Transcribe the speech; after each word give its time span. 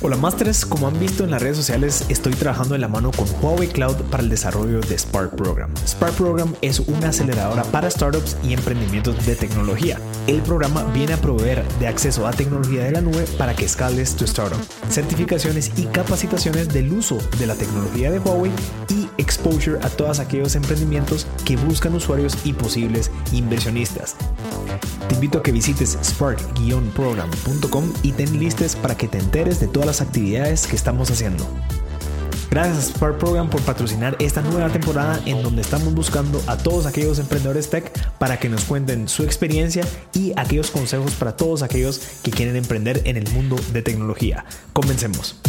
Hola 0.00 0.16
Masters, 0.18 0.66
como 0.66 0.86
han 0.86 1.00
visto 1.00 1.24
en 1.24 1.30
las 1.30 1.40
redes 1.40 1.56
sociales, 1.56 2.04
estoy 2.10 2.34
trabajando 2.34 2.74
en 2.74 2.82
la 2.82 2.88
mano 2.88 3.10
con 3.10 3.26
Huawei 3.40 3.68
Cloud 3.68 3.96
para 4.10 4.22
el 4.22 4.28
desarrollo 4.28 4.80
de 4.80 4.98
Spark 4.98 5.34
Program. 5.34 5.72
Spark 5.86 6.12
Program 6.12 6.54
es 6.60 6.80
una 6.80 7.08
aceleradora 7.08 7.62
para 7.64 7.90
startups 7.90 8.36
y 8.42 8.52
emprendimientos 8.52 9.24
de 9.24 9.34
tecnología. 9.34 9.98
El 10.26 10.42
programa 10.42 10.84
viene 10.92 11.14
a 11.14 11.16
proveer 11.16 11.66
de 11.80 11.86
acceso 11.86 12.26
a 12.26 12.32
tecnología 12.32 12.84
de 12.84 12.90
la 12.90 13.00
nube 13.00 13.24
para 13.38 13.56
que 13.56 13.64
escales 13.64 14.14
tu 14.14 14.24
startup, 14.24 14.60
certificaciones 14.90 15.72
y 15.76 15.86
capacitaciones 15.86 16.68
del 16.68 16.92
uso 16.92 17.16
de 17.38 17.46
la 17.46 17.54
tecnología 17.54 18.10
de 18.10 18.18
Huawei 18.18 18.52
y 18.90 19.08
exposure 19.16 19.78
a 19.82 19.88
todos 19.88 20.18
aquellos 20.18 20.54
emprendimientos 20.54 21.26
que 21.46 21.56
buscan 21.56 21.94
usuarios 21.94 22.36
y 22.44 22.52
posibles 22.52 23.10
inversionistas. 23.32 24.16
Te 25.08 25.14
invito 25.14 25.38
a 25.38 25.42
que 25.42 25.52
visites 25.52 25.98
spark-program.com 26.02 27.92
y 28.02 28.12
ten 28.12 28.38
listes 28.38 28.76
para 28.76 28.96
que 28.96 29.08
te 29.08 29.18
enteres 29.18 29.60
de 29.60 29.68
todas 29.68 29.86
las 29.86 30.00
actividades 30.00 30.66
que 30.66 30.76
estamos 30.76 31.10
haciendo. 31.10 31.46
Gracias 32.54 32.78
a 32.78 32.82
Spark 32.92 33.18
Program 33.18 33.50
por 33.50 33.60
patrocinar 33.62 34.16
esta 34.20 34.40
nueva 34.40 34.68
temporada 34.68 35.20
en 35.26 35.42
donde 35.42 35.60
estamos 35.60 35.92
buscando 35.92 36.40
a 36.46 36.56
todos 36.56 36.86
aquellos 36.86 37.18
emprendedores 37.18 37.68
tech 37.68 37.90
para 38.18 38.38
que 38.38 38.48
nos 38.48 38.64
cuenten 38.64 39.08
su 39.08 39.24
experiencia 39.24 39.84
y 40.12 40.32
aquellos 40.36 40.70
consejos 40.70 41.14
para 41.14 41.36
todos 41.36 41.62
aquellos 41.64 42.00
que 42.22 42.30
quieren 42.30 42.54
emprender 42.54 43.02
en 43.06 43.16
el 43.16 43.28
mundo 43.32 43.56
de 43.72 43.82
tecnología. 43.82 44.44
Comencemos. 44.72 45.40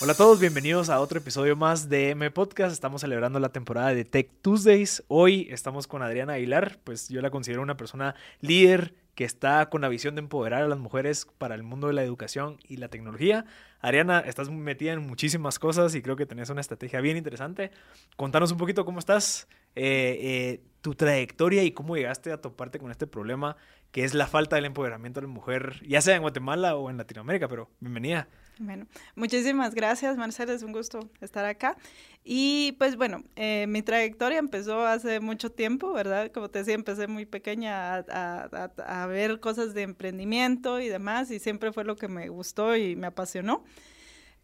Hola 0.00 0.12
a 0.12 0.16
todos, 0.16 0.38
bienvenidos 0.38 0.90
a 0.90 1.00
otro 1.00 1.18
episodio 1.18 1.56
más 1.56 1.88
de 1.88 2.10
M 2.10 2.30
Podcast. 2.30 2.72
Estamos 2.72 3.00
celebrando 3.00 3.40
la 3.40 3.48
temporada 3.48 3.92
de 3.92 4.04
Tech 4.04 4.30
Tuesdays. 4.42 5.02
Hoy 5.08 5.48
estamos 5.50 5.88
con 5.88 6.02
Adriana 6.02 6.34
Aguilar, 6.34 6.78
pues 6.84 7.08
yo 7.08 7.20
la 7.20 7.30
considero 7.30 7.62
una 7.62 7.76
persona 7.76 8.14
líder 8.40 8.94
que 9.16 9.24
está 9.24 9.68
con 9.70 9.80
la 9.80 9.88
visión 9.88 10.14
de 10.14 10.20
empoderar 10.20 10.62
a 10.62 10.68
las 10.68 10.78
mujeres 10.78 11.26
para 11.38 11.56
el 11.56 11.64
mundo 11.64 11.88
de 11.88 11.94
la 11.94 12.04
educación 12.04 12.58
y 12.68 12.76
la 12.76 12.86
tecnología. 12.86 13.44
Adriana, 13.80 14.20
estás 14.20 14.50
metida 14.50 14.92
en 14.92 15.04
muchísimas 15.04 15.58
cosas 15.58 15.96
y 15.96 16.00
creo 16.00 16.14
que 16.14 16.26
tenés 16.26 16.48
una 16.48 16.60
estrategia 16.60 17.00
bien 17.00 17.16
interesante. 17.16 17.72
Contanos 18.14 18.52
un 18.52 18.58
poquito 18.58 18.84
cómo 18.84 19.00
estás, 19.00 19.48
eh, 19.74 20.16
eh, 20.20 20.60
tu 20.80 20.94
trayectoria 20.94 21.64
y 21.64 21.72
cómo 21.72 21.96
llegaste 21.96 22.30
a 22.30 22.40
toparte 22.40 22.78
con 22.78 22.92
este 22.92 23.08
problema 23.08 23.56
que 23.90 24.04
es 24.04 24.14
la 24.14 24.28
falta 24.28 24.54
del 24.54 24.66
empoderamiento 24.66 25.20
de 25.20 25.26
la 25.26 25.32
mujer, 25.32 25.82
ya 25.84 26.00
sea 26.00 26.14
en 26.14 26.22
Guatemala 26.22 26.76
o 26.76 26.88
en 26.88 26.98
Latinoamérica, 26.98 27.48
pero 27.48 27.68
bienvenida. 27.80 28.28
Bueno, 28.60 28.86
muchísimas 29.14 29.74
gracias, 29.74 30.16
Marcela, 30.16 30.52
es 30.52 30.62
un 30.62 30.72
gusto 30.72 31.08
estar 31.20 31.44
acá. 31.44 31.76
Y 32.24 32.72
pues 32.72 32.96
bueno, 32.96 33.22
eh, 33.36 33.66
mi 33.68 33.82
trayectoria 33.82 34.38
empezó 34.38 34.84
hace 34.84 35.20
mucho 35.20 35.50
tiempo, 35.50 35.92
¿verdad? 35.92 36.32
Como 36.32 36.50
te 36.50 36.58
decía, 36.58 36.74
empecé 36.74 37.06
muy 37.06 37.24
pequeña 37.24 37.94
a, 37.94 38.70
a, 38.86 39.06
ver 39.06 39.38
cosas 39.40 39.74
de 39.74 39.82
emprendimiento 39.82 40.80
y 40.80 40.88
demás, 40.88 41.30
y 41.30 41.38
siempre 41.38 41.72
fue 41.72 41.84
lo 41.84 41.96
que 41.96 42.08
me 42.08 42.28
gustó 42.28 42.76
y 42.76 42.96
me 42.96 43.06
apasionó. 43.06 43.64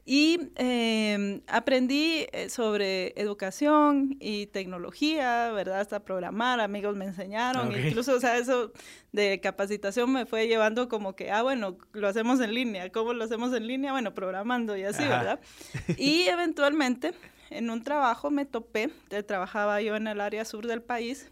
Y 0.07 0.51
em, 0.57 1.41
aprendí 1.47 2.27
eh, 2.33 2.51
sobre 2.51 3.15
educación 3.17 4.17
y 4.21 4.47
tecnología, 4.49 5.51
¿verdad? 5.53 5.81
Hasta 5.81 6.05
programar, 6.05 6.61
amigos 6.61 6.95
me 6.95 7.07
enseñaron, 7.07 7.73
incluso, 7.73 8.15
o 8.15 8.21
sea, 8.21 8.37
eso 8.37 8.71
de 9.13 9.41
capacitación 9.41 10.13
me 10.13 10.27
fue 10.27 10.47
llevando 10.47 10.91
como 10.91 11.17
que, 11.17 11.31
ah, 11.31 11.43
bueno, 11.43 11.79
lo 11.93 12.07
hacemos 12.07 12.41
en 12.41 12.53
línea, 12.53 12.91
¿cómo 12.91 13.15
lo 13.15 13.25
hacemos 13.25 13.55
en 13.55 13.67
línea? 13.67 13.93
Bueno, 13.93 14.13
programando 14.13 14.77
y 14.77 14.85
así, 14.85 15.05
¿verdad? 15.05 15.41
Y 15.97 16.25
eventualmente 16.29 17.15
en 17.49 17.71
un 17.71 17.83
trabajo 17.83 18.31
me 18.31 18.45
topé, 18.45 18.91
trabajaba 19.27 19.81
yo 19.81 19.97
en 19.97 20.07
el 20.07 20.21
área 20.21 20.45
sur 20.45 20.67
del 20.67 20.83
país, 20.83 21.31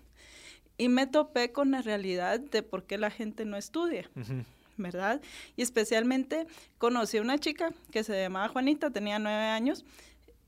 y 0.79 0.89
me 0.89 1.07
topé 1.07 1.53
con 1.53 1.73
la 1.73 1.83
realidad 1.83 2.41
de 2.41 2.63
por 2.63 2.85
qué 2.85 2.97
la 2.97 3.11
gente 3.11 3.45
no 3.45 3.57
estudia. 3.59 4.09
¿Verdad? 4.83 5.21
Y 5.57 5.63
especialmente 5.63 6.47
conocí 6.79 7.19
a 7.19 7.23
una 7.23 7.39
chica 7.39 7.73
que 7.91 8.05
se 8.05 8.21
llamaba 8.21 8.49
Juanita, 8.49 8.91
tenía 8.91 9.19
nueve 9.19 9.45
años, 9.45 9.85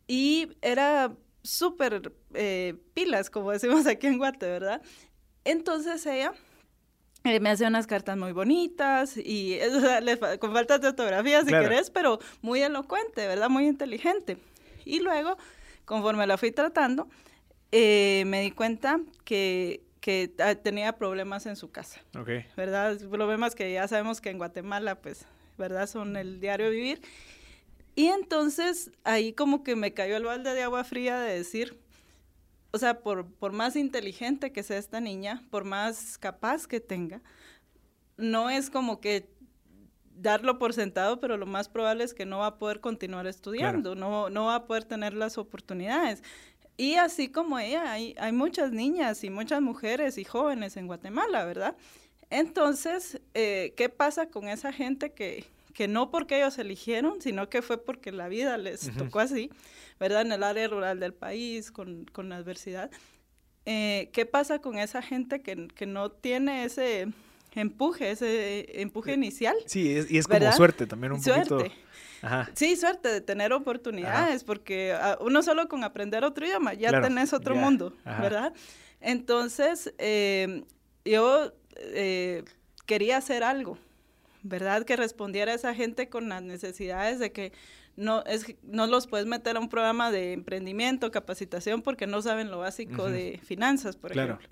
y 0.07 0.49
era 0.61 1.13
súper 1.43 2.13
eh, 2.35 2.75
pilas, 2.95 3.31
como 3.31 3.53
decimos 3.53 3.87
aquí 3.87 4.07
en 4.07 4.19
Guate, 4.19 4.47
¿verdad? 4.47 4.83
Entonces 5.45 6.05
ella 6.07 6.33
eh, 7.25 7.41
me 7.41 7.51
hacía 7.51 7.69
unas 7.69 7.87
cartas 7.87 8.17
muy 8.17 8.33
bonitas 8.33 9.17
y 9.17 9.59
con 10.41 10.53
faltas 10.53 10.81
de 10.81 10.89
ortografía 10.89 11.41
si 11.43 11.51
querés, 11.51 11.91
pero 11.91 12.19
muy 12.43 12.61
elocuente, 12.61 13.27
¿verdad? 13.27 13.49
Muy 13.49 13.67
inteligente. 13.67 14.39
Y 14.85 15.01
luego, 15.01 15.39
conforme 15.85 16.27
la 16.27 16.37
fui 16.37 16.51
tratando, 16.51 17.09
eh, 17.73 18.25
me 18.27 18.43
di 18.43 18.51
cuenta 18.51 19.01
que 19.25 19.84
que 20.05 20.29
tenía 20.63 20.99
problemas 20.99 21.47
en 21.47 21.57
su 21.57 21.71
casa. 21.71 21.99
Okay. 22.15 22.45
¿Verdad? 22.59 22.99
Problemas 23.09 23.55
que 23.55 23.73
ya 23.73 23.89
sabemos 23.89 24.21
que 24.21 24.29
en 24.29 24.37
Guatemala, 24.37 25.01
pues, 25.01 25.25
¿verdad? 25.57 25.87
Son 25.87 26.19
el 26.19 26.41
diario 26.41 26.69
vivir. 26.69 27.01
Y 27.95 28.09
entonces 28.09 28.91
ahí 29.03 29.33
como 29.33 29.65
que 29.65 29.77
me 29.77 29.95
cayó 29.95 30.19
el 30.19 30.25
balde 30.25 30.53
de 30.53 30.63
agua 30.63 30.85
fría 30.85 31.19
de 31.21 31.39
decir, 31.39 31.81
o 32.71 32.77
sea, 32.77 33.01
por, 33.01 33.33
por 33.33 33.53
más 33.53 33.77
inteligente 33.77 34.53
que 34.53 34.63
sea 34.63 34.77
esta 34.77 35.01
niña, 35.01 35.43
por 35.49 35.65
más 35.65 36.19
capaz 36.19 36.67
que 36.67 36.81
tenga, 36.81 37.23
no 38.19 38.51
es 38.51 38.69
como 38.69 39.01
que 39.01 39.31
darlo 40.17 40.59
por 40.59 40.75
sentado, 40.75 41.19
pero 41.19 41.39
lo 41.39 41.47
más 41.47 41.71
probable 41.71 42.05
es 42.05 42.13
que 42.13 42.27
no 42.27 42.41
va 42.41 42.49
a 42.49 42.59
poder 42.59 42.81
continuar 42.81 43.27
estudiando, 43.27 43.95
no, 43.95 44.29
no 44.29 44.45
va 44.45 44.57
a 44.57 44.67
poder 44.67 44.85
tener 44.85 45.15
las 45.15 45.39
oportunidades. 45.39 46.23
Y 46.77 46.95
así 46.95 47.29
como 47.29 47.59
ella, 47.59 47.93
hay, 47.93 48.15
hay 48.19 48.33
muchas 48.33 48.73
niñas 48.73 49.23
y 49.23 49.31
muchas 49.31 49.63
mujeres 49.63 50.19
y 50.19 50.25
jóvenes 50.25 50.77
en 50.77 50.87
Guatemala, 50.87 51.45
¿verdad? 51.45 51.77
Entonces, 52.31 53.21
eh, 53.35 53.75
¿qué 53.77 53.89
pasa 53.89 54.29
con 54.29 54.49
esa 54.49 54.73
gente 54.73 55.13
que, 55.13 55.45
que 55.75 55.89
no 55.89 56.11
porque 56.11 56.39
ellos 56.39 56.59
eligieron, 56.59 57.21
sino 57.21 57.51
que 57.51 57.63
fue 57.63 57.79
porque 57.79 58.13
la 58.13 58.29
vida 58.29 58.57
les 58.57 58.91
tocó 58.97 59.21
así, 59.21 59.51
¿verdad? 60.01 60.23
En 60.23 60.33
el 60.33 60.43
área 60.43 60.69
rural 60.69 61.01
del 61.01 61.15
país, 61.15 61.71
con, 61.71 62.07
con 62.07 62.29
la 62.29 62.37
adversidad. 62.37 62.91
Eh, 63.67 64.11
¿Qué 64.13 64.27
pasa 64.27 64.61
con 64.61 64.79
esa 64.79 65.03
gente 65.03 65.43
que, 65.43 65.69
que, 65.69 65.87
no 65.87 66.11
tiene 66.11 66.65
ese 66.65 67.09
empuje, 67.55 68.11
ese 68.11 68.81
empuje 68.81 69.13
eh, 69.13 69.15
inicial? 69.15 69.57
Sí, 69.67 69.97
y 70.09 70.19
es 70.19 70.27
como 70.27 70.53
suerte 70.53 70.87
también 70.87 71.13
un 71.13 71.23
suerte. 71.23 71.73
Sí, 72.55 72.77
suerte 72.77 73.09
de 73.09 73.21
tener 73.21 73.53
oportunidades, 73.53 74.45
porque 74.45 74.93
ah, 74.93 75.19
uno 75.21 75.43
solo 75.43 75.69
con 75.69 75.85
aprender 75.85 76.25
otro 76.25 76.47
idioma 76.47 76.75
ya 76.75 77.01
tenés 77.01 77.33
otro 77.33 77.55
mundo, 77.55 77.95
¿verdad? 78.05 78.53
Entonces, 79.01 79.93
em, 79.99 80.65
yo 81.05 81.53
eh, 81.77 82.45
quería 82.87 83.19
hacer 83.19 83.45
algo, 83.45 83.79
¿verdad? 84.43 84.85
Que 84.85 84.97
respondiera 84.97 85.53
a 85.53 85.55
esa 85.55 85.75
gente 85.75 86.09
con 86.09 86.29
las 86.29 86.43
necesidades 86.43 87.19
de 87.19 87.33
que 87.33 87.53
no, 87.97 88.25
es, 88.25 88.55
no 88.63 88.87
los 88.87 89.07
puedes 89.07 89.27
meter 89.27 89.57
a 89.57 89.61
un 89.61 89.69
programa 89.69 90.11
de 90.11 90.33
emprendimiento, 90.33 91.11
capacitación, 91.11 91.83
porque 91.83 92.07
no 92.07 92.23
saben 92.23 92.51
lo 92.51 92.59
básico 92.59 93.09
de 93.09 93.41
finanzas, 93.45 93.97
por 93.97 94.13
ejemplo. 94.13 94.49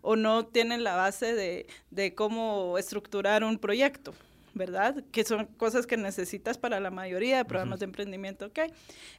O 0.00 0.14
no 0.14 0.46
tienen 0.46 0.84
la 0.84 0.94
base 0.94 1.34
de, 1.34 1.66
de 1.90 2.14
cómo 2.14 2.78
estructurar 2.78 3.42
un 3.42 3.58
proyecto. 3.58 4.14
¿Verdad? 4.58 5.02
Que 5.10 5.24
son 5.24 5.46
cosas 5.46 5.86
que 5.86 5.96
necesitas 5.96 6.58
para 6.58 6.80
la 6.80 6.90
mayoría 6.90 7.38
de 7.38 7.44
programas 7.46 7.80
de 7.80 7.86
emprendimiento, 7.86 8.46
¿ok? 8.46 8.58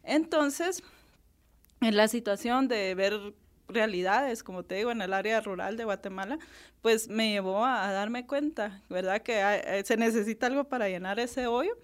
Entonces, 0.03 0.83
en 1.81 1.97
la 1.97 2.07
situación 2.07 2.67
de 2.67 2.93
ver 2.93 3.33
realidades, 3.67 4.43
como 4.43 4.63
te 4.63 4.75
digo, 4.75 4.91
en 4.91 5.01
el 5.01 5.13
área 5.13 5.41
rural 5.41 5.77
de 5.77 5.85
Guatemala, 5.85 6.37
pues 6.81 7.07
me 7.07 7.31
llevó 7.31 7.65
a, 7.65 7.91
darme 7.91 8.27
cuenta, 8.27 8.83
¿verdad? 8.89 9.21
Que 9.21 9.39
eh, 9.41 9.83
se 9.85 9.97
necesita 9.97 10.47
algo 10.47 10.65
para 10.65 10.89
llenar 10.89 11.19
ese 11.19 11.47
hoyo 11.47 11.77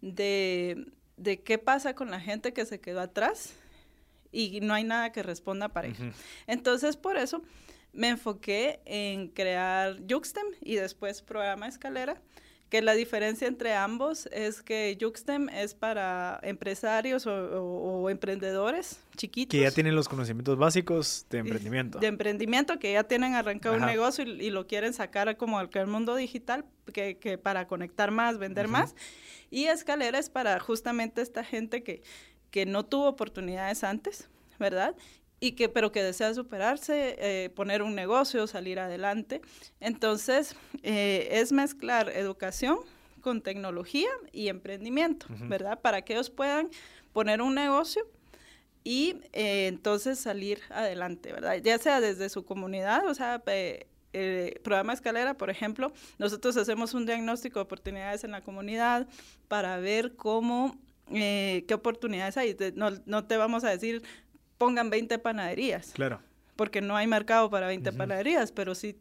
de, 0.00 0.86
de, 1.16 1.40
qué 1.42 1.58
pasa 1.58 1.94
con 1.94 2.10
la 2.10 2.20
gente 2.20 2.52
que 2.52 2.66
se 2.66 2.80
quedó 2.80 3.00
atrás 3.00 3.54
y 4.32 4.60
no 4.60 4.74
hay 4.74 4.84
nada 4.84 5.12
que 5.12 5.22
responda 5.22 5.68
para 5.68 5.88
ello. 5.88 6.12
Entonces, 6.46 6.96
por 6.96 7.16
eso 7.16 7.42
me 7.92 8.08
enfoqué 8.08 8.80
en 8.84 9.28
crear 9.28 9.96
Juxtem 10.08 10.46
y 10.60 10.76
después 10.76 11.22
programa 11.22 11.66
Escalera, 11.68 12.20
que 12.68 12.82
la 12.82 12.94
diferencia 12.94 13.46
entre 13.46 13.74
ambos 13.74 14.26
es 14.32 14.62
que 14.62 14.96
Juxtem 15.00 15.48
es 15.48 15.74
para 15.74 16.40
empresarios 16.42 17.26
o, 17.26 18.10
emprendedores 18.10 19.00
chiquitos. 19.16 19.56
Que 19.56 19.62
ya 19.62 19.70
tienen 19.70 19.94
los 19.94 20.08
conocimientos 20.08 20.58
básicos 20.58 21.26
de 21.30 21.38
emprendimiento. 21.38 21.98
De 21.98 22.08
emprendimiento, 22.08 22.78
que 22.78 22.92
ya 22.92 23.04
tienen 23.04 23.34
arrancado 23.34 23.76
un 23.76 23.86
negocio 23.86 24.24
y, 24.24 24.50
lo 24.50 24.66
quieren 24.66 24.92
sacar 24.92 25.36
como 25.36 25.58
al 25.58 25.86
mundo 25.86 26.16
digital, 26.16 26.64
que, 26.92 27.18
que 27.18 27.38
para 27.38 27.66
conectar 27.66 28.10
más, 28.10 28.38
vender 28.38 28.68
más. 28.68 28.94
Y 29.50 29.66
Escalera 29.66 30.18
es 30.18 30.28
para 30.28 30.58
justamente 30.58 31.22
esta 31.22 31.44
gente 31.44 31.82
que, 31.82 32.02
que 32.50 32.66
no 32.66 32.84
tuvo 32.84 33.08
oportunidades 33.08 33.84
antes, 33.84 34.28
¿verdad? 34.58 34.96
Y 35.40 35.52
que 35.52 35.68
pero 35.68 35.92
que 35.92 36.02
desea 36.02 36.32
superarse, 36.34 37.16
eh, 37.18 37.50
poner 37.50 37.82
un 37.82 37.94
negocio, 37.94 38.46
salir 38.46 38.78
adelante. 38.78 39.40
Entonces, 39.80 40.56
eh, 40.82 41.28
es 41.32 41.52
mezclar 41.52 42.08
educación 42.10 42.78
con 43.20 43.42
tecnología 43.42 44.08
y 44.32 44.48
emprendimiento, 44.48 45.26
¿verdad? 45.48 45.80
Para 45.80 46.02
que 46.02 46.12
ellos 46.12 46.30
puedan 46.30 46.70
poner 47.12 47.42
un 47.42 47.54
negocio 47.54 48.06
y 48.84 49.16
eh, 49.32 49.66
entonces 49.66 50.16
salir 50.20 50.60
adelante, 50.70 51.32
¿verdad? 51.32 51.56
Ya 51.56 51.76
sea 51.78 52.00
desde 52.00 52.28
su 52.28 52.44
comunidad, 52.44 53.04
o 53.08 53.14
sea, 53.14 53.42
eh, 53.48 54.60
programa 54.62 54.92
Escalera, 54.92 55.34
por 55.34 55.50
ejemplo, 55.50 55.92
nosotros 56.18 56.56
hacemos 56.56 56.94
un 56.94 57.04
diagnóstico 57.04 57.58
de 57.58 57.64
oportunidades 57.64 58.22
en 58.22 58.30
la 58.30 58.42
comunidad 58.42 59.08
para 59.48 59.78
ver 59.78 60.14
cómo, 60.14 60.78
eh, 61.10 61.64
qué 61.66 61.74
oportunidades 61.74 62.36
hay. 62.36 62.56
No, 62.76 62.90
no 63.06 63.26
te 63.26 63.36
vamos 63.36 63.64
a 63.64 63.70
decir, 63.70 64.04
pongan 64.58 64.90
20 64.90 65.18
panaderías. 65.18 65.92
Claro. 65.92 66.20
Porque 66.56 66.80
no 66.80 66.96
hay 66.96 67.06
mercado 67.06 67.50
para 67.50 67.66
20 67.66 67.92
panaderías, 67.92 68.50
pero 68.52 68.74
sí, 68.74 68.98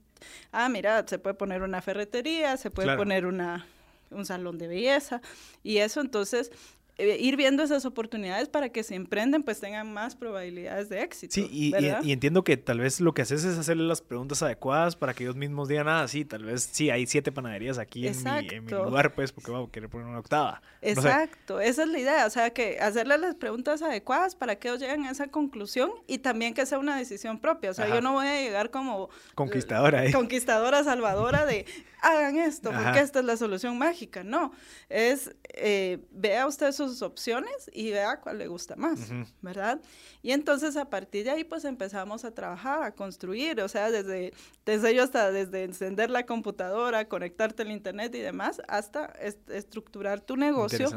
ah, 0.52 0.68
mira, 0.68 1.06
se 1.07 1.19
puede 1.19 1.36
poner 1.36 1.62
una 1.62 1.81
ferretería, 1.81 2.57
se 2.57 2.69
puede 2.69 2.96
poner 2.98 3.25
una 3.25 3.66
un 4.12 4.25
salón 4.25 4.57
de 4.57 4.68
belleza 4.68 5.22
y 5.63 5.78
eso 5.78 6.02
entonces 6.02 6.52
eh, 6.97 7.18
ir 7.19 7.36
viendo 7.36 7.62
esas 7.62 7.86
oportunidades 7.86 8.47
para 8.47 8.69
que 8.69 8.81
se 8.81 8.95
emprenden, 8.95 9.44
pues 9.44 9.59
tengan 9.59 9.92
más 9.92 10.15
probabilidades 10.15 10.88
de 10.88 11.01
éxito. 11.01 11.33
Sí, 11.33 11.50
y, 11.51 11.75
y, 12.03 12.12
entiendo 12.13 12.45
que 12.45 12.56
tal 12.56 12.80
vez 12.80 13.01
lo 13.01 13.13
que 13.13 13.21
haces 13.21 13.44
es 13.44 13.57
hacerle 13.57 13.83
las 13.83 14.01
preguntas 14.01 14.42
adecuadas 14.42 14.95
para 14.95 15.13
que 15.13 15.25
ellos 15.25 15.36
mismos 15.36 15.68
digan, 15.68 15.89
ah, 15.89 16.07
sí, 16.07 16.24
tal 16.24 16.45
vez 16.45 16.69
sí, 16.71 16.89
hay 16.89 17.06
siete 17.06 17.33
panaderías 17.33 17.80
aquí 17.80 18.07
en 18.07 18.24
mi, 18.24 18.47
en 18.47 18.63
mi, 18.63 18.71
lugar, 18.71 19.13
pues, 19.13 19.33
porque 19.33 19.51
vamos 19.51 19.68
a 19.68 19.71
querer 19.74 19.89
poner 19.89 20.07
una 20.07 20.19
octava. 20.19 20.62
Exacto, 20.81 21.59
esa 21.59 21.83
es 21.83 21.89
la 21.89 22.00
idea, 22.00 22.25
o 22.25 22.30
sea, 22.30 22.51
que 22.51 22.80
hacerle 22.80 23.18
las 23.18 23.36
preguntas 23.36 23.81
adecuadas 23.81 24.36
para 24.36 24.56
que 24.56 24.69
ellos 24.69 24.80
lleguen 24.80 25.03
a 25.03 25.12
esa 25.12 25.27
conclusión 25.27 25.92
y 26.07 26.19
también 26.19 26.53
que 26.53 26.65
sea 26.65 26.80
una 26.80 26.95
decisión 26.95 27.39
propia, 27.39 27.71
o 27.71 27.74
sea, 27.74 27.89
yo 27.89 28.00
no 28.00 28.13
voy 28.13 28.27
a 28.27 28.42
llegar 28.42 28.71
como... 28.71 29.09
Conquistadora. 29.36 30.06
¿eh? 30.06 30.13
Conquistadora, 30.13 30.81
salvadora 30.86 31.45
de, 31.45 31.65
hagan 32.01 32.38
esto, 32.38 32.71
porque 32.71 33.00
esta 33.00 33.19
es 33.19 33.25
la 33.25 33.38
solución 33.38 33.77
mágica, 33.77 34.24
no, 34.24 34.51
es, 34.89 35.36
eh, 35.53 36.06
vea 36.12 36.47
usted 36.47 36.71
su 36.71 36.86
opciones 37.06 37.69
y 37.74 37.92
vea 37.92 38.19
cuál 38.19 38.38
le 38.38 38.47
gusta 38.47 38.75
más, 38.75 39.00
¿verdad? 39.42 39.81
Y 40.21 40.31
entonces 40.31 40.77
a 40.77 40.89
partir 40.89 41.25
de 41.25 41.31
ahí 41.31 41.44
pues 41.44 41.65
empezamos 41.65 42.25
a 42.25 42.31
trabajar, 42.31 42.83
a 42.83 42.92
construir, 42.94 43.59
o 43.62 43.68
sea, 43.68 43.92
desde, 43.92 44.33
desde 44.65 44.95
yo 44.95 45.03
hasta 45.03 45.31
desde 45.31 45.63
encender 45.63 46.09
la 46.09 46.25
computadora, 46.25 47.07
conectarte 47.07 47.63
al 47.63 47.71
internet 47.71 48.13
y 48.15 48.19
demás, 48.19 48.62
hasta 48.68 49.13
estructurar 49.50 50.21
tu 50.21 50.38
negocio 50.38 50.89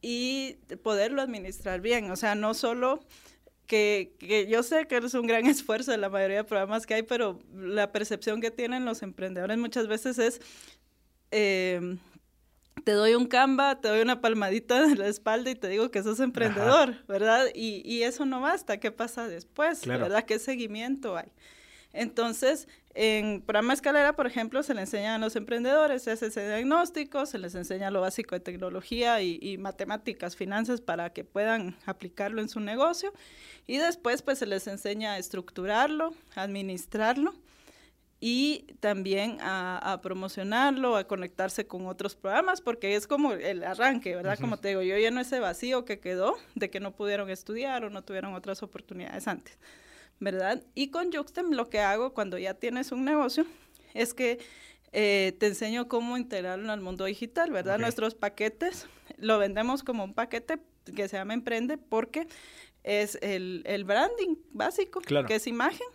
y 0.00 0.54
poderlo 0.82 1.22
administrar 1.22 1.80
bien, 1.80 2.10
o 2.10 2.16
sea, 2.16 2.34
no 2.34 2.54
solo... 2.54 3.00
Que, 3.70 4.16
que, 4.18 4.48
yo 4.48 4.64
sé 4.64 4.88
que 4.88 4.96
es 4.96 5.14
un 5.14 5.28
gran 5.28 5.46
esfuerzo 5.46 5.92
de 5.92 5.98
la 5.98 6.08
mayoría 6.08 6.38
de 6.38 6.44
programas 6.44 6.86
que 6.86 6.94
hay, 6.94 7.04
pero 7.04 7.38
la 7.54 7.92
percepción 7.92 8.40
que 8.40 8.50
tienen 8.50 8.84
los 8.84 9.04
emprendedores 9.04 9.56
muchas 9.58 9.86
veces 9.86 10.18
es, 10.18 10.40
eh, 11.30 11.96
te 12.84 12.90
doy 12.90 13.14
un 13.14 13.26
Canva, 13.26 13.80
te 13.80 13.86
doy 13.86 14.00
una 14.00 14.20
palmadita 14.20 14.82
en 14.82 14.98
la 14.98 15.06
espalda 15.06 15.52
y 15.52 15.54
te 15.54 15.68
digo 15.68 15.88
que 15.92 16.02
sos 16.02 16.18
emprendedor, 16.18 16.96
¿verdad? 17.06 17.46
Y, 17.54 17.80
y, 17.84 18.02
eso 18.02 18.26
no 18.26 18.40
basta, 18.40 18.80
¿qué 18.80 18.90
pasa 18.90 19.28
después? 19.28 19.86
¿Verdad? 19.86 20.24
¿Qué 20.24 20.40
seguimiento 20.40 21.16
hay? 21.16 21.30
Entonces, 21.92 22.66
en 22.94 23.42
programa 23.42 23.72
Escalera, 23.72 24.14
por 24.16 24.26
ejemplo, 24.26 24.62
se 24.62 24.74
le 24.74 24.82
enseña 24.82 25.14
a 25.14 25.18
los 25.18 25.36
emprendedores, 25.36 26.02
se 26.02 26.10
hace 26.10 26.26
ese 26.26 26.46
diagnóstico, 26.46 27.26
se 27.26 27.38
les 27.38 27.54
enseña 27.54 27.90
lo 27.90 28.00
básico 28.00 28.34
de 28.34 28.40
tecnología 28.40 29.20
y, 29.22 29.38
y, 29.40 29.58
matemáticas, 29.58 30.36
finanzas 30.36 30.80
para 30.80 31.10
que 31.10 31.24
puedan 31.24 31.76
aplicarlo 31.86 32.40
en 32.40 32.48
su 32.48 32.60
negocio. 32.60 33.12
Y 33.66 33.78
después, 33.78 34.22
pues, 34.22 34.38
se 34.38 34.46
les 34.46 34.66
enseña 34.66 35.12
a 35.12 35.18
estructurarlo, 35.18 36.14
a 36.34 36.42
administrarlo 36.42 37.34
y 38.20 38.66
también 38.80 39.38
a, 39.40 39.98
promocionarlo, 40.02 40.96
a 40.96 41.04
conectarse 41.04 41.66
con 41.66 41.86
otros 41.86 42.14
programas, 42.14 42.60
porque 42.60 42.94
es 42.94 43.06
como 43.06 43.32
el 43.32 43.64
arranque, 43.64 44.14
¿verdad? 44.14 44.38
Como 44.38 44.58
te 44.58 44.68
digo, 44.68 44.82
yo 44.82 44.96
lleno 44.98 45.22
ese 45.22 45.40
vacío 45.40 45.86
que 45.86 46.00
quedó 46.00 46.36
de 46.54 46.68
que 46.68 46.80
no 46.80 46.92
pudieron 46.92 47.30
estudiar 47.30 47.82
o 47.84 47.90
no 47.90 48.02
tuvieron 48.02 48.34
otras 48.34 48.62
oportunidades 48.62 49.26
antes, 49.26 49.58
¿verdad? 50.20 50.62
Y 50.74 50.90
con 50.90 51.12
Juxtem 51.12 51.50
lo 51.50 51.68
que 51.68 51.80
hago 51.80 52.14
cuando 52.14 52.38
ya 52.38 52.54
tienes 52.54 52.92
un 52.92 53.04
negocio 53.04 53.46
es 53.94 54.14
que 54.14 54.38
eh, 54.92 55.36
te 55.38 55.46
enseño 55.46 55.88
cómo 55.88 56.16
integrarlo 56.16 56.70
al 56.70 56.80
mundo 56.80 57.06
digital, 57.06 57.50
¿verdad? 57.50 57.78
Nuestros 57.78 58.14
paquetes 58.14 58.86
lo 59.16 59.38
vendemos 59.38 59.82
como 59.82 60.04
un 60.04 60.14
paquete 60.14 60.58
que 60.94 61.08
se 61.08 61.16
llama 61.16 61.34
Emprende 61.34 61.78
porque 61.78 62.28
es 62.82 63.18
el, 63.22 63.62
el 63.66 63.84
branding 63.84 64.36
básico, 64.52 65.00
que 65.00 65.34
es 65.34 65.46
imagen, 65.46 65.86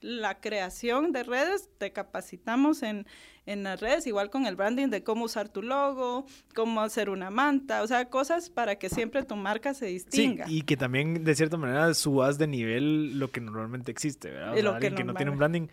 la 0.00 0.40
creación 0.40 1.12
de 1.12 1.22
redes, 1.22 1.70
te 1.78 1.92
capacitamos 1.92 2.82
en, 2.82 3.06
en 3.46 3.62
las 3.62 3.80
redes, 3.80 4.06
igual 4.06 4.30
con 4.30 4.46
el 4.46 4.56
branding 4.56 4.88
de 4.88 5.02
cómo 5.02 5.24
usar 5.24 5.48
tu 5.48 5.62
logo, 5.62 6.26
cómo 6.54 6.80
hacer 6.80 7.10
una 7.10 7.30
manta, 7.30 7.82
o 7.82 7.86
sea, 7.86 8.08
cosas 8.08 8.50
para 8.50 8.76
que 8.76 8.88
siempre 8.88 9.22
tu 9.22 9.36
marca 9.36 9.74
se 9.74 9.86
distinga. 9.86 10.46
Sí, 10.46 10.58
y 10.58 10.62
que 10.62 10.76
también 10.76 11.24
de 11.24 11.34
cierta 11.34 11.56
manera 11.56 11.92
subas 11.94 12.38
de 12.38 12.46
nivel 12.46 13.18
lo 13.18 13.30
que 13.30 13.40
normalmente 13.40 13.90
existe, 13.90 14.30
¿verdad? 14.30 14.54
O 14.54 14.72
alguien 14.72 14.94
que, 14.94 15.04
no 15.04 15.14
tiene 15.14 15.30
un 15.30 15.38
branding 15.38 15.68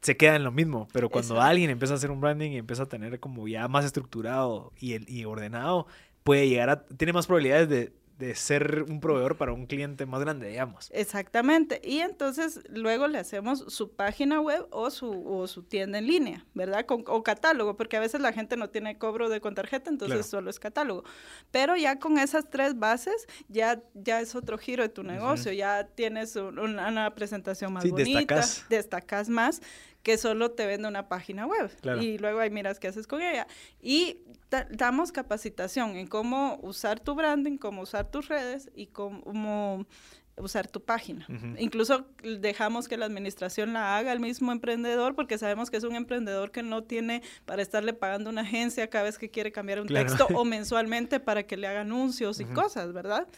se 0.00 0.16
queda 0.16 0.36
en 0.36 0.44
lo 0.44 0.52
mismo, 0.52 0.88
pero 0.92 1.10
cuando 1.10 1.40
alguien 1.40 1.68
empieza 1.68 1.94
a 1.94 1.96
hacer 1.98 2.10
un 2.10 2.20
branding 2.20 2.52
y 2.52 2.56
empieza 2.56 2.84
a 2.84 2.88
tener 2.88 3.20
como 3.20 3.46
ya 3.48 3.68
más 3.68 3.84
estructurado 3.84 4.72
y, 4.80 4.94
el, 4.94 5.08
y 5.10 5.26
ordenado, 5.26 5.86
puede 6.24 6.48
llegar 6.48 6.70
a, 6.70 6.84
tiene 6.84 7.12
más 7.12 7.26
probabilidades 7.26 7.68
de 7.68 7.92
de 8.20 8.34
ser 8.34 8.84
un 8.88 9.00
proveedor 9.00 9.36
para 9.36 9.52
un 9.52 9.66
cliente 9.66 10.04
más 10.04 10.20
grande, 10.20 10.48
digamos. 10.48 10.90
Exactamente. 10.92 11.80
Y 11.82 12.00
entonces 12.00 12.60
luego 12.68 13.08
le 13.08 13.18
hacemos 13.18 13.64
su 13.68 13.92
página 13.92 14.40
web 14.40 14.66
o 14.70 14.90
su, 14.90 15.10
o 15.26 15.48
su 15.48 15.62
tienda 15.62 15.98
en 15.98 16.06
línea, 16.06 16.46
¿verdad? 16.52 16.84
Con, 16.84 17.02
o 17.06 17.22
catálogo, 17.22 17.76
porque 17.76 17.96
a 17.96 18.00
veces 18.00 18.20
la 18.20 18.32
gente 18.32 18.56
no 18.56 18.68
tiene 18.68 18.98
cobro 18.98 19.30
de 19.30 19.40
con 19.40 19.54
tarjeta, 19.54 19.90
entonces 19.90 20.26
solo 20.26 20.50
es 20.50 20.60
catálogo. 20.60 21.02
Pero 21.50 21.76
ya 21.76 21.98
con 21.98 22.18
esas 22.18 22.50
tres 22.50 22.78
bases, 22.78 23.26
ya, 23.48 23.82
ya 23.94 24.20
es 24.20 24.34
otro 24.34 24.58
giro 24.58 24.82
de 24.82 24.90
tu 24.90 25.02
negocio, 25.02 25.50
ya 25.52 25.86
tienes 25.86 26.36
una, 26.36 27.14
presentación 27.14 27.72
más 27.72 27.88
bonita, 27.88 28.20
destacas. 28.20 28.66
destacas 28.68 29.28
más 29.30 29.62
que 30.02 30.16
solo 30.16 30.52
te 30.52 30.66
vende 30.66 30.88
una 30.88 31.08
página 31.08 31.46
web. 31.46 31.70
Y 32.00 32.18
luego 32.18 32.40
ahí 32.40 32.50
miras 32.50 32.78
qué 32.78 32.88
haces 32.88 33.06
con 33.06 33.20
ella. 33.22 33.46
Y 33.80 34.22
damos 34.70 35.12
capacitación 35.12 35.96
en 35.96 36.06
cómo 36.06 36.58
usar 36.62 37.00
tu 37.00 37.14
branding, 37.14 37.58
cómo 37.58 37.82
usar 37.82 38.10
tus 38.10 38.28
redes 38.28 38.70
y 38.74 38.86
cómo 38.86 39.86
usar 40.36 40.68
tu 40.68 40.82
página. 40.82 41.26
Incluso 41.58 42.06
dejamos 42.22 42.88
que 42.88 42.96
la 42.96 43.06
administración 43.06 43.72
la 43.72 43.96
haga 43.96 44.12
el 44.12 44.20
mismo 44.20 44.52
emprendedor 44.52 45.14
porque 45.14 45.38
sabemos 45.38 45.70
que 45.70 45.76
es 45.76 45.84
un 45.84 45.94
emprendedor 45.94 46.50
que 46.50 46.62
no 46.62 46.84
tiene 46.84 47.22
para 47.44 47.62
estarle 47.62 47.92
pagando 47.92 48.30
una 48.30 48.42
agencia 48.42 48.88
cada 48.88 49.04
vez 49.04 49.18
que 49.18 49.30
quiere 49.30 49.52
cambiar 49.52 49.80
un 49.80 49.88
texto 49.88 50.26
o 50.34 50.44
mensualmente 50.44 51.20
para 51.20 51.42
que 51.42 51.56
le 51.56 51.66
haga 51.66 51.82
anuncios 51.82 52.40
y 52.40 52.44
cosas, 52.46 52.92
¿verdad? 52.92 53.28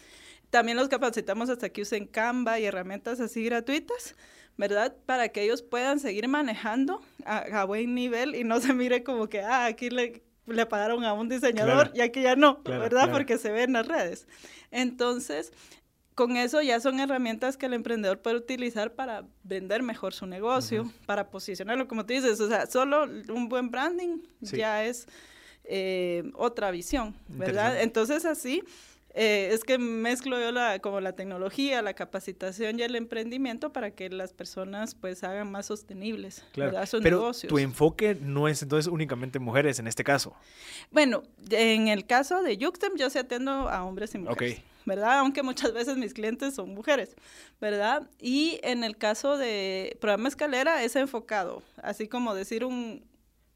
También 0.53 0.77
los 0.77 0.89
capacitamos 0.89 1.49
hasta 1.49 1.71
que 1.71 1.81
usen 1.81 2.07
Canva 2.07 2.61
y 2.61 2.67
herramientas 2.67 3.21
así 3.21 3.43
gratuitas 3.43 4.15
¿verdad? 4.57 4.95
Para 5.07 5.31
que 5.31 5.43
ellos 5.43 5.63
puedan 5.63 5.99
seguir 5.99 6.29
manejando 6.29 7.01
a, 7.25 7.65
buen 7.65 7.95
nivel 7.95 8.35
y 8.35 8.45
no 8.45 8.61
se 8.61 8.75
mire 8.75 9.03
como 9.03 9.29
que, 9.29 9.41
ah, 9.41 9.65
aquí 9.65 9.91
le, 9.91 10.23
le 10.47 10.67
pagaron 10.67 11.05
a 11.05 11.13
un 11.13 11.29
diseñador 11.29 11.91
y 11.95 12.01
aquí 12.01 12.23
ya 12.23 12.37
no, 12.37 12.61
¿verdad? 12.63 13.11
Porque 13.11 13.39
se 13.39 13.51
ve 13.51 13.63
en 13.63 13.73
las 13.73 13.87
redes. 13.87 14.27
Entonces, 14.71 15.53
con 16.15 16.37
eso 16.37 16.61
ya 16.61 16.79
son 16.81 17.01
herramientas 17.01 17.57
que 17.57 17.67
el 17.67 17.73
emprendedor 17.73 18.21
puede 18.21 18.37
utilizar 18.37 18.93
para 18.93 19.25
vender 19.43 19.83
mejor 19.83 20.13
su 20.13 20.27
negocio, 20.27 20.93
para 21.07 21.31
posicionarlo, 21.31 21.89
como 21.89 22.05
tú 22.05 22.13
dices, 22.13 22.39
o 22.41 22.49
sea, 22.49 22.67
solo 22.67 23.05
un 23.05 23.49
buen 23.49 23.71
branding 23.71 24.19
ya 24.41 24.85
es 24.85 25.07
eh, 25.65 26.31
otra 26.35 26.71
visión, 26.71 27.17
¿verdad? 27.29 27.81
Entonces 27.81 28.27
así 28.27 28.63
eh, 29.15 29.51
es 29.53 29.65
que 29.65 29.79
mezclo 29.79 30.41
yo 30.41 30.53
la, 30.53 30.79
como 30.79 31.01
la 31.01 31.13
tecnología, 31.13 31.83
la 31.83 31.95
capacitación 31.95 32.79
y 32.79 32.83
el 32.83 32.97
emprendimiento 32.97 33.73
para 33.73 33.91
que 33.91 34.09
las 34.09 34.33
personas 34.33 34.95
pues 34.95 35.23
hagan 35.23 35.51
más 35.51 35.67
sostenibles 35.67 36.45
claro. 36.53 36.87
sus 36.87 37.03
Pero 37.03 37.33
tu 37.49 37.59
enfoque 37.59 38.15
no 38.15 38.49
es 38.49 38.63
entonces 38.63 38.91
únicamente 38.91 39.39
mujeres 39.39 39.79
en 39.79 39.87
este 39.87 40.03
caso. 40.03 40.35
Bueno, 40.91 41.23
en 41.51 41.89
el 41.89 42.07
caso 42.07 42.43
de 42.43 42.57
Yuxtem 42.57 42.97
yo 42.97 43.11
se 43.11 43.19
atiendo 43.19 43.69
a 43.69 43.85
hombres 43.85 44.15
y 44.15 44.19
mujeres. 44.19 44.63
¿verdad? 44.85 45.19
Aunque 45.19 45.43
muchas 45.43 45.73
veces 45.75 45.97
mis 45.97 46.15
clientes 46.15 46.55
son 46.55 46.71
mujeres, 46.71 47.15
¿verdad? 47.61 48.09
Y 48.19 48.61
en 48.63 48.83
el 48.83 48.97
caso 48.97 49.37
de 49.37 49.97
programa 50.01 50.29
escalera 50.29 50.83
es 50.83 50.97
enfocado, 50.97 51.63
así 51.83 52.09
como 52.09 52.35
decir 52.35 52.65
un 52.65 53.05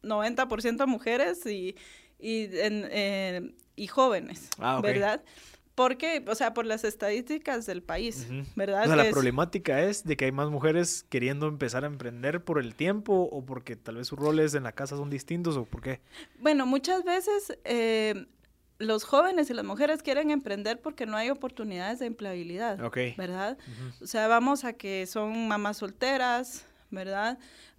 90% 0.02 0.86
mujeres 0.86 1.44
y, 1.46 1.76
y 2.18 2.44
en, 2.58 2.88
eh, 2.90 3.54
y 3.76 3.86
jóvenes, 3.86 4.48
ah, 4.58 4.80
¿verdad? 4.82 5.22
Porque, 5.74 6.24
o 6.26 6.34
sea, 6.34 6.54
por 6.54 6.64
las 6.64 6.84
estadísticas 6.84 7.66
del 7.66 7.82
país, 7.82 8.26
¿verdad? 8.56 8.84
O 8.84 8.86
sea, 8.86 8.96
la 8.96 9.10
problemática 9.10 9.82
es 9.82 10.04
de 10.04 10.16
que 10.16 10.24
hay 10.24 10.32
más 10.32 10.48
mujeres 10.48 11.04
queriendo 11.10 11.48
empezar 11.48 11.84
a 11.84 11.86
emprender 11.86 12.42
por 12.42 12.58
el 12.58 12.74
tiempo 12.74 13.28
o 13.30 13.44
porque 13.44 13.76
tal 13.76 13.96
vez 13.96 14.08
sus 14.08 14.18
roles 14.18 14.54
en 14.54 14.62
la 14.62 14.72
casa 14.72 14.96
son 14.96 15.10
distintos 15.10 15.58
o 15.58 15.66
por 15.66 15.82
qué. 15.82 16.00
Bueno, 16.38 16.64
muchas 16.64 17.04
veces 17.04 17.58
eh, 17.64 18.26
los 18.78 19.04
jóvenes 19.04 19.50
y 19.50 19.54
las 19.54 19.66
mujeres 19.66 20.02
quieren 20.02 20.30
emprender 20.30 20.80
porque 20.80 21.04
no 21.04 21.18
hay 21.18 21.28
oportunidades 21.28 21.98
de 21.98 22.06
empleabilidad, 22.06 22.78
¿verdad? 23.18 23.58
O 24.00 24.06
sea, 24.06 24.28
vamos 24.28 24.64
a 24.64 24.72
que 24.72 25.06
son 25.06 25.46
mamás 25.46 25.76
solteras, 25.76 26.64
¿verdad? 26.90 27.38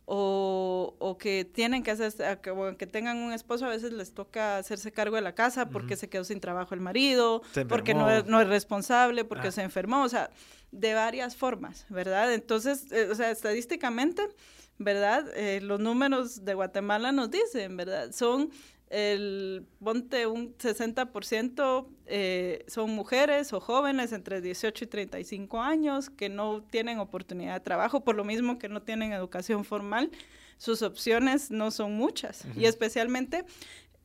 O, 0.10 0.96
o, 1.00 1.18
que 1.18 1.44
tienen 1.44 1.84
que 1.84 1.92
hacer, 1.92 2.40
que, 2.40 2.76
que, 2.78 2.88
tengan 2.88 3.18
un 3.18 3.34
esposo, 3.34 3.66
a 3.66 3.70
veces 3.70 3.92
les 3.92 4.14
toca 4.14 4.58
hacerse 4.58 4.94
cargo 4.94 5.18
de 5.18 5.22
la 5.22 5.36
casa 5.36 5.70
porque 5.70 5.98
se 5.98 6.08
quedó 6.08 6.24
sin 6.24 6.40
trabajo 6.40 6.74
el 6.74 6.80
marido, 6.80 7.42
porque 7.68 7.94
no 7.94 8.10
es, 8.10 8.26
no 8.26 8.40
es, 8.40 8.48
responsable, 8.48 9.26
porque 9.26 9.50
ah. 9.50 9.52
se 9.52 9.64
enfermó, 9.64 10.04
o 10.04 10.08
sea, 10.08 10.30
de 10.72 10.94
varias 10.94 11.36
formas, 11.36 11.86
¿verdad? 11.90 12.34
Entonces, 12.34 12.90
eh, 12.94 13.10
o 13.12 13.16
sea, 13.16 13.32
estadísticamente, 13.32 14.30
¿verdad? 14.78 15.26
Eh, 15.36 15.60
los 15.62 15.82
números 15.82 16.46
de 16.46 16.54
Guatemala 16.54 17.12
nos 17.12 17.30
dicen, 17.30 17.76
¿verdad? 17.76 18.14
Son 18.14 18.50
el, 18.90 19.66
ponte 19.84 20.28
un 20.28 20.56
60% 20.58 21.88
eh, 22.06 22.64
son 22.68 22.92
mujeres 22.92 23.52
o 23.52 23.60
jóvenes 23.60 24.14
entre 24.14 24.42
18 24.42 24.86
y 24.86 24.88
35 24.88 25.62
años 25.62 26.10
que 26.10 26.30
no 26.30 26.64
tienen 26.64 27.00
oportunidad 27.00 27.56
de 27.56 27.60
trabajo, 27.60 28.04
por 28.04 28.16
lo 28.16 28.24
mismo 28.24 28.58
que 28.58 28.70
no 28.70 28.82
tienen 28.82 29.12
educación 29.12 29.66
formal, 29.66 30.12
sus 30.58 30.82
opciones 30.82 31.52
no 31.52 31.70
son 31.72 31.94
muchas. 31.94 32.46
Y 32.56 32.66
especialmente 32.66 33.44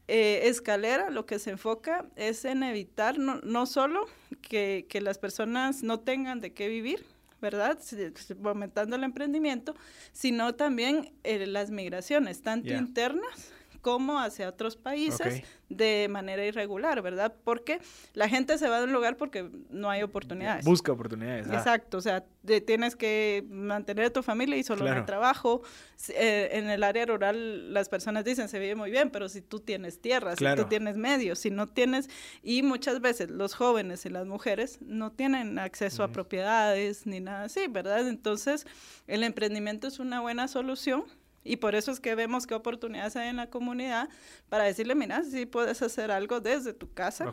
eh, 0.08 0.48
Escalera 0.48 1.10
lo 1.10 1.26
que 1.26 1.38
se 1.38 1.50
enfoca 1.50 2.06
es 2.16 2.44
en 2.44 2.62
evitar 2.62 3.18
no, 3.18 3.40
no 3.42 3.66
solo 3.66 4.06
que, 4.42 4.86
que, 4.88 5.00
las 5.00 5.16
personas 5.16 5.82
no 5.82 6.00
tengan 6.00 6.40
de 6.40 6.52
qué 6.52 6.68
vivir, 6.68 7.06
¿verdad? 7.40 7.78
Fomentando 8.42 8.96
el 8.96 9.04
emprendimiento, 9.04 9.76
sino 10.12 10.54
también 10.54 11.12
eh, 11.22 11.46
las 11.46 11.70
migraciones, 11.70 12.42
tanto 12.42 12.74
internas 12.74 13.52
como 13.82 14.20
hacia 14.20 14.48
otros 14.48 14.76
países 14.76 15.42
de 15.68 16.06
manera 16.08 16.44
irregular, 16.44 17.02
¿verdad? 17.02 17.34
Porque 17.44 17.80
la 18.14 18.28
gente 18.28 18.56
se 18.58 18.68
va 18.68 18.78
de 18.78 18.84
un 18.84 18.92
lugar 18.92 19.16
porque 19.16 19.50
no 19.70 19.90
hay 19.90 20.02
oportunidades. 20.02 20.64
Busca 20.64 20.92
oportunidades. 20.92 21.46
Ah. 21.50 21.56
Exacto, 21.56 21.98
o 21.98 22.00
sea, 22.00 22.24
tienes 22.66 22.96
que 22.96 23.44
mantener 23.48 24.06
a 24.06 24.10
tu 24.10 24.22
familia 24.22 24.56
y 24.56 24.62
solo 24.62 24.86
el 24.86 25.04
trabajo. 25.04 25.62
Eh, 26.08 26.50
en 26.52 26.70
el 26.70 26.82
área 26.82 27.06
rural 27.06 27.72
las 27.72 27.88
personas 27.88 28.24
dicen 28.24 28.48
se 28.48 28.58
vive 28.58 28.74
muy 28.74 28.90
bien, 28.90 29.10
pero 29.10 29.28
si 29.28 29.42
tú 29.42 29.60
tienes 29.60 30.00
tierra, 30.00 30.36
si 30.36 30.44
tú 30.56 30.64
tienes 30.64 30.96
medios, 30.96 31.40
si 31.40 31.50
no 31.50 31.66
tienes, 31.66 32.08
y 32.42 32.62
muchas 32.62 33.00
veces 33.00 33.30
los 33.30 33.54
jóvenes 33.54 34.06
y 34.06 34.10
las 34.10 34.26
mujeres 34.26 34.78
no 34.80 35.10
tienen 35.12 35.58
acceso 35.58 36.04
a 36.04 36.08
propiedades 36.08 37.06
ni 37.06 37.20
nada 37.20 37.44
así, 37.44 37.66
¿verdad? 37.68 38.08
Entonces, 38.08 38.66
el 39.06 39.24
emprendimiento 39.24 39.88
es 39.88 39.98
una 39.98 40.20
buena 40.20 40.46
solución 40.46 41.04
y 41.44 41.56
por 41.56 41.74
eso 41.74 41.90
es 41.90 42.00
que 42.00 42.14
vemos 42.14 42.46
qué 42.46 42.54
oportunidades 42.54 43.16
hay 43.16 43.28
en 43.28 43.36
la 43.36 43.50
comunidad 43.50 44.08
para 44.48 44.64
decirle, 44.64 44.94
mira, 44.94 45.24
si 45.24 45.46
puedes 45.46 45.82
hacer 45.82 46.10
algo 46.10 46.40
desde 46.40 46.72
tu 46.72 46.92
casa 46.92 47.32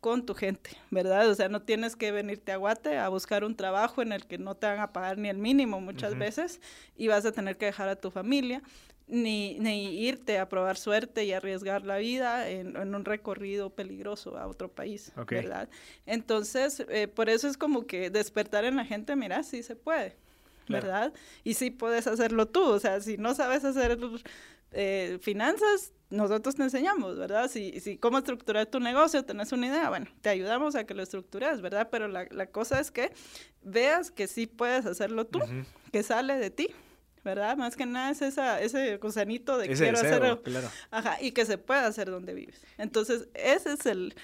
con 0.00 0.24
tu 0.24 0.34
gente, 0.34 0.70
¿verdad? 0.90 1.28
O 1.28 1.34
sea, 1.34 1.48
no 1.48 1.62
tienes 1.62 1.96
que 1.96 2.12
venirte 2.12 2.52
a 2.52 2.56
Guate 2.56 2.98
a 2.98 3.08
buscar 3.08 3.44
un 3.44 3.56
trabajo 3.56 4.02
en 4.02 4.12
el 4.12 4.26
que 4.26 4.38
no 4.38 4.54
te 4.54 4.66
van 4.66 4.80
a 4.80 4.92
pagar 4.92 5.18
ni 5.18 5.28
el 5.28 5.38
mínimo 5.38 5.80
muchas 5.80 6.16
veces 6.16 6.60
y 6.96 7.08
vas 7.08 7.24
a 7.24 7.32
tener 7.32 7.56
que 7.56 7.66
dejar 7.66 7.88
a 7.88 7.96
tu 7.96 8.10
familia. 8.10 8.62
Ni, 9.08 9.56
ni 9.60 10.00
irte 10.00 10.40
a 10.40 10.48
probar 10.48 10.76
suerte 10.76 11.24
y 11.24 11.32
arriesgar 11.32 11.84
la 11.84 11.96
vida 11.98 12.50
en, 12.50 12.76
un 12.76 13.04
recorrido 13.04 13.70
peligroso 13.70 14.36
a 14.36 14.48
otro 14.48 14.68
país, 14.68 15.12
¿verdad? 15.28 15.68
Entonces, 16.06 16.84
eh, 16.88 17.06
por 17.06 17.30
eso 17.30 17.46
es 17.46 17.56
como 17.56 17.86
que 17.86 18.10
despertar 18.10 18.64
en 18.64 18.74
la 18.74 18.84
gente, 18.84 19.14
mira, 19.14 19.44
sí 19.44 19.62
se 19.62 19.76
puede, 19.76 20.16
¿verdad? 20.68 21.12
Y 21.44 21.54
sí 21.54 21.70
puedes 21.70 22.06
hacerlo 22.06 22.46
tú, 22.46 22.62
o 22.62 22.78
sea, 22.80 23.00
si 23.00 23.16
no 23.16 23.34
sabes 23.34 23.64
hacer 23.64 23.98
eh, 24.72 25.18
finanzas, 25.20 25.92
nosotros 26.10 26.54
te 26.54 26.62
enseñamos, 26.62 27.16
¿verdad? 27.18 27.50
Si, 27.50 27.80
si 27.80 27.98
cómo 27.98 28.18
estructurar 28.18 28.66
tu 28.66 28.80
negocio, 28.80 29.24
tenés 29.24 29.52
una 29.52 29.66
idea, 29.66 29.88
bueno, 29.88 30.06
te 30.20 30.28
ayudamos 30.28 30.74
a 30.76 30.84
que 30.84 30.94
lo 30.94 31.02
estructures, 31.02 31.60
¿verdad? 31.60 31.88
Pero 31.90 32.08
la, 32.08 32.26
la 32.30 32.46
cosa 32.46 32.80
es 32.80 32.90
que 32.90 33.12
veas 33.62 34.10
que 34.10 34.26
sí 34.26 34.46
puedes 34.46 34.86
hacerlo 34.86 35.26
tú, 35.26 35.40
que 35.92 36.02
sale 36.02 36.36
de 36.36 36.50
ti, 36.50 36.68
¿verdad? 37.24 37.56
Más 37.56 37.76
que 37.76 37.86
nada 37.86 38.10
es 38.10 38.22
esa, 38.22 38.60
ese 38.60 38.98
gusanito 38.98 39.58
de 39.58 39.68
quiero 39.68 39.98
hacerlo. 39.98 40.42
Claro. 40.42 40.70
Ajá, 40.92 41.18
y 41.20 41.32
que 41.32 41.44
se 41.44 41.58
puede 41.58 41.80
hacer 41.80 42.08
donde 42.08 42.34
vives. 42.34 42.64
Entonces, 42.78 43.28
ese 43.34 43.72
es 43.72 43.86
el, 43.86 44.14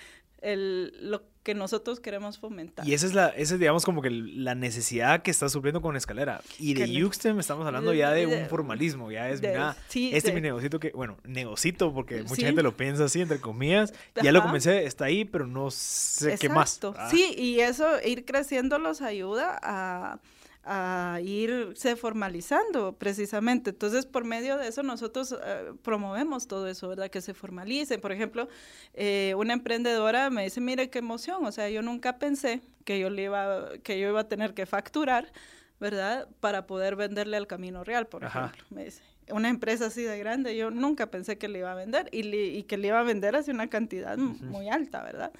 el, 0.42 0.92
lo 1.00 1.22
que 1.42 1.54
nosotros 1.54 1.99
queremos 1.99 2.38
fomentar. 2.38 2.87
Y 2.87 2.94
esa 2.94 3.06
es, 3.06 3.14
la, 3.14 3.28
esa 3.28 3.54
es 3.54 3.61
digamos, 3.61 3.84
como 3.84 4.00
que 4.00 4.11
la 4.11 4.54
necesidad 4.54 5.22
que 5.22 5.30
está 5.30 5.49
supliendo 5.49 5.80
con 5.80 5.96
Escalera. 5.96 6.40
Y 6.58 6.75
de 6.75 6.90
Yuxtem 6.90 7.38
estamos 7.40 7.66
hablando 7.66 7.92
ya 7.92 8.12
de, 8.12 8.26
un 8.26 8.46
formalismo, 8.49 9.11
ya 9.11 9.28
es, 9.28 9.40
mira, 9.40 9.76
este 9.88 10.16
es 10.16 10.34
mi 10.34 10.40
negocito 10.40 10.78
que, 10.78 10.90
bueno, 10.90 11.16
negocito, 11.25 11.92
porque 11.92 12.22
mucha 12.22 12.46
gente 12.46 12.62
lo 12.62 12.76
piensa 12.76 13.04
así, 13.04 13.20
entre 13.20 13.40
comillas, 13.40 13.92
ya 14.22 14.30
lo 14.30 14.42
comencé, 14.42 14.84
está 14.84 15.06
ahí, 15.06 15.25
pero 15.25 15.46
no 15.46 15.70
sé 15.70 16.37
qué 16.38 16.49
más. 16.49 16.80
Sí, 17.11 17.34
y 17.37 17.61
eso, 17.61 17.87
ir 18.04 18.25
creciendo 18.25 18.78
los 18.78 19.02
ayuda 19.02 19.58
a 19.62 20.20
a 20.64 21.19
irse 21.23 21.97
formalizando 21.97 22.92
precisamente. 22.97 23.71
Entonces, 23.71 24.07
por 24.07 24.25
medio 24.25 24.57
de 24.59 24.69
eso 24.69 24.83
nosotros 24.83 25.35
eh, 25.45 25.73
promovemos 25.83 26.47
todo 26.47 26.69
eso, 26.69 26.88
¿verdad? 26.88 27.11
Que 27.11 27.21
se 27.21 27.35
formalice. 27.35 27.99
Por 27.99 28.12
ejemplo, 28.12 28.49
eh, 28.95 29.35
una 29.37 29.54
emprendedora 29.54 30.31
me 30.31 30.45
dice, 30.45 30.61
mire 30.61 30.88
qué 30.88 31.00
emoción, 31.00 31.45
o 31.45 31.52
sea, 31.52 31.69
yo 31.69 31.83
nunca 31.83 32.19
pensé 32.19 32.62
que 32.85 32.99
yo, 33.00 33.11
le 33.11 33.25
iba, 33.25 33.71
que 33.83 33.99
yo 33.99 34.09
iba 34.09 34.21
a 34.21 34.28
tener 34.28 34.54
que 34.54 34.66
facturar, 34.66 35.33
¿verdad? 35.81 36.28
Para 36.40 36.66
poder 36.66 36.95
venderle 36.95 37.37
al 37.37 37.49
Camino 37.49 37.83
Real, 37.83 38.07
por 38.07 38.25
ejemplo. 38.25 38.64
Me 38.71 38.85
dice, 38.85 39.02
una 39.31 39.49
empresa 39.49 39.87
así 39.87 40.02
de 40.02 40.19
grande, 40.19 40.57
yo 40.57 40.71
nunca 40.71 41.11
pensé 41.11 41.38
que 41.38 41.49
le 41.49 41.61
iba 41.61 41.73
a 41.73 41.75
vender 41.75 42.09
y, 42.12 42.62
que 42.64 42.76
le 42.76 42.88
iba 42.88 43.00
a 43.00 43.04
vender 43.04 43.35
así 43.35 43.50
una 43.50 43.69
cantidad 43.69 44.16
muy 44.16 44.69
alta, 44.69 45.02
¿verdad? 45.02 45.33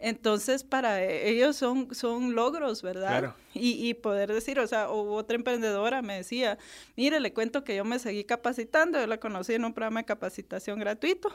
Entonces, 0.00 0.64
para 0.64 1.04
ellos 1.04 1.56
son, 1.56 1.94
son 1.94 2.34
logros, 2.34 2.82
¿verdad? 2.82 3.34
Y, 3.52 3.86
y, 3.88 3.94
poder 3.94 4.32
decir, 4.32 4.58
o 4.58 4.66
sea, 4.66 4.88
otra 4.88 5.36
emprendedora 5.36 6.00
me 6.00 6.16
decía, 6.16 6.58
mire, 6.96 7.20
le 7.20 7.34
cuento 7.34 7.64
que 7.64 7.76
yo 7.76 7.84
me 7.84 7.98
seguí 7.98 8.24
capacitando, 8.24 8.98
yo 8.98 9.06
la 9.06 9.20
conocí 9.20 9.54
en 9.54 9.64
un 9.64 9.74
programa 9.74 10.00
de 10.00 10.06
capacitación 10.06 10.80
gratuito, 10.80 11.30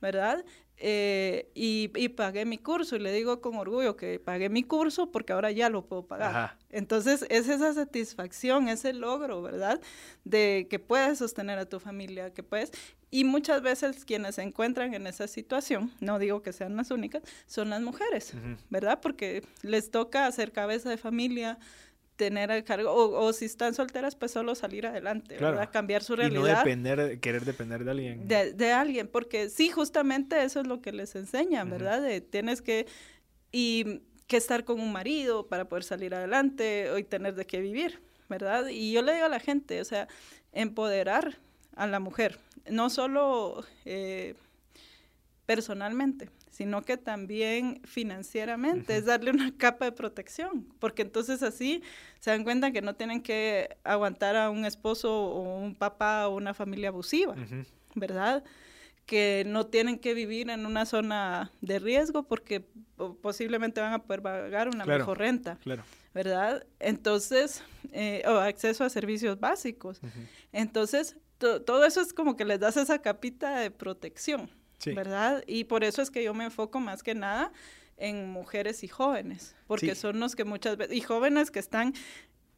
¿verdad? 0.00 0.44
Eh, 0.76 1.50
y, 1.54 1.92
y, 1.94 2.08
pagué 2.08 2.44
mi 2.44 2.58
curso 2.58 2.96
y 2.96 2.98
le 2.98 3.12
digo 3.12 3.40
con 3.40 3.54
orgullo 3.56 3.96
que 3.96 4.18
pagué 4.18 4.48
mi 4.48 4.64
curso 4.64 5.12
porque 5.12 5.32
ahora 5.32 5.52
ya 5.52 5.70
lo 5.70 5.86
puedo 5.86 6.06
pagar. 6.06 6.58
Entonces 6.70 7.24
es 7.30 7.48
esa 7.48 7.72
satisfacción, 7.72 8.68
ese 8.68 8.92
logro, 8.92 9.40
¿verdad? 9.40 9.80
De 10.24 10.66
que 10.68 10.80
puedes 10.80 11.18
sostener 11.18 11.58
a 11.60 11.68
tu 11.68 11.78
familia, 11.78 12.32
que 12.32 12.42
puedes. 12.42 12.72
Y 13.10 13.22
muchas 13.22 13.62
veces 13.62 14.04
quienes 14.04 14.34
se 14.34 14.42
encuentran 14.42 14.92
en 14.94 15.06
esa 15.06 15.28
situación, 15.28 15.92
no 16.00 16.18
digo 16.18 16.42
que 16.42 16.52
sean 16.52 16.74
las 16.74 16.90
únicas, 16.90 17.22
son 17.46 17.70
las 17.70 17.80
mujeres, 17.80 18.34
¿verdad? 18.70 18.98
Porque 19.00 19.44
les 19.62 19.92
toca 19.92 20.26
hacer 20.26 20.50
cabeza 20.50 20.90
de 20.90 20.96
familia, 20.96 21.58
tener 22.16 22.50
el 22.50 22.64
cargo, 22.64 22.92
o, 22.92 23.32
si 23.32 23.44
están 23.44 23.74
solteras, 23.74 24.14
pues 24.14 24.32
solo 24.32 24.54
salir 24.54 24.86
adelante, 24.86 25.36
¿verdad? 25.38 25.70
Cambiar 25.72 26.02
su 26.02 26.14
realidad. 26.14 26.40
Y 26.40 26.52
no 26.52 26.58
depender, 26.58 27.20
querer 27.20 27.44
depender 27.44 27.84
de 27.84 27.90
alguien. 27.90 28.28
De, 28.28 28.72
alguien, 28.72 29.08
porque 29.08 29.48
sí, 29.48 29.70
justamente 29.70 30.42
eso 30.42 30.60
es 30.60 30.66
lo 30.66 30.80
que 30.80 30.92
les 30.92 31.16
enseñan, 31.16 31.70
¿verdad? 31.70 32.00
De, 32.00 32.20
tienes 32.20 32.62
que, 32.62 32.86
y 33.50 34.02
que 34.26 34.36
estar 34.36 34.64
con 34.64 34.80
un 34.80 34.92
marido 34.92 35.48
para 35.48 35.68
poder 35.68 35.84
salir 35.84 36.14
adelante 36.14 36.88
y 36.96 37.02
tener 37.04 37.34
de 37.34 37.46
qué 37.46 37.60
vivir, 37.60 38.00
¿verdad? 38.28 38.68
Y 38.68 38.92
yo 38.92 39.02
le 39.02 39.14
digo 39.14 39.26
a 39.26 39.30
la 39.30 39.40
gente, 39.40 39.80
o 39.80 39.84
sea, 39.84 40.08
empoderar 40.52 41.38
a 41.74 41.86
la 41.86 41.98
mujer, 41.98 42.38
no 42.70 42.90
solo 42.90 43.64
eh, 43.84 44.34
personalmente, 45.46 46.30
sino 46.54 46.82
que 46.82 46.96
también 46.96 47.80
financieramente, 47.82 48.96
es 48.96 49.06
darle 49.06 49.32
una 49.32 49.52
capa 49.56 49.86
de 49.86 49.92
protección, 49.92 50.64
porque 50.78 51.02
entonces 51.02 51.42
así 51.42 51.82
se 52.20 52.30
dan 52.30 52.44
cuenta 52.44 52.70
que 52.70 52.80
no 52.80 52.94
tienen 52.94 53.22
que 53.22 53.76
aguantar 53.82 54.36
a 54.36 54.50
un 54.50 54.64
esposo 54.64 55.12
o 55.12 55.58
un 55.58 55.74
papá 55.74 56.28
o 56.28 56.36
una 56.36 56.54
familia 56.54 56.90
abusiva, 56.90 57.34
¿verdad? 57.96 58.44
Que 59.04 59.42
no 59.48 59.66
tienen 59.66 59.98
que 59.98 60.14
vivir 60.14 60.48
en 60.48 60.64
una 60.64 60.86
zona 60.86 61.50
de 61.60 61.80
riesgo 61.80 62.22
porque 62.22 62.64
posiblemente 63.20 63.80
van 63.80 63.92
a 63.92 64.04
poder 64.04 64.22
pagar 64.22 64.68
una 64.68 64.86
mejor 64.86 65.18
renta. 65.18 65.58
¿verdad? 66.14 66.64
Entonces, 66.78 67.64
eh, 67.90 68.22
o 68.28 68.36
acceso 68.36 68.84
a 68.84 68.90
servicios 68.90 69.40
básicos. 69.40 70.00
Entonces, 70.52 71.16
todo 71.38 71.84
eso 71.84 72.00
es 72.00 72.12
como 72.12 72.36
que 72.36 72.44
les 72.44 72.60
das 72.60 72.76
esa 72.76 73.02
capita 73.02 73.58
de 73.58 73.72
protección. 73.72 74.48
¿Verdad? 74.86 75.44
Y 75.46 75.64
por 75.64 75.84
eso 75.84 76.02
es 76.02 76.10
que 76.10 76.22
yo 76.22 76.34
me 76.34 76.44
enfoco 76.44 76.80
más 76.80 77.02
que 77.02 77.14
nada 77.14 77.52
en 77.96 78.28
mujeres 78.30 78.82
y 78.82 78.88
jóvenes, 78.88 79.54
porque 79.66 79.94
son 79.94 80.20
los 80.20 80.34
que 80.34 80.44
muchas 80.44 80.76
veces, 80.76 80.96
y 80.96 81.00
jóvenes 81.00 81.50
que 81.50 81.60
están 81.60 81.94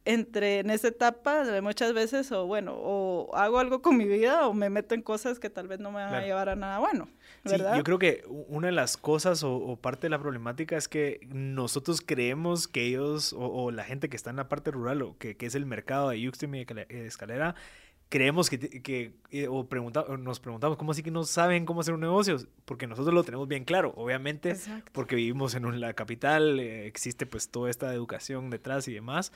entre 0.06 0.60
en 0.60 0.70
esa 0.70 0.88
etapa 0.88 1.44
de 1.44 1.60
muchas 1.60 1.92
veces 1.92 2.30
o 2.30 2.46
bueno, 2.46 2.74
o 2.76 3.34
hago 3.34 3.58
algo 3.58 3.82
con 3.82 3.96
mi 3.96 4.04
vida 4.04 4.46
o 4.46 4.54
me 4.54 4.70
meto 4.70 4.94
en 4.94 5.02
cosas 5.02 5.40
que 5.40 5.50
tal 5.50 5.66
vez 5.66 5.80
no 5.80 5.90
me 5.90 5.98
van 5.98 6.14
a 6.14 6.22
llevar 6.22 6.48
a 6.48 6.54
nada 6.54 6.78
bueno. 6.78 7.08
¿verdad? 7.44 7.72
Sí, 7.72 7.78
yo 7.78 7.84
creo 7.84 7.98
que 7.98 8.24
una 8.48 8.68
de 8.68 8.72
las 8.72 8.96
cosas 8.96 9.42
o, 9.42 9.76
parte 9.82 10.02
de 10.06 10.10
la 10.10 10.20
problemática 10.20 10.76
es 10.76 10.86
que 10.88 11.20
nosotros 11.32 12.00
creemos 12.00 12.68
que 12.68 12.86
ellos 12.86 13.34
o, 13.36 13.72
la 13.72 13.82
gente 13.82 14.08
que 14.08 14.16
está 14.16 14.30
en 14.30 14.36
la 14.36 14.48
parte 14.48 14.70
rural 14.70 15.02
o 15.02 15.18
que, 15.18 15.36
que 15.36 15.46
es 15.46 15.56
el 15.56 15.66
mercado 15.66 16.10
de 16.10 16.20
Yuxtim 16.20 16.54
y 16.54 16.64
de 16.64 17.06
Escalera 17.06 17.56
creemos 18.08 18.48
que, 18.48 18.58
que 18.58 19.12
eh, 19.30 19.48
o, 19.48 19.66
nos 20.18 20.40
preguntamos 20.40 20.76
cómo 20.76 20.92
así 20.92 21.02
que 21.02 21.10
no 21.10 21.24
saben 21.24 21.66
cómo 21.66 21.80
hacer 21.80 21.94
un 21.94 22.00
negocio, 22.00 22.36
porque 22.64 22.86
nosotros 22.86 23.14
lo 23.14 23.24
tenemos 23.24 23.48
bien 23.48 23.64
claro, 23.64 23.92
obviamente, 23.96 24.56
porque 24.92 25.16
vivimos 25.16 25.54
en 25.54 25.80
la 25.80 25.92
capital, 25.94 26.60
eh, 26.60 26.86
existe 26.86 27.26
pues 27.26 27.48
toda 27.48 27.70
esta 27.70 27.92
educación 27.92 28.50
detrás 28.50 28.86
y 28.88 28.94
demás. 28.94 29.32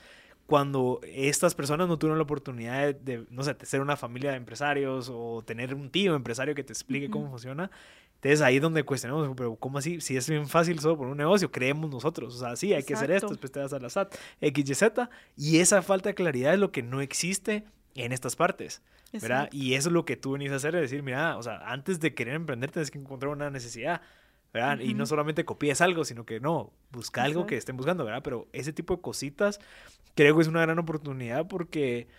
Cuando 0.47 0.99
estas 1.03 1.55
personas 1.55 1.87
no 1.87 1.97
tuvieron 1.97 2.17
la 2.17 2.23
oportunidad 2.23 2.93
de, 2.93 3.25
no 3.29 3.43
sé, 3.43 3.53
de 3.53 3.65
ser 3.65 3.79
una 3.79 3.95
familia 3.95 4.31
de 4.31 4.37
empresarios 4.37 5.09
o 5.13 5.43
tener 5.45 5.73
un 5.73 5.89
tío 5.89 6.15
empresario 6.15 6.55
que 6.55 6.63
te 6.63 6.73
explique 6.73 7.09
cómo 7.09 7.29
funciona, 7.29 7.71
entonces 8.15 8.41
ahí 8.41 8.57
es 8.57 8.61
donde 8.61 8.83
cuestionamos, 8.83 9.31
pero 9.35 9.55
¿cómo 9.55 9.77
así? 9.77 9.99
Si 10.01 10.15
es 10.15 10.29
bien 10.29 10.47
fácil 10.47 10.79
solo 10.79 10.97
por 10.97 11.07
un 11.07 11.17
negocio, 11.17 11.51
creemos 11.51 11.89
nosotros. 11.89 12.35
O 12.35 12.39
sea, 12.39 12.55
sí, 12.55 12.73
hay 12.73 12.83
que 12.83 12.93
hacer 12.93 13.11
esto, 13.11 13.29
después 13.29 13.51
te 13.51 13.59
das 13.59 13.73
a 13.73 13.79
la 13.79 13.89
SAT, 13.89 14.13
X, 14.41 14.69
Y, 14.69 14.75
Z. 14.75 15.09
Y 15.37 15.57
esa 15.57 15.81
falta 15.81 16.09
de 16.09 16.15
claridad 16.15 16.53
es 16.53 16.59
lo 16.59 16.71
que 16.71 16.83
no 16.83 17.01
existe 17.01 17.63
en 17.95 18.11
estas 18.11 18.35
partes. 18.35 18.81
¿verdad? 19.13 19.49
Y 19.51 19.73
eso 19.73 19.89
es 19.89 19.93
lo 19.93 20.05
que 20.05 20.15
tú 20.15 20.33
venís 20.33 20.51
a 20.51 20.55
hacer, 20.55 20.75
es 20.75 20.81
decir, 20.81 21.03
mira, 21.03 21.37
o 21.37 21.43
sea, 21.43 21.57
antes 21.69 21.99
de 21.99 22.13
querer 22.13 22.35
emprender 22.35 22.71
tienes 22.71 22.91
que 22.91 22.99
encontrar 22.99 23.31
una 23.31 23.49
necesidad. 23.49 24.01
¿verdad? 24.53 24.79
Y 24.79 24.93
no 24.93 25.05
solamente 25.05 25.45
copies 25.45 25.79
algo, 25.79 26.03
sino 26.03 26.25
que 26.25 26.41
no, 26.41 26.73
busca 26.91 27.23
algo 27.23 27.45
que 27.45 27.55
estén 27.55 27.77
buscando, 27.77 28.03
¿verdad? 28.03 28.21
Pero 28.21 28.49
ese 28.51 28.73
tipo 28.73 28.97
de 28.97 29.01
cositas 29.01 29.61
creo 30.13 30.35
que 30.35 30.41
es 30.41 30.47
una 30.49 30.61
gran 30.61 30.77
oportunidad 30.77 31.47
porque 31.47 32.09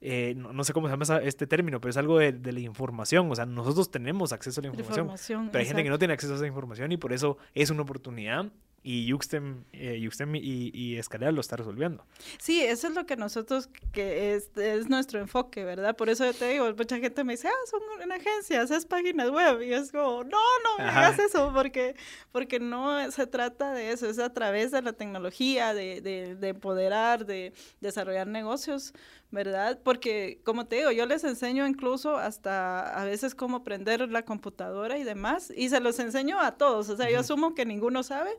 eh, 0.00 0.34
no, 0.36 0.62
sé 0.64 0.72
cómo 0.72 0.88
se 0.88 0.96
llama 0.96 1.20
este 1.22 1.46
término, 1.46 1.80
pero 1.80 1.90
es 1.90 1.96
algo 1.96 2.18
de, 2.18 2.32
la 2.32 2.60
información. 2.60 3.30
O 3.30 3.34
sea, 3.34 3.46
nosotros 3.46 3.90
tenemos 3.90 4.32
acceso 4.32 4.60
a 4.60 4.62
la 4.62 4.68
información, 4.68 5.48
pero 5.50 5.60
hay 5.60 5.66
gente 5.66 5.84
que 5.84 5.90
no 5.90 5.98
tiene 5.98 6.14
acceso 6.14 6.34
a 6.34 6.36
esa 6.36 6.46
información 6.46 6.92
y 6.92 6.96
por 6.96 7.12
eso 7.12 7.38
es 7.54 7.70
una 7.70 7.82
oportunidad 7.82 8.46
y 8.88 9.04
Yuxtem, 9.06 9.64
eh, 9.72 9.98
y, 9.98 10.70
y, 10.72 10.96
Escalera 10.96 11.32
lo 11.32 11.40
está 11.40 11.56
resolviendo. 11.56 12.06
Sí, 12.38 12.62
eso 12.62 12.86
es 12.86 12.94
lo 12.94 13.04
que 13.04 13.16
nosotros, 13.16 13.68
que 13.90 14.36
es, 14.36 14.56
es, 14.56 14.88
nuestro 14.88 15.18
enfoque, 15.18 15.64
¿verdad? 15.64 15.96
Por 15.96 16.08
eso 16.08 16.24
yo 16.24 16.32
te 16.32 16.50
digo, 16.50 16.72
mucha 16.72 16.98
gente 17.00 17.24
me 17.24 17.32
dice, 17.32 17.48
ah, 17.48 17.66
son 17.68 17.80
una 18.04 18.14
agencia, 18.14 18.62
haces 18.62 18.86
páginas 18.86 19.30
web, 19.30 19.60
y 19.62 19.72
es 19.72 19.90
como, 19.90 20.22
no, 20.22 20.38
no 20.38 20.78
me 20.78 20.84
hagas 20.84 21.18
eso, 21.18 21.50
porque, 21.52 21.96
porque 22.30 22.60
no 22.60 23.10
se 23.10 23.26
trata 23.26 23.72
de 23.72 23.90
eso, 23.90 24.08
es 24.08 24.20
a 24.20 24.32
través 24.32 24.70
de 24.70 24.80
la 24.82 24.92
tecnología, 24.92 25.74
de, 25.74 26.00
de, 26.00 26.36
de 26.36 26.48
empoderar, 26.50 27.26
de 27.26 27.54
desarrollar 27.80 28.28
negocios, 28.28 28.94
¿verdad? 29.32 29.80
Porque, 29.82 30.40
como 30.44 30.66
te 30.66 30.76
digo, 30.76 30.92
yo 30.92 31.06
les 31.06 31.24
enseño 31.24 31.66
incluso 31.66 32.18
hasta 32.18 32.96
a 32.96 33.04
veces 33.04 33.34
cómo 33.34 33.64
prender 33.64 34.08
la 34.08 34.24
computadora 34.24 34.96
y 34.96 35.02
demás, 35.02 35.52
y 35.56 35.70
se 35.70 35.80
los 35.80 35.98
enseño 35.98 36.38
a 36.38 36.52
todos, 36.52 36.88
o 36.88 36.96
sea, 36.96 37.10
yo 37.10 37.18
asumo 37.18 37.56
que 37.56 37.66
ninguno 37.66 38.04
sabe, 38.04 38.30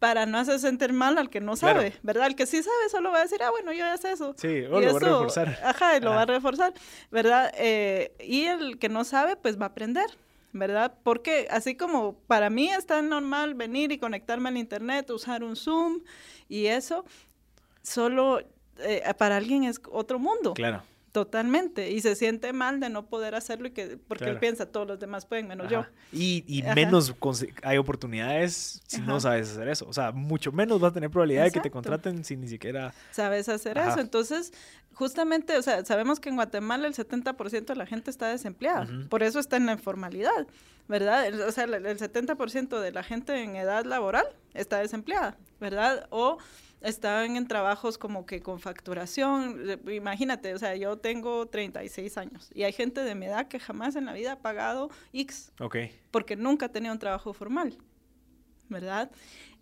para 0.00 0.24
no 0.24 0.38
hacer 0.38 0.58
sentir 0.58 0.94
mal 0.94 1.18
al 1.18 1.28
que 1.28 1.40
no 1.40 1.56
sabe, 1.56 1.92
¿verdad? 2.02 2.26
El 2.26 2.34
que 2.34 2.46
sí 2.46 2.62
sabe 2.62 2.88
solo 2.90 3.12
va 3.12 3.18
a 3.18 3.22
decir, 3.22 3.42
ah, 3.42 3.50
bueno, 3.50 3.70
yo 3.70 3.80
ya 3.80 3.96
sé 3.98 4.12
eso. 4.12 4.34
Sí, 4.36 4.62
o 4.62 4.80
lo 4.80 4.92
va 4.94 4.96
a 4.96 4.98
reforzar. 4.98 5.58
Ajá, 5.62 5.96
y 5.98 6.00
lo 6.00 6.10
va 6.10 6.22
a 6.22 6.26
reforzar, 6.26 6.72
¿verdad? 7.10 7.52
Eh, 7.56 8.12
y 8.18 8.44
el 8.46 8.78
que 8.78 8.88
no 8.88 9.04
sabe, 9.04 9.36
pues 9.36 9.60
va 9.60 9.66
a 9.66 9.68
aprender, 9.68 10.06
¿verdad? 10.52 10.94
Porque 11.02 11.48
así 11.50 11.76
como 11.76 12.14
para 12.26 12.48
mí 12.48 12.70
es 12.70 12.86
tan 12.86 13.10
normal 13.10 13.54
venir 13.54 13.92
y 13.92 13.98
conectarme 13.98 14.48
al 14.48 14.56
internet, 14.56 15.10
usar 15.10 15.44
un 15.44 15.54
Zoom 15.54 16.00
y 16.48 16.66
eso, 16.66 17.04
solo 17.82 18.40
eh, 18.78 19.02
para 19.18 19.36
alguien 19.36 19.64
es 19.64 19.82
otro 19.92 20.18
mundo. 20.18 20.54
Claro. 20.54 20.82
Totalmente. 21.12 21.90
Y 21.90 22.00
se 22.00 22.14
siente 22.14 22.52
mal 22.52 22.78
de 22.78 22.88
no 22.88 23.06
poder 23.06 23.34
hacerlo 23.34 23.66
y 23.68 23.70
que, 23.72 23.98
porque 24.06 24.26
él 24.26 24.38
piensa, 24.38 24.66
todos 24.66 24.86
los 24.86 25.00
demás 25.00 25.26
pueden, 25.26 25.48
menos 25.48 25.68
yo. 25.68 25.84
Y, 26.12 26.44
y 26.46 26.62
menos 26.74 27.14
hay 27.62 27.78
oportunidades 27.78 28.80
si 28.86 29.00
no 29.00 29.18
sabes 29.18 29.50
hacer 29.50 29.68
eso. 29.68 29.86
O 29.88 29.92
sea, 29.92 30.12
mucho 30.12 30.52
menos 30.52 30.80
vas 30.80 30.92
a 30.92 30.94
tener 30.94 31.10
probabilidad 31.10 31.44
de 31.44 31.50
que 31.50 31.60
te 31.60 31.70
contraten 31.70 32.24
si 32.24 32.36
ni 32.36 32.46
siquiera... 32.46 32.94
Sabes 33.10 33.48
hacer 33.48 33.76
eso. 33.78 33.98
Entonces, 33.98 34.52
justamente, 34.94 35.56
o 35.56 35.62
sea, 35.62 35.84
sabemos 35.84 36.20
que 36.20 36.28
en 36.28 36.36
Guatemala 36.36 36.86
el 36.86 36.94
70% 36.94 37.64
de 37.64 37.76
la 37.76 37.86
gente 37.86 38.10
está 38.10 38.28
desempleada. 38.28 38.86
Por 39.08 39.24
eso 39.24 39.40
está 39.40 39.56
en 39.56 39.66
la 39.66 39.72
informalidad, 39.72 40.46
¿verdad? 40.86 41.40
O 41.40 41.50
sea, 41.50 41.64
el, 41.64 41.74
el 41.86 41.98
70% 41.98 42.78
de 42.78 42.92
la 42.92 43.02
gente 43.02 43.42
en 43.42 43.56
edad 43.56 43.84
laboral 43.84 44.26
está 44.54 44.78
desempleada, 44.78 45.36
¿verdad? 45.58 46.06
O 46.10 46.38
estaban 46.80 47.36
en 47.36 47.46
trabajos 47.46 47.98
como 47.98 48.26
que 48.26 48.40
con 48.40 48.60
facturación. 48.60 49.80
Imagínate, 49.90 50.54
o 50.54 50.58
sea, 50.58 50.76
yo 50.76 50.98
tengo 50.98 51.46
36 51.46 52.16
años 52.18 52.50
y 52.54 52.62
hay 52.62 52.72
gente 52.72 53.02
de 53.02 53.14
mi 53.14 53.26
edad 53.26 53.48
que 53.48 53.60
jamás 53.60 53.96
en 53.96 54.06
la 54.06 54.12
vida 54.12 54.32
ha 54.32 54.38
pagado 54.38 54.90
X. 55.12 55.52
Ok. 55.60 55.76
Porque 56.10 56.36
nunca 56.36 56.66
ha 56.66 56.68
tenido 56.70 56.92
un 56.92 56.98
trabajo 56.98 57.32
formal, 57.32 57.76
¿verdad? 58.68 59.10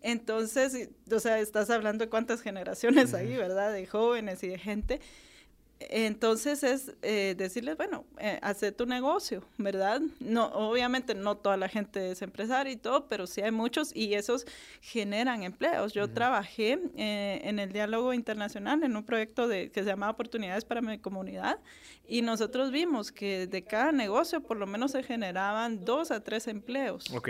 Entonces, 0.01 0.89
o 1.11 1.19
sea, 1.19 1.39
estás 1.39 1.69
hablando 1.69 2.05
de 2.05 2.09
cuántas 2.09 2.41
generaciones 2.41 3.13
hay, 3.13 3.35
¿verdad? 3.35 3.73
De 3.73 3.85
jóvenes 3.85 4.43
y 4.43 4.47
de 4.47 4.57
gente 4.57 5.01
entonces 5.79 6.63
es 6.63 6.93
eh, 7.01 7.35
decirles, 7.37 7.77
bueno, 7.77 8.05
eh, 8.19 8.37
hace 8.41 8.73
tu 8.73 8.85
negocio, 8.85 9.45
¿verdad? 9.57 10.01
No, 10.19 10.47
obviamente 10.47 11.15
no 11.15 11.37
toda 11.37 11.55
la 11.55 11.69
gente 11.69 12.11
es 12.11 12.21
empresaria 12.21 12.73
y 12.73 12.75
todo, 12.75 13.07
pero 13.07 13.25
sí 13.25 13.41
hay 13.41 13.51
muchos 13.51 13.95
y 13.95 14.13
esos 14.13 14.45
generan 14.81 15.43
empleos. 15.43 15.93
Yo 15.93 16.09
trabajé 16.11 16.79
eh, 16.97 17.41
en 17.43 17.59
el 17.59 17.71
diálogo 17.71 18.13
internacional 18.13 18.83
en 18.83 18.97
un 18.97 19.05
proyecto 19.05 19.47
de, 19.47 19.71
que 19.71 19.83
se 19.83 19.89
llama 19.89 20.09
Oportunidades 20.09 20.65
para 20.65 20.81
mi 20.81 20.97
comunidad 20.99 21.59
y 22.05 22.23
nosotros 22.23 22.71
vimos 22.71 23.13
que 23.13 23.47
de 23.47 23.63
cada 23.63 23.93
negocio 23.93 24.41
por 24.41 24.57
lo 24.57 24.67
menos 24.67 24.91
se 24.91 25.01
generaban 25.01 25.85
dos 25.85 26.11
a 26.11 26.21
tres 26.21 26.47
empleos. 26.47 27.05
Ok. 27.13 27.29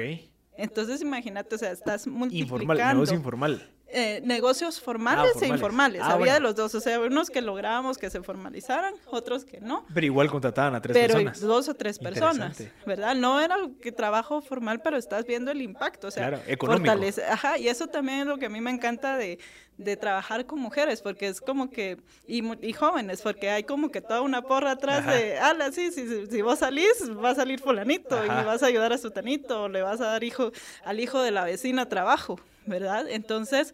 Entonces 0.58 1.02
imagínate, 1.02 1.56
o 1.56 1.58
sea, 1.58 1.72
estás 1.72 2.08
multiplicando. 2.08 2.64
Informal, 2.64 2.94
negocio 2.96 3.16
informal. 3.16 3.72
Eh, 3.92 4.22
negocios 4.24 4.80
formales, 4.80 5.32
ah, 5.36 5.46
e 5.46 5.48
informales. 5.48 6.02
Ah, 6.04 6.14
Había 6.14 6.36
de 6.36 6.40
los 6.40 6.56
dos, 6.56 6.76
o 6.76 6.80
sea, 6.80 7.00
unos 7.00 7.30
que 7.30 7.42
lográbamos 7.42 7.98
que 7.98 8.10
se 8.10 8.22
formalizaran, 8.22 8.94
otros 9.08 9.46
que 9.46 9.60
no. 9.62 9.86
Pero 9.94 10.06
igual 10.06 10.30
contrataban 10.30 10.76
a 10.76 10.82
tres 10.82 10.96
pero 10.96 11.16
personas. 11.16 11.42
dos 11.42 11.70
o 11.70 11.74
tres 11.74 11.98
personas, 11.98 12.64
¿verdad? 12.86 13.16
No 13.16 13.42
era 13.42 13.56
que 13.82 13.92
trabajo 13.92 14.42
formal, 14.42 14.82
pero 14.82 14.98
estás 14.98 15.26
viendo 15.26 15.50
el 15.50 15.62
impacto, 15.62 16.08
o 16.08 16.12
sea, 16.12 16.30
claro, 16.30 16.44
económico. 16.48 16.92
Ajá, 17.30 17.58
y 17.58 17.68
eso 17.68 17.88
también 17.88 18.20
es 18.20 18.26
lo 18.28 18.38
que 18.38 18.46
a 18.46 18.50
mí 18.50 18.62
me 18.62 18.70
encanta 18.70 19.18
de, 19.18 19.40
de 19.78 19.98
trabajar 19.98 20.46
con 20.46 20.60
mujeres, 20.60 21.02
porque 21.02 21.28
es 21.28 21.42
como 21.42 21.70
que, 21.72 21.98
y, 22.28 22.44
y, 22.62 22.74
jóvenes, 22.74 23.22
porque 23.22 23.50
hay 23.50 23.64
como 23.64 23.90
que 23.90 24.02
toda 24.02 24.22
una 24.22 24.44
porra 24.44 24.72
atrás 24.72 25.08
de, 25.08 25.40
ala, 25.40 25.72
sí, 25.72 25.92
sí, 25.92 26.28
si 26.30 26.42
vos 26.42 26.60
salís, 26.60 27.10
va 27.24 27.32
a 27.32 27.36
salir 27.36 27.60
fulanito, 27.60 28.24
y 28.24 28.28
le 28.28 28.44
vas 28.44 28.62
a 28.62 28.68
ayudar 28.68 28.94
a 28.94 28.98
su 28.98 29.10
tanito, 29.10 29.64
o 29.64 29.70
le 29.70 29.82
vas 29.82 30.00
a 30.02 30.08
dar 30.08 30.24
hijo 30.24 30.52
al 30.84 31.00
hijo 31.00 31.22
de 31.22 31.32
la 31.32 31.44
vecina 31.44 31.88
trabajo. 31.88 32.40
¿Verdad? 32.66 33.10
Entonces, 33.10 33.74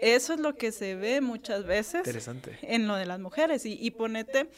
eso 0.00 0.34
es 0.34 0.40
lo 0.40 0.54
que 0.54 0.72
se 0.72 0.94
ve 0.94 1.20
muchas 1.20 1.64
veces 1.64 2.02
en 2.62 2.86
lo 2.86 2.96
de 2.96 3.06
las 3.06 3.20
mujeres. 3.20 3.64
Y, 3.64 3.90
ponete, 3.90 4.50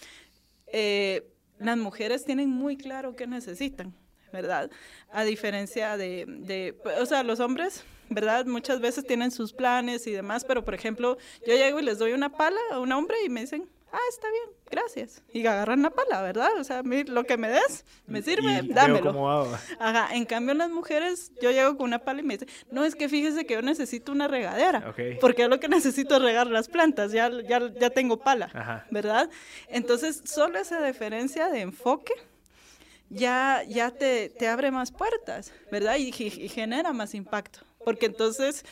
eh, 0.66 1.26
las 1.59 1.78
mujeres 1.78 2.24
tienen 2.24 2.50
muy 2.50 2.76
claro 2.76 3.16
qué 3.16 3.26
necesitan, 3.26 3.94
¿verdad? 4.33 4.70
A 5.11 5.24
diferencia 5.24 5.96
de, 5.96 6.26
de, 6.26 6.76
o 7.00 7.06
sea, 7.06 7.22
los 7.22 7.40
hombres, 7.40 7.85
¿verdad? 8.11 8.46
Muchas 8.46 8.80
veces 8.80 9.04
tienen 9.04 9.30
sus 9.30 9.52
planes 9.52 10.06
y 10.06 10.12
demás, 10.12 10.44
pero 10.44 10.64
por 10.64 10.74
ejemplo, 10.74 11.16
yo 11.46 11.54
llego 11.54 11.80
y 11.80 11.85
les 11.85 11.98
doy 11.98 12.12
una 12.12 12.30
pala 12.30 12.61
a 12.72 12.78
un 12.78 12.92
hombre 12.92 13.16
y 13.24 13.28
me 13.28 13.42
dicen, 13.42 13.68
ah, 13.92 13.98
está 14.09 14.29
bien, 14.31 14.57
gracias. 14.70 15.22
Y 15.33 15.46
agarran 15.46 15.83
la 15.83 15.90
pala, 15.90 16.22
¿verdad? 16.22 16.50
O 16.59 16.64
sea, 16.64 16.79
a 16.79 16.83
mí 16.83 17.05
lo 17.05 17.24
que 17.24 17.37
me 17.37 17.48
des, 17.48 17.85
me 18.07 18.22
sirve, 18.22 18.62
dámelo. 18.64 19.48
Ajá, 19.79 20.14
en 20.14 20.24
cambio 20.24 20.55
las 20.55 20.70
mujeres, 20.70 21.33
yo 21.40 21.50
llego 21.50 21.76
con 21.76 21.87
una 21.87 22.00
pala 22.00 22.20
y 22.20 22.24
me 22.24 22.37
dicen, 22.37 22.48
no, 22.70 22.85
es 22.85 22.94
que 22.94 23.09
fíjese 23.09 23.46
que 23.46 23.55
yo 23.55 23.62
necesito 23.62 24.12
una 24.12 24.29
regadera, 24.29 24.94
porque 25.20 25.48
lo 25.48 25.61
que 25.61 25.68
necesito 25.68 26.16
es 26.16 26.22
regar 26.22 26.46
las 26.46 26.68
plantas, 26.68 27.12
ya, 27.12 27.31
ya, 27.48 27.61
ya 27.79 27.90
tengo 27.90 28.18
pala, 28.18 28.87
¿verdad? 28.90 29.29
Entonces, 29.68 30.22
solo 30.24 30.59
esa 30.59 30.83
diferencia 30.83 31.48
de 31.48 31.61
enfoque 31.61 32.14
ya, 33.09 33.62
ya 33.66 33.90
te, 33.90 34.29
te 34.29 34.48
abre 34.48 34.70
más 34.70 34.92
puertas, 34.92 35.53
¿verdad? 35.70 35.96
y 35.96 36.12
genera 36.12 36.92
más 36.92 37.14
impacto, 37.14 37.61
porque 37.85 38.07
entonces, 38.07 38.64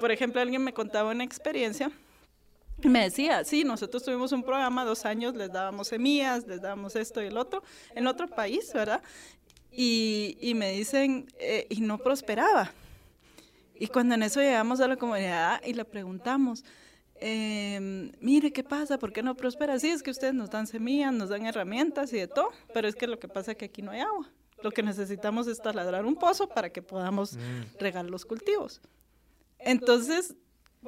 por 0.00 0.10
ejemplo, 0.10 0.40
alguien 0.40 0.62
me 0.62 0.72
contaba 0.72 1.10
una 1.12 1.24
experiencia 1.24 1.90
me 2.82 3.04
decía, 3.04 3.44
sí, 3.44 3.64
nosotros 3.64 4.02
tuvimos 4.02 4.32
un 4.32 4.42
programa, 4.42 4.84
dos 4.84 5.04
años, 5.04 5.34
les 5.34 5.50
dábamos 5.50 5.88
semillas, 5.88 6.46
les 6.46 6.60
dábamos 6.60 6.94
esto 6.96 7.22
y 7.22 7.26
el 7.26 7.38
otro, 7.38 7.62
en 7.94 8.06
otro 8.06 8.28
país, 8.28 8.72
¿verdad? 8.72 9.02
Y, 9.70 10.36
y 10.40 10.54
me 10.54 10.72
dicen, 10.72 11.26
eh, 11.38 11.66
y 11.70 11.80
no 11.80 11.98
prosperaba. 11.98 12.72
Y 13.78 13.88
cuando 13.88 14.14
en 14.14 14.22
eso 14.22 14.40
llegamos 14.40 14.80
a 14.80 14.88
la 14.88 14.96
comunidad 14.96 15.60
y 15.64 15.74
le 15.74 15.84
preguntamos, 15.84 16.64
em, 17.16 18.12
mire, 18.20 18.52
¿qué 18.52 18.62
pasa? 18.62 18.98
¿Por 18.98 19.12
qué 19.12 19.22
no 19.22 19.34
prospera? 19.34 19.78
Sí, 19.78 19.88
es 19.88 20.02
que 20.02 20.10
ustedes 20.10 20.34
nos 20.34 20.50
dan 20.50 20.66
semillas, 20.66 21.12
nos 21.12 21.28
dan 21.28 21.44
herramientas 21.44 22.12
y 22.12 22.18
de 22.18 22.28
todo, 22.28 22.50
pero 22.72 22.88
es 22.88 22.94
que 22.94 23.06
lo 23.06 23.18
que 23.18 23.28
pasa 23.28 23.52
es 23.52 23.58
que 23.58 23.66
aquí 23.66 23.82
no 23.82 23.90
hay 23.90 24.00
agua. 24.00 24.30
Lo 24.62 24.70
que 24.70 24.82
necesitamos 24.82 25.46
es 25.46 25.60
taladrar 25.60 26.06
un 26.06 26.16
pozo 26.16 26.48
para 26.48 26.70
que 26.70 26.80
podamos 26.80 27.36
mm. 27.36 27.78
regar 27.78 28.06
los 28.06 28.24
cultivos. 28.24 28.80
Entonces, 29.58 30.34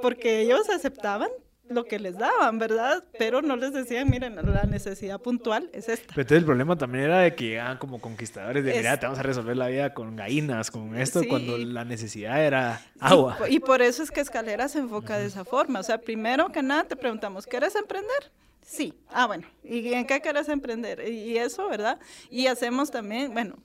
porque 0.00 0.40
ellos 0.40 0.68
aceptaban 0.70 1.30
lo 1.68 1.84
que 1.84 1.98
les 1.98 2.16
daban, 2.16 2.58
¿verdad? 2.58 3.04
Pero 3.18 3.42
no 3.42 3.56
les 3.56 3.72
decían, 3.72 4.08
miren, 4.10 4.36
la 4.36 4.64
necesidad 4.64 5.20
puntual 5.20 5.70
es 5.72 5.88
esta. 5.88 6.08
Pero 6.08 6.22
entonces 6.22 6.38
el 6.38 6.44
problema 6.44 6.76
también 6.76 7.04
era 7.04 7.20
de 7.20 7.34
que 7.34 7.44
llegaban 7.44 7.78
como 7.78 8.00
conquistadores 8.00 8.64
de, 8.64 8.74
mira, 8.74 8.98
te 8.98 9.06
vamos 9.06 9.18
a 9.18 9.22
resolver 9.22 9.56
la 9.56 9.68
vida 9.68 9.94
con 9.94 10.16
gallinas, 10.16 10.70
con 10.70 10.96
esto, 10.96 11.20
cuando 11.28 11.58
la 11.58 11.84
necesidad 11.84 12.44
era 12.44 12.80
agua. 13.00 13.38
Y, 13.48 13.60
por 13.60 13.82
eso 13.82 14.02
es 14.02 14.10
que 14.10 14.20
Escalera 14.20 14.68
se 14.68 14.78
enfoca 14.78 15.18
de 15.18 15.26
esa 15.26 15.44
forma. 15.44 15.80
O 15.80 15.82
sea, 15.82 15.98
primero 15.98 16.50
que 16.50 16.62
nada 16.62 16.84
te 16.84 16.96
preguntamos, 16.96 17.46
¿quieres 17.46 17.74
emprender? 17.76 18.32
Sí. 18.62 18.94
Ah, 19.08 19.26
bueno. 19.26 19.46
¿Y 19.64 19.92
en 19.92 20.06
qué 20.06 20.20
quieres 20.20 20.48
emprender? 20.48 21.08
Y 21.08 21.38
eso, 21.38 21.68
¿verdad? 21.68 21.98
Y 22.30 22.46
hacemos 22.46 22.90
también, 22.90 23.32
bueno, 23.32 23.56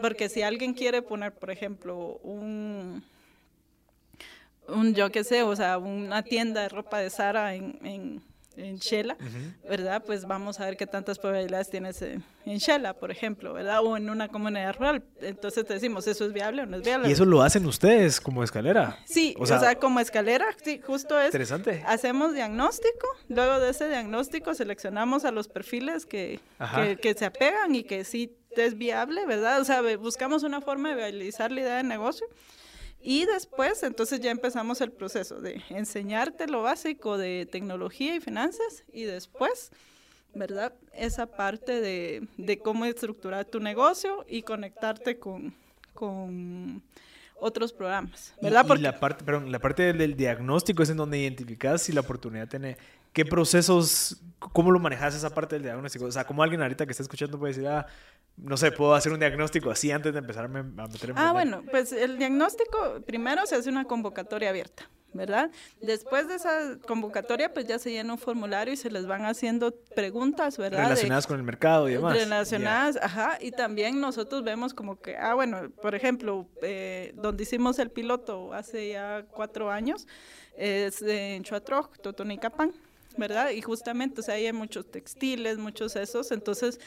porque 0.00 0.28
si 0.28 0.42
alguien 0.42 0.74
quiere 0.74 1.02
poner, 1.02 1.32
por 1.32 1.50
ejemplo, 1.50 2.18
un 2.22 3.02
un 4.68 4.94
yo 4.94 5.10
qué 5.10 5.24
sé, 5.24 5.42
o 5.42 5.54
sea, 5.56 5.78
una 5.78 6.22
tienda 6.22 6.62
de 6.62 6.68
ropa 6.68 6.98
de 6.98 7.10
Sara 7.10 7.54
en, 7.54 8.22
en 8.56 8.78
Shela, 8.78 9.16
¿verdad? 9.68 10.02
Pues 10.04 10.26
vamos 10.26 10.60
a 10.60 10.66
ver 10.66 10.76
qué 10.76 10.86
tantas 10.86 11.18
probabilidades 11.18 11.70
tienes 11.70 12.02
en, 12.02 12.22
Shela, 12.44 12.94
por 12.94 13.10
ejemplo, 13.10 13.52
¿verdad? 13.52 13.80
O 13.82 13.96
en 13.96 14.10
una 14.10 14.28
comunidad 14.28 14.74
rural. 14.76 15.02
Entonces 15.20 15.64
te 15.64 15.74
decimos, 15.74 16.06
¿eso 16.06 16.24
es 16.24 16.32
viable 16.32 16.62
o 16.62 16.66
no 16.66 16.76
es 16.76 16.82
viable? 16.82 17.08
¿Y 17.08 17.12
eso 17.12 17.24
lo 17.24 17.42
hacen 17.42 17.64
ustedes 17.66 18.20
como 18.20 18.42
escalera? 18.42 18.98
Sí, 19.04 19.34
o 19.38 19.46
sea, 19.46 19.76
como 19.76 20.00
escalera, 20.00 20.46
sí, 20.62 20.80
justo 20.84 21.18
es. 21.18 21.26
Interesante. 21.26 21.82
Hacemos 21.86 22.34
diagnóstico, 22.34 23.06
luego 23.28 23.60
de 23.60 23.70
ese 23.70 23.88
diagnóstico 23.88 24.54
seleccionamos 24.54 25.24
a 25.24 25.30
los 25.30 25.48
perfiles 25.48 26.04
que, 26.04 26.40
que, 26.74 26.96
que 26.96 27.14
se 27.14 27.24
apegan 27.24 27.74
y 27.74 27.84
que 27.84 28.04
sí 28.04 28.36
es 28.56 28.76
viable, 28.76 29.24
¿verdad? 29.26 29.60
O 29.60 29.64
sea, 29.64 29.82
buscamos 29.96 30.42
una 30.42 30.60
forma 30.60 30.90
de 30.90 30.96
viabilizar 30.96 31.50
la 31.52 31.60
idea 31.60 31.76
de 31.76 31.84
negocio 31.84 32.26
y 33.02 33.26
después, 33.26 33.82
entonces 33.82 34.20
ya 34.20 34.30
empezamos 34.30 34.80
el 34.80 34.92
proceso 34.92 35.40
de 35.40 35.62
enseñarte 35.70 36.46
lo 36.46 36.62
básico 36.62 37.18
de 37.18 37.46
tecnología 37.50 38.14
y 38.14 38.20
finanzas 38.20 38.84
y 38.92 39.02
después, 39.02 39.72
¿verdad? 40.34 40.72
Esa 40.94 41.26
parte 41.26 41.80
de, 41.80 42.26
de 42.36 42.58
cómo 42.58 42.84
estructurar 42.84 43.44
tu 43.44 43.60
negocio 43.60 44.24
y 44.28 44.42
conectarte 44.42 45.18
con, 45.18 45.54
con 45.94 46.82
otros 47.42 47.72
programas, 47.72 48.34
¿verdad? 48.40 48.64
Y, 48.76 48.78
la 48.78 49.00
parte, 49.00 49.24
perdón, 49.24 49.50
la 49.50 49.58
parte 49.58 49.92
del 49.92 50.16
diagnóstico 50.16 50.84
es 50.84 50.90
en 50.90 50.96
donde 50.96 51.18
identificas 51.18 51.82
si 51.82 51.92
la 51.92 52.02
oportunidad 52.02 52.48
tiene 52.48 52.76
¿Qué 53.12 53.24
procesos, 53.24 54.22
cómo 54.38 54.70
lo 54.70 54.78
manejas 54.78 55.14
esa 55.14 55.30
parte 55.30 55.56
del 55.56 55.62
diagnóstico? 55.62 56.06
O 56.06 56.12
sea, 56.12 56.24
como 56.24 56.42
alguien 56.42 56.62
ahorita 56.62 56.86
que 56.86 56.92
está 56.92 57.02
escuchando 57.02 57.38
puede 57.38 57.52
decir, 57.52 57.68
ah, 57.68 57.86
no 58.36 58.56
sé, 58.56 58.72
puedo 58.72 58.94
hacer 58.94 59.12
un 59.12 59.20
diagnóstico 59.20 59.70
así 59.70 59.90
antes 59.90 60.12
de 60.12 60.18
empezar 60.18 60.44
a 60.44 60.48
meter 60.48 61.10
en 61.10 61.18
Ah, 61.18 61.32
bueno, 61.32 61.62
pues 61.70 61.92
el 61.92 62.18
diagnóstico 62.18 63.02
primero 63.06 63.44
se 63.46 63.56
hace 63.56 63.68
una 63.68 63.84
convocatoria 63.84 64.50
abierta. 64.50 64.88
¿verdad? 65.14 65.50
Después 65.80 66.28
de 66.28 66.36
esa 66.36 66.78
convocatoria, 66.86 67.52
pues 67.52 67.66
ya 67.66 67.78
se 67.78 67.90
llena 67.90 68.14
un 68.14 68.18
formulario 68.18 68.72
y 68.74 68.76
se 68.76 68.90
les 68.90 69.06
van 69.06 69.24
haciendo 69.24 69.74
preguntas, 69.94 70.56
¿verdad? 70.56 70.84
Relacionadas 70.84 71.26
con 71.26 71.36
el 71.36 71.42
mercado 71.42 71.88
y 71.88 71.94
demás. 71.94 72.14
Relacionadas, 72.14 72.96
ajá, 72.96 73.38
y 73.40 73.50
también 73.50 74.00
nosotros 74.00 74.42
vemos 74.42 74.74
como 74.74 75.00
que, 75.00 75.16
ah, 75.16 75.34
bueno, 75.34 75.70
por 75.82 75.94
ejemplo, 75.94 76.48
eh, 76.62 77.12
donde 77.16 77.42
hicimos 77.42 77.78
el 77.78 77.90
piloto 77.90 78.52
hace 78.52 78.90
ya 78.90 79.24
cuatro 79.30 79.70
años, 79.70 80.06
es 80.56 81.02
en 81.02 81.42
Chuatroj, 81.44 81.98
Totonicapán, 81.98 82.72
¿verdad? 83.16 83.50
Y 83.50 83.62
justamente, 83.62 84.20
o 84.20 84.24
sea, 84.24 84.34
hay 84.34 84.52
muchos 84.52 84.90
textiles, 84.90 85.58
muchos 85.58 85.96
esos, 85.96 86.32
entonces 86.32 86.78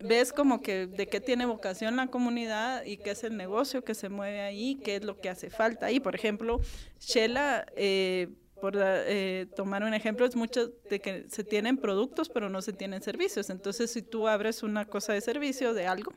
ves 0.00 0.32
como 0.32 0.62
que 0.62 0.86
de 0.86 1.08
qué 1.08 1.20
tiene 1.20 1.46
vocación 1.46 1.96
la 1.96 2.06
comunidad 2.06 2.84
y 2.84 2.98
qué 2.98 3.10
es 3.10 3.24
el 3.24 3.36
negocio 3.36 3.82
que 3.82 3.94
se 3.94 4.08
mueve 4.08 4.40
ahí, 4.40 4.76
qué 4.76 4.96
es 4.96 5.04
lo 5.04 5.20
que 5.20 5.28
hace 5.28 5.50
falta 5.50 5.86
ahí. 5.86 6.00
Por 6.00 6.14
ejemplo, 6.14 6.60
Shela, 7.00 7.66
eh, 7.76 8.28
por 8.60 8.74
eh, 8.76 9.46
tomar 9.56 9.82
un 9.82 9.94
ejemplo, 9.94 10.26
es 10.26 10.36
mucho 10.36 10.70
de 10.90 11.00
que 11.00 11.26
se 11.28 11.44
tienen 11.44 11.76
productos 11.76 12.28
pero 12.28 12.48
no 12.48 12.62
se 12.62 12.72
tienen 12.72 13.02
servicios. 13.02 13.50
Entonces, 13.50 13.90
si 13.90 14.02
tú 14.02 14.28
abres 14.28 14.62
una 14.62 14.84
cosa 14.86 15.12
de 15.12 15.20
servicio 15.20 15.74
de 15.74 15.86
algo, 15.86 16.12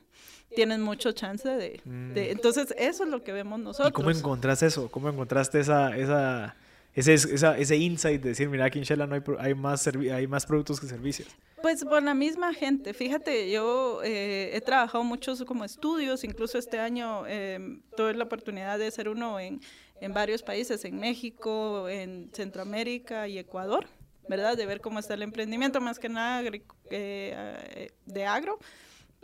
tienes 0.56 0.80
mucho 0.80 1.12
chance 1.12 1.48
de, 1.48 1.82
mm. 1.84 2.18
Entonces, 2.18 2.74
eso 2.78 3.04
es 3.04 3.10
lo 3.10 3.24
que 3.24 3.32
vemos 3.32 3.60
nosotros. 3.60 3.90
¿Y 3.90 3.94
cómo 3.94 4.12
encontraste 4.12 4.68
eso? 4.68 4.90
¿Cómo 4.92 5.10
encontraste 5.10 5.60
esa... 5.60 5.96
esa 5.98 6.56
ese, 6.94 7.14
esa, 7.14 7.58
ese 7.58 7.78
insight 7.78 8.22
de 8.22 8.30
decir, 8.30 8.50
mira, 8.50 8.66
aquí 8.66 8.80
en 8.80 8.84
Shella 8.84 9.08
no 9.08 9.16
hay, 9.16 9.22
hay, 9.40 9.54
más 9.54 9.88
hay 9.88 10.28
más 10.28 10.46
productos 10.46 10.80
que 10.80 10.88
servicios? 10.88 11.30
Pues 11.62 11.86
por 11.86 12.04
la 12.04 12.14
misma 12.14 12.54
gente. 12.54 12.94
Fíjate, 12.94 13.50
yo 13.50 14.02
eh, 14.04 14.52
he 14.54 14.62
trabajado 14.62 15.04
muchos 15.04 15.44
como 15.46 15.64
estudios, 15.64 16.24
incluso 16.24 16.58
este 16.58 16.80
año 16.80 17.24
eh, 17.28 17.80
tuve 17.96 18.14
la 18.14 18.26
oportunidad 18.26 18.78
de 18.78 18.88
hacer 18.88 19.08
uno 19.08 19.40
en, 19.40 19.62
en 20.02 20.14
varios 20.14 20.44
países, 20.44 20.84
en 20.84 21.00
México, 21.00 21.88
en 21.88 22.30
Centroamérica 22.34 23.28
y 23.28 23.38
Ecuador, 23.38 23.88
¿verdad? 24.28 24.58
De 24.58 24.66
ver 24.66 24.82
cómo 24.82 25.00
está 25.00 25.14
el 25.14 25.22
emprendimiento, 25.22 25.80
más 25.80 25.98
que 25.98 26.10
nada 26.10 26.44
eh, 26.90 27.92
de 28.06 28.26
agro, 28.26 28.60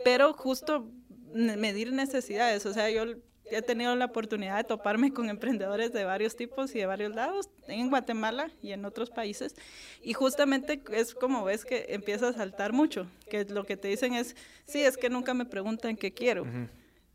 pero 0.04 0.32
justo 0.32 0.90
medir 1.34 1.92
necesidades. 1.92 2.64
O 2.64 2.72
sea, 2.72 2.88
yo 2.88 3.04
he 3.50 3.62
tenido 3.62 3.94
la 3.96 4.06
oportunidad 4.06 4.56
de 4.56 4.64
toparme 4.64 5.12
con 5.12 5.28
emprendedores 5.28 5.92
de 5.92 6.04
varios 6.04 6.36
tipos 6.36 6.74
y 6.74 6.78
de 6.78 6.86
varios 6.86 7.14
lados, 7.14 7.48
en 7.66 7.88
Guatemala 7.90 8.50
y 8.62 8.72
en 8.72 8.84
otros 8.84 9.10
países. 9.10 9.54
Y 10.02 10.12
justamente 10.12 10.80
es 10.92 11.14
como 11.14 11.44
ves 11.44 11.64
que 11.64 11.86
empieza 11.88 12.28
a 12.28 12.32
saltar 12.32 12.72
mucho, 12.72 13.06
que 13.30 13.44
lo 13.44 13.64
que 13.64 13.76
te 13.76 13.88
dicen 13.88 14.14
es, 14.14 14.36
sí, 14.66 14.82
es 14.82 14.96
que 14.96 15.10
nunca 15.10 15.34
me 15.34 15.44
preguntan 15.44 15.96
qué 15.96 16.12
quiero. 16.12 16.46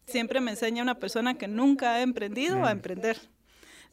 Siempre 0.05 0.39
me 0.39 0.51
enseña 0.51 0.83
una 0.83 0.99
persona 0.99 1.35
que 1.35 1.47
nunca 1.47 1.95
ha 1.95 2.01
emprendido 2.01 2.65
a 2.65 2.71
emprender. 2.71 3.17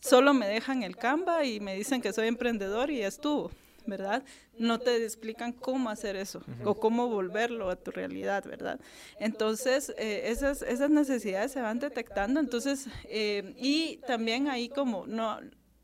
Solo 0.01 0.35
me 0.35 0.49
dejan 0.49 0.83
el 0.83 0.97
Canva 0.97 1.45
y 1.45 1.61
me 1.61 1.75
dicen 1.75 2.01
que 2.01 2.13
soy 2.13 2.27
emprendedor 2.27 2.91
y 2.91 3.03
estuvo. 3.03 3.51
¿verdad? 3.87 4.23
No 4.61 4.79
te 4.79 5.03
explican 5.03 5.55
cómo 5.55 5.89
hacer 5.89 6.17
eso 6.17 6.43
o 6.67 6.75
cómo 6.75 7.09
volverlo 7.09 7.71
a 7.71 7.77
tu 7.77 7.91
realidad, 7.91 8.45
¿verdad? 8.45 8.79
Entonces, 9.19 9.95
eh, 9.97 10.25
esas, 10.27 10.61
esas 10.61 10.91
necesidades 10.91 11.53
se 11.53 11.63
van 11.63 11.79
detectando, 11.79 12.41
entonces, 12.41 12.87
eh, 13.05 13.55
y 13.57 13.97
también 14.07 14.49
ahí 14.49 14.69
como, 14.69 15.07
no, 15.07 15.39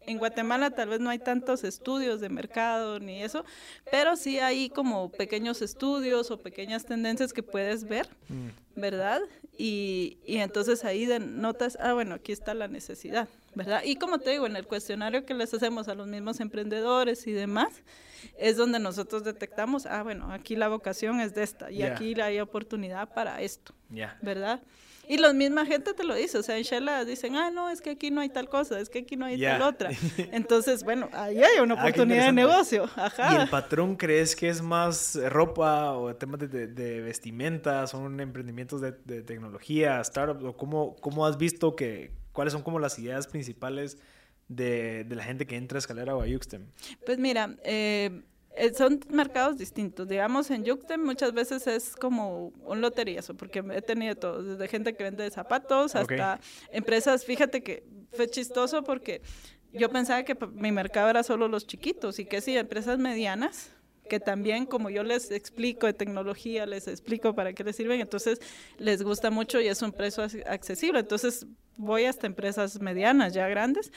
en 0.07 0.19
Guatemala 0.19 0.71
tal 0.73 0.91
vez 0.91 1.01
no 1.01 1.09
hay 1.09 1.19
tantos 1.19 1.65
estudios 1.65 2.21
de 2.21 2.29
mercado 2.29 3.01
ni 3.01 3.23
eso, 3.23 3.47
pero 3.91 4.15
sí 4.15 4.41
hay 4.41 4.69
como 4.69 5.11
pequeños 5.11 5.63
estudios 5.63 6.31
o 6.31 6.39
pequeñas 6.39 6.85
tendencias 6.85 7.33
que 7.33 7.43
puedes 7.43 7.85
ver, 7.85 8.09
mm. 8.29 8.79
¿verdad? 8.79 9.23
Y, 9.57 10.19
y 10.27 10.37
entonces 10.37 10.85
ahí 10.85 11.09
notas, 11.19 11.79
ah, 11.81 11.95
bueno, 11.95 12.17
aquí 12.17 12.33
está 12.33 12.53
la 12.53 12.69
necesidad, 12.69 13.27
¿verdad? 13.55 13.83
Y 13.87 13.97
como 13.97 14.19
te 14.19 14.33
digo, 14.33 14.47
en 14.47 14.57
el 14.57 14.67
cuestionario 14.67 15.25
que 15.25 15.33
les 15.33 15.53
hacemos 15.55 15.89
a 15.89 15.95
los 15.95 16.07
mismos 16.07 16.41
emprendedores 16.41 17.27
y 17.27 17.33
demás, 17.33 17.83
es 18.39 18.57
donde 18.57 18.79
nosotros 18.79 19.25
detectamos, 19.25 19.87
ah, 19.87 20.03
bueno, 20.03 20.33
aquí 20.33 20.57
la 20.57 20.69
vocación 20.69 21.21
es 21.21 21.35
de 21.35 21.43
esta 21.43 21.71
y 21.71 21.83
aquí 21.83 22.19
hay 22.21 22.41
oportunidad 22.41 23.13
para 23.13 23.41
esto, 23.41 23.75
¿verdad? 24.23 24.61
Y 25.09 25.19
la 25.19 25.33
misma 25.33 25.65
gente 25.65 25.95
te 25.95 26.03
lo 26.03 26.15
dice, 26.15 26.39
o 26.39 26.43
sea, 26.43 26.57
en 26.57 26.65
Shella 26.65 27.05
dicen, 27.05 27.37
ah, 27.37 27.51
no, 27.51 27.71
es 27.71 27.81
que 27.81 27.91
aquí 27.91 28.11
no 28.11 28.21
hay 28.21 28.29
tal 28.29 28.49
cosa, 28.49 28.81
es 28.81 28.89
que 28.89 29.01
aquí 29.01 29.15
no 29.17 29.27
hay 29.27 29.41
tal 29.41 29.63
otra. 29.63 29.91
Entonces, 30.33 30.83
bueno, 30.83 31.09
ahí 31.13 31.41
hay 31.43 31.61
una 31.61 31.75
ah, 31.75 31.81
oportunidad 31.81 32.27
de 32.27 32.33
negocio. 32.33 32.91
Ajá. 32.97 33.35
¿Y 33.35 33.43
el 33.43 33.49
patrón 33.49 33.95
crees 33.95 34.35
que 34.35 34.49
es 34.49 34.61
más 34.61 35.17
ropa 35.29 35.93
o 35.93 36.15
temas 36.17 36.41
de, 36.41 36.67
de, 36.67 37.01
vestimenta, 37.03 37.87
son 37.87 38.19
emprendimientos 38.19 38.81
de, 38.81 38.93
de, 39.05 39.23
tecnología, 39.23 40.03
startups, 40.03 40.43
o 40.43 40.57
cómo, 40.57 40.97
cómo 40.97 41.25
has 41.25 41.39
visto 41.39 41.77
que, 41.77 42.11
cuáles 42.33 42.53
son 42.53 42.63
como 42.63 42.81
las 42.81 42.99
ideas 42.99 43.29
principales 43.29 43.99
de, 44.49 45.05
de 45.05 45.17
la 45.17 45.25
gente 45.25 45.47
que 45.47 45.57
entra 45.57 45.79
a 45.79 45.81
Escalera 45.81 46.17
o 46.17 46.23
a 46.23 46.27
Yuxtem? 46.27 46.67
Pues 47.05 47.19
mira, 47.19 47.57
eh, 47.65 48.23
eh, 48.57 48.73
son 48.73 49.01
mercados 49.11 49.59
distintos. 49.59 50.09
Digamos, 50.09 50.51
en 50.51 50.65
Yuctem 50.65 51.03
muchas 51.03 51.33
veces 51.33 51.67
es 51.67 51.95
como 51.95 52.49
un 52.65 52.81
loteriazo, 52.81 53.35
porque 53.37 53.63
he 53.73 53.83
tenido 53.83 54.15
todo, 54.17 54.43
desde 54.43 54.69
gente 54.69 54.95
que 54.95 55.05
vende 55.05 55.31
zapatos 55.31 55.95
hasta 55.95 56.41
empresas. 56.73 57.25
Fíjate 57.25 57.63
que 57.63 57.85
fue 58.13 58.29
chistoso 58.29 58.83
porque 58.83 59.21
yo 59.73 59.91
pensaba 59.91 60.23
que 60.23 60.37
mi 60.55 60.73
mercado 60.73 61.11
era 61.11 61.23
solo 61.23 61.49
los 61.49 61.67
chiquitos 61.67 62.19
y 62.19 62.25
que 62.25 62.41
sí, 62.41 62.57
empresas 62.57 62.99
medianas 62.99 63.73
que 64.09 64.21
también 64.21 64.67
como 64.67 64.89
yo 64.89 65.03
les 65.03 65.31
explico 65.31 65.87
de 65.87 65.93
tecnología, 65.93 66.65
les 66.65 66.89
explico 66.89 67.35
para 67.35 67.53
qué 67.53 67.65
les 67.65 67.77
sirven, 67.77 68.01
entonces 68.01 68.41
les 68.79 69.03
gusta 69.03 69.31
mucho 69.31 69.61
y 69.61 69.67
es 69.67 69.83
un 69.83 69.93
precio 69.93 70.25
accesible. 70.47 71.01
Entonces 71.01 71.47
voy 71.77 72.05
hasta 72.05 72.27
empresas 72.27 72.81
medianas, 72.81 73.35
ya 73.35 73.49
grandes, 73.49 73.93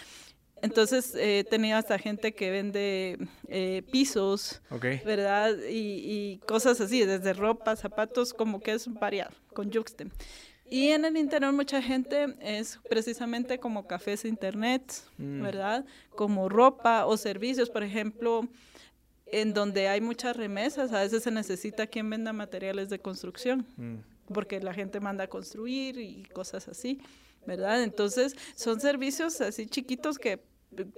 entonces 0.62 1.16
he 1.16 1.44
tenido 1.44 1.78
hasta 1.78 1.98
gente 1.98 2.34
que 2.34 2.52
vende 2.52 3.18
eh, 3.48 3.84
pisos, 3.92 4.62
¿verdad? 5.06 5.56
Y, 5.70 6.40
cosas 6.48 6.80
así, 6.82 7.06
desde 7.06 7.34
ropa, 7.34 7.76
zapatos, 7.76 8.34
como 8.34 8.60
que 8.60 8.74
es 8.74 8.92
variado, 8.92 9.32
con 9.54 9.72
Juxtem. 9.72 10.10
Y 10.70 10.90
en 10.90 11.06
el 11.06 11.18
interior 11.18 11.52
mucha 11.52 11.82
gente 11.82 12.36
es 12.42 12.80
precisamente 12.90 13.60
como 13.60 13.88
cafés 13.88 14.24
internet, 14.26 14.94
mm. 15.18 15.42
¿verdad? 15.42 15.86
Como 16.12 16.48
ropa 16.48 17.06
o 17.06 17.18
servicios, 17.18 17.70
por 17.70 17.84
ejemplo, 17.84 18.48
en 19.26 19.54
donde 19.54 19.88
hay 19.88 20.02
muchas 20.02 20.38
remesas, 20.38 20.92
a 20.94 21.02
veces 21.02 21.24
se 21.24 21.32
necesita 21.32 21.88
quien 21.88 22.10
venda 22.10 22.34
materiales 22.34 22.90
de 22.90 23.00
construcción, 23.00 23.66
mm. 23.78 24.34
porque 24.34 24.60
la 24.60 24.74
gente 24.74 25.00
manda 25.00 25.24
a 25.24 25.28
construir 25.28 25.98
y 26.00 26.24
cosas 26.34 26.68
así. 26.68 27.00
¿verdad? 27.46 27.84
Entonces, 27.84 28.36
son 28.56 28.80
servicios 28.80 29.42
así 29.42 29.66
chiquitos 29.66 30.20
que 30.20 30.40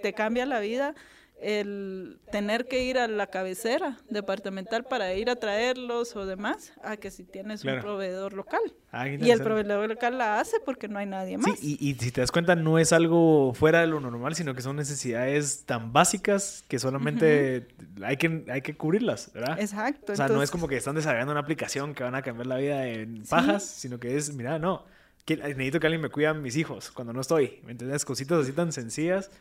te 0.01 0.13
cambia 0.13 0.45
la 0.45 0.59
vida 0.59 0.95
el 1.41 2.19
tener 2.31 2.67
que 2.67 2.83
ir 2.83 2.99
a 2.99 3.07
la 3.07 3.27
cabecera 3.27 3.97
departamental 4.09 4.83
para 4.83 5.15
ir 5.15 5.29
a 5.29 5.35
traerlos 5.35 6.15
o 6.15 6.25
demás, 6.27 6.71
a 6.83 6.97
que 6.97 7.09
si 7.09 7.23
tienes 7.23 7.65
un 7.65 7.79
proveedor 7.81 8.33
local. 8.33 8.61
Ah, 8.91 9.07
y 9.07 9.31
el 9.31 9.41
proveedor 9.41 9.89
local 9.89 10.19
la 10.19 10.39
hace 10.39 10.57
porque 10.63 10.87
no 10.87 10.99
hay 10.99 11.07
nadie 11.07 11.39
más. 11.39 11.57
Sí, 11.59 11.77
y, 11.79 11.95
si 11.95 12.11
te 12.11 12.21
das 12.21 12.31
cuenta, 12.31 12.55
no 12.55 12.77
es 12.77 12.93
algo 12.93 13.53
fuera 13.55 13.81
de 13.81 13.87
lo 13.87 13.99
normal, 13.99 14.35
sino 14.35 14.53
que 14.53 14.61
son 14.61 14.75
necesidades 14.75 15.63
tan 15.65 15.91
básicas 15.91 16.63
que 16.67 16.77
solamente 16.77 17.67
hay, 18.03 18.17
que, 18.17 18.45
hay 18.47 18.61
que 18.61 18.75
cubrirlas, 18.77 19.31
¿verdad? 19.33 19.59
Exacto. 19.59 20.13
O 20.13 20.15
sea, 20.15 20.27
no 20.27 20.43
es 20.43 20.51
como 20.51 20.67
que 20.67 20.77
están 20.77 20.95
desarrollando 20.95 21.31
una 21.31 21.41
aplicación 21.41 21.95
que 21.95 22.03
van 22.03 22.13
a 22.13 22.21
cambiar 22.21 22.45
la 22.45 22.57
vida 22.57 22.87
en 22.87 23.23
pajas, 23.23 23.63
sino 23.63 23.99
que 23.99 24.15
es, 24.15 24.31
mira, 24.35 24.59
no, 24.59 24.85
necesito 25.27 25.79
que 25.79 25.87
alguien 25.87 26.01
me 26.01 26.09
cuide 26.09 26.27
a 26.27 26.33
mis 26.35 26.55
hijos 26.55 26.91
cuando 26.91 27.13
no 27.13 27.21
estoy, 27.21 27.61
¿me 27.65 27.71
entiendes? 27.71 28.05
Cositas 28.05 28.43
así 28.43 28.51
tan 28.51 28.71
sencillas 28.71 29.31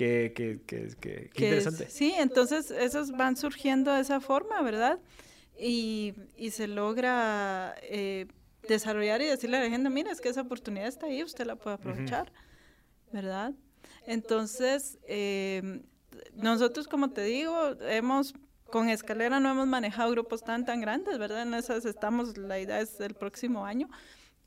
Qué, 0.00 0.32
qué, 0.34 0.58
qué, 0.66 0.88
qué, 0.98 1.30
interesante. 1.34 1.90
Sí, 1.90 2.14
entonces 2.16 2.70
esos 2.70 3.10
van 3.10 3.36
surgiendo 3.36 3.92
de 3.92 4.00
esa 4.00 4.18
forma, 4.18 4.62
¿verdad? 4.62 4.98
Y, 5.58 6.14
y 6.38 6.52
se 6.52 6.66
logra 6.66 7.74
eh, 7.82 8.26
desarrollar 8.66 9.20
y 9.20 9.26
decirle 9.26 9.58
a 9.58 9.60
la 9.60 9.68
gente, 9.68 9.90
mira, 9.90 10.10
es 10.10 10.22
que 10.22 10.30
esa 10.30 10.40
oportunidad 10.40 10.86
está 10.86 11.04
ahí, 11.04 11.22
usted 11.22 11.44
la 11.44 11.56
puede 11.56 11.76
aprovechar, 11.76 12.32
¿verdad? 13.12 13.52
Entonces, 14.06 14.98
eh, 15.06 15.82
nosotros, 16.32 16.88
como 16.88 17.10
te 17.10 17.22
digo, 17.24 17.78
hemos 17.82 18.32
con 18.70 18.88
Escalera 18.88 19.38
no 19.38 19.50
hemos 19.50 19.66
manejado 19.66 20.12
grupos 20.12 20.42
tan 20.42 20.64
tan 20.64 20.80
grandes, 20.80 21.18
¿verdad? 21.18 21.42
En 21.42 21.52
esas 21.52 21.84
estamos, 21.84 22.38
la 22.38 22.58
idea 22.58 22.80
es 22.80 22.98
el 23.00 23.12
próximo 23.12 23.66
año, 23.66 23.90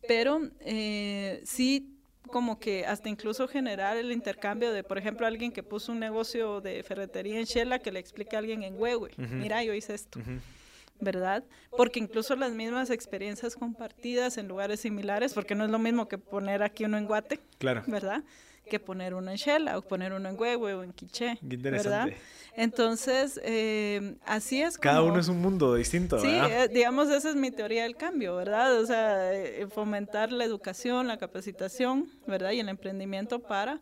pero 0.08 0.50
eh, 0.62 1.44
sí 1.46 1.92
como 2.28 2.60
que 2.60 2.86
hasta 2.86 3.10
incluso 3.10 3.48
generar 3.48 3.98
el 3.98 4.12
intercambio 4.12 4.72
de, 4.72 4.84
por 4.84 4.98
ejemplo, 4.98 5.28
alguien 5.28 5.52
que 5.52 5.64
puso 5.64 5.92
un 5.92 6.00
negocio 6.00 6.62
de 6.62 6.84
ferretería 6.84 7.40
en 7.40 7.46
Shela 7.46 7.80
que 7.80 7.92
le 7.92 8.00
explique 8.00 8.36
a 8.36 8.40
alguien 8.40 8.64
en 8.64 8.80
Huehue, 8.80 9.12
mira, 9.18 9.64
yo 9.64 9.74
hice 9.74 9.94
esto. 9.94 10.20
¿verdad? 11.00 11.44
Porque 11.76 12.00
incluso 12.00 12.36
las 12.36 12.54
mismas 12.54 12.90
experiencias 12.90 13.56
compartidas 13.56 14.38
en 14.38 14.48
lugares 14.48 14.80
similares, 14.80 15.34
porque 15.34 15.54
no 15.56 15.66
es 15.66 15.72
lo 15.72 15.80
mismo 15.80 16.08
que 16.08 16.18
poner 16.18 16.64
aquí 16.64 16.86
uno 16.86 16.98
en 16.98 17.06
Guate, 17.06 17.40
claro. 17.58 17.84
¿verdad? 17.88 18.24
Que 18.74 18.80
poner 18.80 19.14
uno 19.14 19.30
en 19.30 19.38
Shela 19.38 19.78
o 19.78 19.84
poner 19.84 20.14
uno 20.14 20.28
en 20.28 20.36
Huehue 20.36 20.74
o 20.74 20.82
en 20.82 20.94
Quiché, 20.94 21.38
¿verdad? 21.44 22.10
Entonces, 22.56 23.40
eh, 23.44 24.16
así 24.26 24.64
es 24.64 24.78
como... 24.78 24.82
Cada 24.82 25.04
uno 25.04 25.20
es 25.20 25.28
un 25.28 25.40
mundo 25.40 25.76
distinto, 25.76 26.18
Sí, 26.18 26.28
eh, 26.28 26.68
digamos, 26.74 27.12
esa 27.12 27.30
es 27.30 27.36
mi 27.36 27.52
teoría 27.52 27.84
del 27.84 27.96
cambio, 27.96 28.36
¿verdad? 28.36 28.80
O 28.80 28.86
sea, 28.88 29.32
eh, 29.32 29.68
fomentar 29.68 30.32
la 30.32 30.44
educación, 30.44 31.08
la 31.08 31.18
capacitación, 31.18 32.10
¿verdad? 32.26 32.50
Y 32.50 32.62
el 32.62 32.70
emprendimiento 32.70 33.44
para 33.44 33.80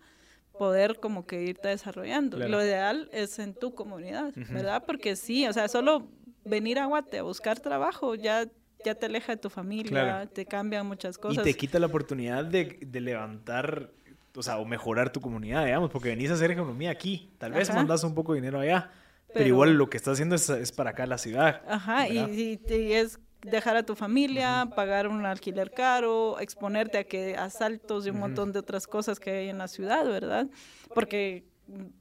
poder 0.59 0.99
como 0.99 1.25
que 1.25 1.41
irte 1.41 1.69
desarrollando. 1.69 2.37
Lo 2.37 2.61
ideal 2.61 3.09
es 3.13 3.39
en 3.39 3.53
tu 3.53 3.73
comunidad, 3.73 4.33
¿verdad? 4.49 4.83
Porque 4.85 5.15
sí, 5.15 5.47
o 5.47 5.53
sea, 5.53 5.69
solo 5.69 6.05
venir 6.43 6.79
a 6.79 6.85
Guate 6.87 7.19
a 7.19 7.23
buscar 7.23 7.61
trabajo 7.61 8.15
ya 8.15 8.45
ya 8.83 8.95
te 8.95 9.05
aleja 9.05 9.33
de 9.33 9.37
tu 9.37 9.49
familia, 9.49 10.27
te 10.33 10.45
cambian 10.45 10.85
muchas 10.85 11.17
cosas. 11.17 11.45
Y 11.45 11.51
te 11.51 11.57
quita 11.57 11.79
la 11.79 11.87
oportunidad 11.87 12.45
de, 12.45 12.79
de, 12.81 13.01
levantar, 13.01 13.91
o 14.35 14.43
sea, 14.43 14.57
o 14.57 14.65
mejorar 14.65 15.11
tu 15.11 15.21
comunidad, 15.21 15.65
digamos, 15.65 15.89
porque 15.89 16.09
venís 16.09 16.31
a 16.31 16.35
hacer 16.35 16.51
economía 16.51 16.91
aquí. 16.91 17.31
Tal 17.37 17.51
vez 17.51 17.73
mandas 17.73 18.03
un 18.03 18.15
poco 18.15 18.33
de 18.33 18.41
dinero 18.41 18.59
allá, 18.59 18.91
pero, 19.33 19.45
igual 19.45 19.73
lo 19.73 19.89
que 19.89 19.97
estás 19.97 20.13
haciendo 20.13 20.35
es, 20.35 20.49
es, 20.49 20.71
para 20.71 20.91
acá 20.91 21.05
la 21.05 21.17
ciudad. 21.17 21.61
Ajá, 21.67 22.07
y, 22.07 22.59
y, 22.67 22.93
es 22.93 23.19
dejar 23.41 23.77
a 23.77 23.83
tu 23.83 23.95
familia, 23.95 24.69
pagar 24.75 25.07
un 25.07 25.25
alquiler 25.25 25.71
caro, 25.71 26.39
exponerte 26.39 26.97
a 26.97 27.03
que 27.03 27.35
asaltos 27.35 28.05
y 28.05 28.09
un 28.09 28.19
montón 28.19 28.51
de 28.51 28.59
otras 28.59 28.87
cosas 28.87 29.19
que 29.19 29.31
hay 29.31 29.49
en 29.49 29.57
la 29.57 29.67
ciudad, 29.67 30.05
¿verdad? 30.05 30.47
Porque 30.93 31.45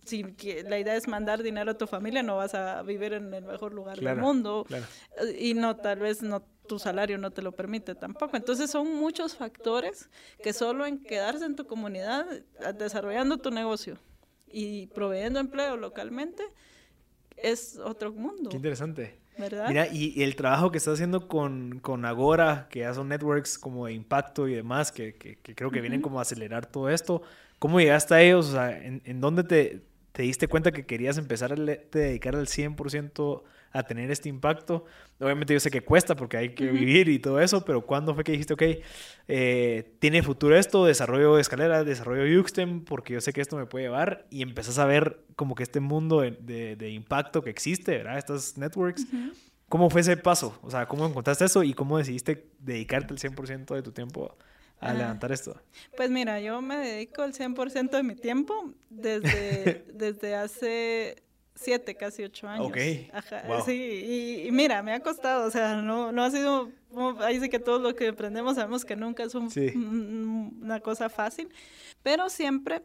si 0.04 0.24
la 0.68 0.78
idea 0.78 0.96
es 0.96 1.06
mandar 1.08 1.42
dinero 1.42 1.70
a 1.70 1.78
tu 1.78 1.86
familia, 1.86 2.22
no 2.22 2.36
vas 2.36 2.54
a 2.54 2.82
vivir 2.82 3.12
en 3.12 3.32
el 3.32 3.44
mejor 3.44 3.72
lugar 3.72 3.98
del 3.98 4.16
mundo. 4.16 4.66
Y 5.38 5.54
no, 5.54 5.76
tal 5.76 6.00
vez 6.00 6.22
no 6.22 6.42
tu 6.70 6.78
salario 6.78 7.18
no 7.18 7.33
te 7.33 7.42
lo 7.42 7.50
permite 7.50 7.96
tampoco. 7.96 8.37
Entonces 8.37 8.70
son 8.70 8.94
muchos 8.94 9.35
factores 9.35 10.09
que 10.40 10.52
solo 10.52 10.87
en 10.87 11.02
quedarse 11.02 11.44
en 11.44 11.56
tu 11.56 11.66
comunidad, 11.66 12.24
desarrollando 12.78 13.38
tu 13.38 13.50
negocio 13.50 13.98
y 14.46 14.87
proveyendo 14.87 15.40
empleo 15.40 15.76
localmente, 15.76 16.44
es 17.37 17.76
otro 17.76 18.12
mundo. 18.12 18.50
Qué 18.50 18.56
interesante. 18.56 19.18
¿verdad? 19.37 19.66
Mira, 19.66 19.88
y, 19.88 20.22
el 20.22 20.37
trabajo 20.37 20.70
que 20.70 20.78
estás 20.78 20.94
haciendo 20.94 21.26
con, 21.26 21.80
con, 21.80 22.04
Agora, 22.04 22.68
que 22.70 22.80
ya 22.80 22.94
son 22.94 23.09
networks 23.09 23.59
como 23.59 23.87
de 23.87 23.94
impacto 23.94 24.46
y 24.46 24.54
demás, 24.54 24.92
que, 24.92 25.16
que, 25.16 25.37
creo 25.56 25.72
que 25.72 25.80
vienen 25.80 26.00
como 26.00 26.20
a 26.20 26.22
acelerar 26.22 26.66
todo 26.66 26.88
esto, 26.88 27.22
¿Cómo 27.59 27.78
llegaste 27.78 28.14
a 28.14 28.22
ellos? 28.22 28.48
O 28.48 28.52
sea, 28.52 28.70
¿en, 28.70 29.20
dónde 29.20 29.44
te, 29.44 29.83
te, 30.12 30.22
diste 30.22 30.48
cuenta 30.48 30.72
que 30.72 30.87
querías 30.87 31.18
empezar 31.18 31.52
a 31.52 31.56
dedicar 31.56 32.35
al 32.35 32.46
100% 32.46 33.42
a 33.72 33.83
tener 33.83 34.11
este 34.11 34.28
impacto? 34.28 34.85
Obviamente 35.18 35.52
yo 35.52 35.61
sé 35.61 35.70
que 35.70 35.83
cuesta 35.83 36.16
porque 36.16 36.37
hay 36.37 36.54
que 36.54 36.70
vivir 36.70 37.09
y 37.09 37.18
todo 37.18 37.40
eso, 37.40 37.64
pero 37.64 37.87
¿cuándo 37.87 38.14
fue 38.14 38.24
que 38.24 38.33
dijiste, 38.33 38.54
ok, 38.54 38.62
eh, 39.28 39.94
tiene 39.98 40.22
futuro 40.22 40.56
esto, 40.56 40.85
desarrollo 40.85 41.37
de 41.37 41.42
escalera, 41.42 41.85
desarrollo 41.85 42.26
Yuxtem, 42.26 42.85
porque 42.85 43.14
yo 43.14 43.20
sé 43.20 43.33
que 43.33 43.40
esto 43.40 43.56
me 43.56 43.66
puede 43.66 43.87
llevar 43.87 44.26
y 44.30 44.42
empezás 44.42 44.78
a 44.78 44.87
ver 44.87 45.20
como 45.37 45.54
que 45.54 45.62
este 45.62 45.80
mundo 45.80 46.20
de, 46.20 46.76
de, 46.76 46.90
impacto 46.90 47.42
que 47.42 47.50
existe, 47.50 47.98
¿verdad? 47.98 48.18
Estas 48.18 48.59
networks. 48.59 49.06
¿Cómo 49.70 49.88
fue 49.88 50.00
ese 50.00 50.16
paso? 50.16 50.59
O 50.62 50.70
sea, 50.70 50.87
¿cómo 50.87 51.06
encontraste 51.06 51.44
eso 51.44 51.62
y 51.62 51.74
cómo 51.74 51.96
decidiste 51.96 52.50
dedicarte 52.59 53.14
el 53.14 53.20
100% 53.20 53.72
de 53.72 53.83
tu 53.83 53.92
tiempo 53.92 54.37
a 54.80 54.92
levantar 54.92 55.30
esto? 55.30 55.62
Pues 55.96 56.11
mira, 56.11 56.40
yo 56.40 56.61
me 56.61 56.76
dedico 56.76 57.22
el 57.22 57.33
100% 57.33 57.90
de 57.90 58.02
mi 58.02 58.16
tiempo 58.16 58.72
desde, 58.88 59.85
desde 59.94 60.35
hace 60.35 61.22
siete, 61.60 61.94
casi 61.94 62.24
ocho 62.24 62.48
años. 62.48 62.66
Ok. 62.66 62.78
Ajá, 63.12 63.62
Sí, 63.64 64.44
y, 64.46 64.50
mira, 64.50 64.82
me 64.82 64.92
ha 64.92 65.00
costado, 65.00 65.46
o 65.46 65.50
sea, 65.50 65.76
no, 65.76 66.10
no 66.12 66.24
ha 66.24 66.30
sido, 66.30 66.70
ahí 67.20 67.38
sí 67.40 67.48
que 67.48 67.58
todos 67.58 67.80
los 67.80 67.94
que 67.94 68.06
emprendemos 68.06 68.56
sabemos 68.56 68.84
que 68.84 68.96
nunca 68.96 69.22
es 69.22 69.34
una 69.34 70.80
cosa 70.80 71.08
fácil, 71.08 71.48
pero 72.02 72.28
siempre 72.30 72.82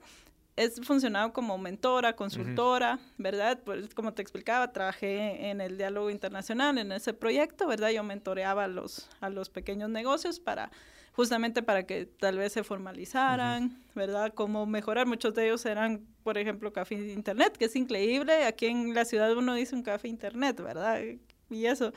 he 0.57 0.69
funcionado 0.69 1.33
como 1.33 1.57
mentora, 1.57 2.15
consultora, 2.15 2.99
¿verdad? 3.17 3.59
Pues 3.63 3.93
como 3.93 4.13
te 4.13 4.21
explicaba, 4.21 4.71
trabajé 4.71 5.49
en 5.49 5.61
el 5.61 5.77
diálogo 5.77 6.09
internacional, 6.09 6.77
en 6.77 6.91
ese 6.91 7.13
proyecto, 7.13 7.67
¿verdad? 7.67 7.89
Yo 7.89 8.03
mentoreaba 8.03 8.65
a 8.65 8.67
los, 8.67 9.09
a 9.19 9.29
los 9.29 9.49
pequeños 9.49 9.89
negocios 9.89 10.39
para 10.39 10.71
justamente 11.15 11.63
para 11.63 11.85
que 11.85 12.05
tal 12.05 12.37
vez 12.37 12.51
se 12.51 12.63
formalizaran, 12.63 13.81
¿verdad? 13.95 14.33
Cómo 14.33 14.65
mejorar. 14.65 15.07
Muchos 15.07 15.33
de 15.33 15.45
ellos 15.45 15.65
eran, 15.65 16.05
por 16.23 16.37
ejemplo, 16.37 16.73
café 16.73 16.95
internet, 16.95 17.55
que 17.57 17.65
es 17.65 17.75
increíble. 17.77 18.43
Aquí 18.43 18.65
en 18.65 18.93
la 18.93 19.05
ciudad 19.05 19.35
uno 19.35 19.55
dice 19.55 19.75
un 19.75 19.83
café 19.83 20.09
internet, 20.09 20.59
¿verdad? 20.61 21.01
Y 21.49 21.65
eso. 21.65 21.93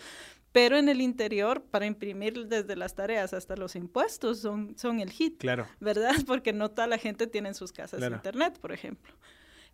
Pero 0.53 0.77
en 0.77 0.89
el 0.89 1.01
interior, 1.01 1.63
para 1.63 1.87
imprimir 1.87 2.47
desde 2.47 2.77
las 2.77 2.95
tareas 2.95 3.35
hasta 3.35 3.57
los 3.57 3.75
impuestos, 3.75 4.39
son, 4.39 4.79
son 4.79 5.01
el 5.01 5.11
hit. 5.11 5.39
Claro. 5.39 5.67
¿Verdad? 5.81 6.13
Porque 6.27 6.53
no 6.53 6.71
toda 6.71 6.87
la 6.87 6.99
gente 6.99 7.27
tiene 7.27 7.49
en 7.49 7.55
sus 7.55 7.73
casas 7.73 8.01
internet, 8.01 8.59
por 8.61 8.71
ejemplo. 8.73 9.13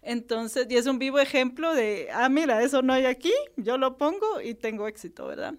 Entonces, 0.01 0.67
y 0.71 0.77
es 0.77 0.87
un 0.87 0.99
vivo 0.99 1.19
ejemplo 1.19 1.75
de, 1.75 2.09
ah, 2.13 2.29
mira, 2.31 2.63
eso 2.63 2.83
no 2.83 2.93
hay 2.95 3.07
aquí, 3.07 3.33
yo 3.57 3.79
lo 3.79 3.97
pongo 3.97 4.41
y 4.43 4.55
tengo 4.55 4.87
éxito, 4.87 5.27
¿verdad? 5.27 5.55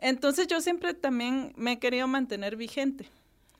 Entonces 0.00 0.46
yo 0.46 0.60
siempre 0.60 0.94
también 0.94 1.52
me 1.56 1.72
he 1.72 1.78
querido 1.78 2.06
mantener 2.06 2.56
vigente. 2.56 3.08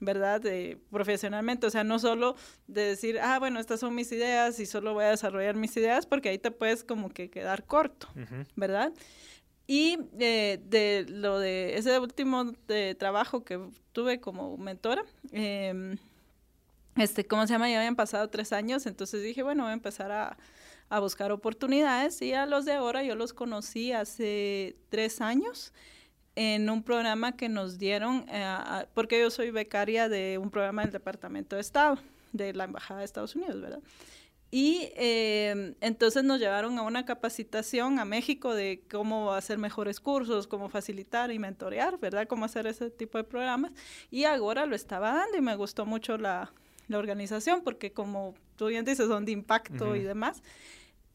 ¿Verdad? 0.01 0.41
Profesionalmente, 0.89 1.67
o 1.67 1.69
sea, 1.69 1.85
no 1.85 1.99
solo 1.99 2.35
de 2.67 2.81
decir, 2.81 3.19
ah, 3.19 3.39
bueno, 3.39 3.59
estas 3.59 3.79
son 3.79 3.95
mis 3.95 4.11
ideas 4.11 4.59
y 4.59 4.65
solo 4.65 4.93
voy 4.93 5.05
a 5.05 5.11
desarrollar 5.11 5.55
mis 5.55 5.77
ideas, 5.77 6.05
porque 6.05 6.29
ahí 6.29 6.39
te 6.39 6.51
puedes 6.51 6.83
como 6.83 7.09
que 7.09 7.29
quedar 7.29 7.63
corto, 7.65 8.07
¿verdad? 8.55 8.91
Y 9.67 9.99
eh, 10.19 10.59
de 10.65 11.05
lo 11.07 11.39
de 11.39 11.77
ese 11.77 11.97
último 11.99 12.51
de 12.67 12.95
trabajo 12.95 13.45
que 13.45 13.59
tuve 13.93 14.19
como 14.19 14.57
mentora, 14.57 15.05
eh, 15.31 15.95
este, 16.97 17.25
¿cómo 17.25 17.47
se 17.47 17.53
llama? 17.53 17.69
Ya 17.69 17.77
habían 17.77 17.95
pasado 17.95 18.27
tres 18.29 18.51
años, 18.51 18.85
entonces 18.87 19.23
dije, 19.23 19.43
bueno, 19.43 19.63
voy 19.63 19.69
a 19.69 19.73
empezar 19.73 20.11
a, 20.11 20.37
a 20.89 20.99
buscar 20.99 21.31
oportunidades 21.31 22.21
y 22.23 22.33
a 22.33 22.47
los 22.47 22.65
de 22.65 22.73
ahora 22.73 23.03
yo 23.03 23.15
los 23.15 23.33
conocí 23.33 23.93
hace 23.93 24.75
tres 24.89 25.21
años 25.21 25.71
en 26.35 26.69
un 26.69 26.83
programa 26.83 27.35
que 27.35 27.49
nos 27.49 27.77
dieron, 27.77 28.25
eh, 28.29 28.85
porque 28.93 29.19
yo 29.19 29.29
soy 29.29 29.51
becaria 29.51 30.09
de 30.09 30.37
un 30.37 30.49
programa 30.49 30.83
del 30.83 30.91
Departamento 30.91 31.55
de 31.55 31.61
Estado, 31.61 31.97
de 32.31 32.53
la 32.53 32.65
Embajada 32.65 32.99
de 32.99 33.05
Estados 33.05 33.35
Unidos, 33.35 33.61
¿verdad? 33.61 33.81
Y 34.53 34.89
eh, 34.97 35.75
entonces 35.79 36.25
nos 36.25 36.39
llevaron 36.39 36.77
a 36.77 36.81
una 36.81 37.05
capacitación 37.05 37.99
a 37.99 38.05
México 38.05 38.53
de 38.53 38.83
cómo 38.91 39.31
hacer 39.31 39.57
mejores 39.57 40.01
cursos, 40.01 40.45
cómo 40.45 40.67
facilitar 40.67 41.31
y 41.31 41.39
mentorear, 41.39 41.97
¿verdad? 41.99 42.27
Cómo 42.27 42.43
hacer 42.43 42.67
ese 42.67 42.89
tipo 42.89 43.17
de 43.17 43.23
programas. 43.23 43.71
Y 44.09 44.25
ahora 44.25 44.65
lo 44.65 44.75
estaba 44.75 45.13
dando 45.13 45.37
y 45.37 45.41
me 45.41 45.55
gustó 45.55 45.85
mucho 45.85 46.17
la, 46.17 46.51
la 46.89 46.99
organización 46.99 47.61
porque 47.63 47.93
como 47.93 48.35
tú 48.57 48.67
bien 48.67 48.83
dices, 48.83 49.07
son 49.07 49.23
de 49.23 49.31
impacto 49.31 49.95
y 49.95 50.01
demás. 50.01 50.43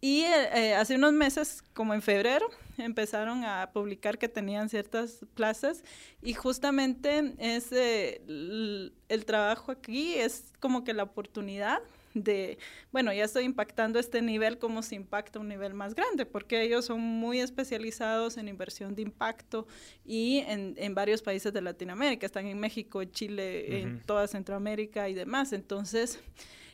Y 0.06 0.22
eh, 0.22 0.72
hace 0.76 0.94
unos 0.94 1.12
meses, 1.14 1.64
como 1.74 1.92
en 1.92 2.00
febrero, 2.00 2.48
empezaron 2.78 3.42
a 3.42 3.70
publicar 3.72 4.18
que 4.18 4.28
tenían 4.28 4.68
ciertas 4.68 5.26
plazas 5.34 5.82
y 6.22 6.32
justamente 6.32 7.34
ese, 7.38 8.22
el, 8.28 9.24
trabajo 9.26 9.72
aquí 9.72 10.14
es 10.14 10.52
como 10.60 10.84
que 10.84 10.94
la 10.94 11.02
oportunidad 11.02 11.80
de, 12.14 12.56
bueno, 12.92 13.12
ya 13.12 13.24
estoy 13.24 13.42
impactando 13.42 13.98
este 13.98 14.22
nivel 14.22 14.58
como 14.58 14.80
se 14.84 14.94
impacta 14.94 15.40
un 15.40 15.48
nivel 15.48 15.74
más 15.74 15.96
grande, 15.96 16.24
porque 16.24 16.62
ellos 16.62 16.84
son 16.84 17.00
muy 17.00 17.40
especializados 17.40 18.36
en 18.36 18.46
inversión 18.46 18.94
de 18.94 19.02
impacto 19.02 19.66
y 20.04 20.44
en, 20.46 20.76
en 20.76 20.94
varios 20.94 21.20
países 21.20 21.52
de 21.52 21.62
Latinoamérica, 21.62 22.26
están 22.26 22.46
en 22.46 22.60
México, 22.60 23.02
Chile, 23.02 23.80
en 23.80 24.00
toda 24.02 24.28
Centroamérica 24.28 25.08
y 25.08 25.14
demás. 25.14 25.52
Entonces, 25.52 26.20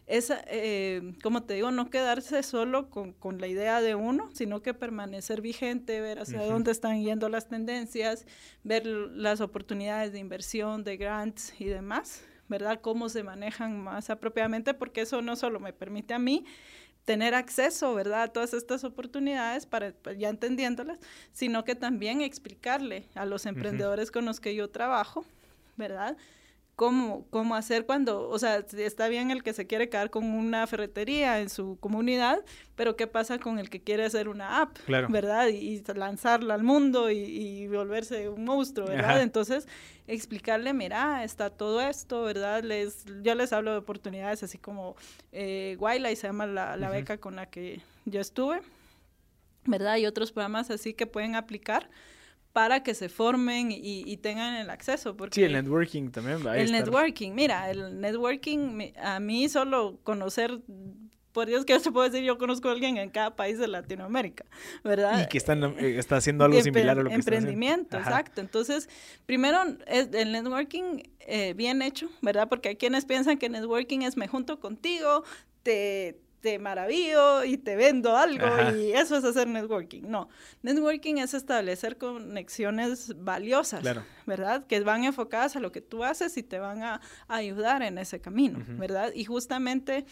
esa, 0.07 0.43
eh, 0.49 1.15
como 1.23 1.45
te 1.45 1.55
digo, 1.55 1.71
no 1.71 1.89
quedarse 1.89 2.43
solo 2.43 2.91
con, 2.91 3.13
con, 3.13 3.41
la 3.41 3.47
idea 3.47 3.81
de 3.81 3.95
uno, 3.95 4.31
sino 4.33 4.63
que 4.63 4.75
permanecer 4.75 5.41
vigente, 5.41 6.01
ver 6.01 6.19
hacia 6.19 6.43
dónde 6.43 6.73
están 6.73 7.03
yendo 7.03 7.29
las 7.29 7.49
tendencias, 7.49 8.27
ver 8.65 8.87
las 8.87 9.41
oportunidades 9.41 10.13
de 10.13 10.19
inversión, 10.19 10.85
de 10.85 10.97
grants 10.97 11.55
y 11.61 11.67
demás, 11.67 12.25
¿verdad? 12.49 12.81
Cómo 12.81 13.09
se 13.09 13.23
manejan 13.23 13.81
más 13.81 14.11
apropiadamente, 14.11 14.75
porque 14.75 15.03
eso 15.03 15.23
no 15.23 15.37
solo 15.37 15.61
me 15.61 15.73
permite 15.73 16.15
a 16.15 16.19
mí 16.19 16.45
tener 17.05 17.35
acceso, 17.35 17.95
¿verdad?, 17.95 18.23
a 18.23 18.29
todas 18.29 18.55
estas 18.55 18.85
oportunidades 18.85 19.67
para, 19.67 19.93
pues, 19.93 20.19
ya 20.19 20.29
entendiéndolas, 20.29 20.99
sino 21.33 21.65
que 21.65 21.75
también 21.75 22.21
explicarle 22.21 23.07
a 23.15 23.25
los 23.27 23.47
emprendedores 23.47 24.11
con 24.11 24.25
los 24.25 24.41
que 24.41 24.55
yo 24.55 24.71
trabajo, 24.71 25.25
¿verdad?, 25.77 26.17
cómo, 26.77 27.27
cómo 27.31 27.55
hacer 27.55 27.87
cuando, 27.87 28.29
o 28.29 28.39
sea, 28.39 28.65
está 28.77 29.09
bien 29.09 29.31
el 29.31 29.43
que 29.43 29.53
se 29.53 29.67
quiere 29.67 29.89
quedar 29.89 30.11
con 30.11 30.25
una 30.25 30.67
ferretería 30.67 31.41
en 31.41 31.51
su 31.51 31.77
comunidad, 31.79 32.45
pero 32.75 32.97
¿qué 32.97 33.07
pasa 33.07 33.39
con 33.39 33.59
el 33.59 33.71
que 33.71 33.83
quiere 33.83 34.05
hacer 34.05 34.29
una 34.29 34.63
app, 34.63 34.77
verdad? 34.87 35.49
Y, 35.49 35.83
lanzarla 35.95 36.55
al 36.55 36.63
mundo 36.63 37.11
y, 37.11 37.67
volverse 37.69 38.29
un 38.29 38.45
monstruo, 38.45 38.89
¿verdad? 38.89 39.23
Entonces, 39.23 39.69
explicarle, 40.07 40.73
mira, 40.73 41.25
está 41.25 41.51
todo 41.51 41.81
esto, 41.81 42.23
¿verdad? 42.23 42.63
Les, 42.63 43.05
yo 43.23 43.35
les 43.35 43.53
hablo 43.53 43.73
de 43.73 43.79
oportunidades 43.79 44.43
así 44.43 44.59
como 44.59 44.97
eh, 45.33 45.77
y 45.79 46.17
se 46.17 46.27
llama 46.27 46.47
la, 46.47 46.77
la 46.77 46.91
beca 46.91 47.19
con 47.19 47.37
la 47.37 47.47
que 47.47 47.81
yo 48.05 48.21
estuve, 48.21 48.61
¿verdad? 49.65 49.97
Y 49.97 50.07
otros 50.07 50.33
programas 50.33 50.71
así 50.71 50.95
que 50.95 51.07
pueden 51.07 51.35
aplicar 51.35 51.89
para 52.53 52.83
que 52.83 52.95
se 52.95 53.09
formen 53.09 53.69
y, 53.71 54.17
tengan 54.19 54.57
el 54.57 54.71
acceso. 54.71 55.17
Porque 55.17 55.35
sí, 55.35 55.43
el 55.45 55.53
networking 55.53 56.11
también 56.11 56.47
va 56.47 56.53
a 56.53 56.59
El 56.59 56.73
networking, 56.73 57.33
mira, 57.33 57.71
el 57.71 58.01
networking, 58.01 58.93
a 59.03 59.21
mí 59.21 59.49
solo 59.49 59.99
conocer, 60.03 60.61
por 61.33 61.47
Dios 61.47 61.65
que 61.65 61.73
yo 61.73 61.81
te 61.81 61.91
puedo 61.91 62.09
decir, 62.09 62.25
yo 62.25 62.37
conozco 62.37 62.69
a 62.69 62.73
alguien 62.73 62.99
en 62.99 63.09
cada 63.09 63.35
país 63.37 63.59
de 63.59 63.69
Latinoamérica, 63.69 64.45
¿verdad? 64.85 65.23
Y 65.23 65.29
que 65.29 65.39
están, 65.39 65.65
eh, 65.79 65.99
está 65.99 66.17
haciendo 66.17 66.45
algo 66.45 66.61
similar 66.61 66.99
a 66.99 67.03
lo 67.03 67.09
que 67.09 67.15
Emprendimiento, 67.15 67.97
exacto. 67.97 68.43
Entonces, 68.43 68.89
primero, 69.25 69.59
es 69.87 70.11
el 70.13 70.33
networking 70.33 71.03
eh, 71.21 71.55
bien 71.55 71.81
hecho, 71.81 72.11
¿verdad? 72.21 72.49
Porque 72.51 72.71
hay 72.71 72.77
quienes 72.77 73.07
piensan 73.07 73.39
que 73.39 73.49
networking 73.49 74.03
es 74.03 74.19
me 74.19 74.29
junto 74.29 74.61
contigo, 74.61 75.25
te 75.63 76.21
te 76.43 76.59
maravillo 76.59 77.45
y 77.45 77.57
te 77.57 77.77
vendo 77.77 78.17
algo 78.17 78.47
y 78.77 78.93
eso 78.93 79.17
es 79.17 79.25
hacer 79.25 79.47
networking. 79.47 80.03
No, 80.03 80.29
networking 80.63 81.17
es 81.17 81.35
establecer 81.35 81.97
conexiones 81.97 83.15
valiosas, 83.17 83.83
¿verdad? 84.27 84.67
Que 84.67 84.81
van 84.81 85.05
enfocadas 85.05 85.55
a 85.57 85.61
lo 85.61 85.71
que 85.71 85.81
tú 85.81 86.05
haces 86.05 86.37
y 86.37 86.43
te 86.43 86.59
van 86.59 86.83
a, 86.83 87.01
ayudar 87.29 87.83
en 87.83 87.97
ese 87.97 88.21
camino, 88.21 88.59
¿verdad? 88.77 89.13
Y 89.15 89.25
justamente 89.25 90.05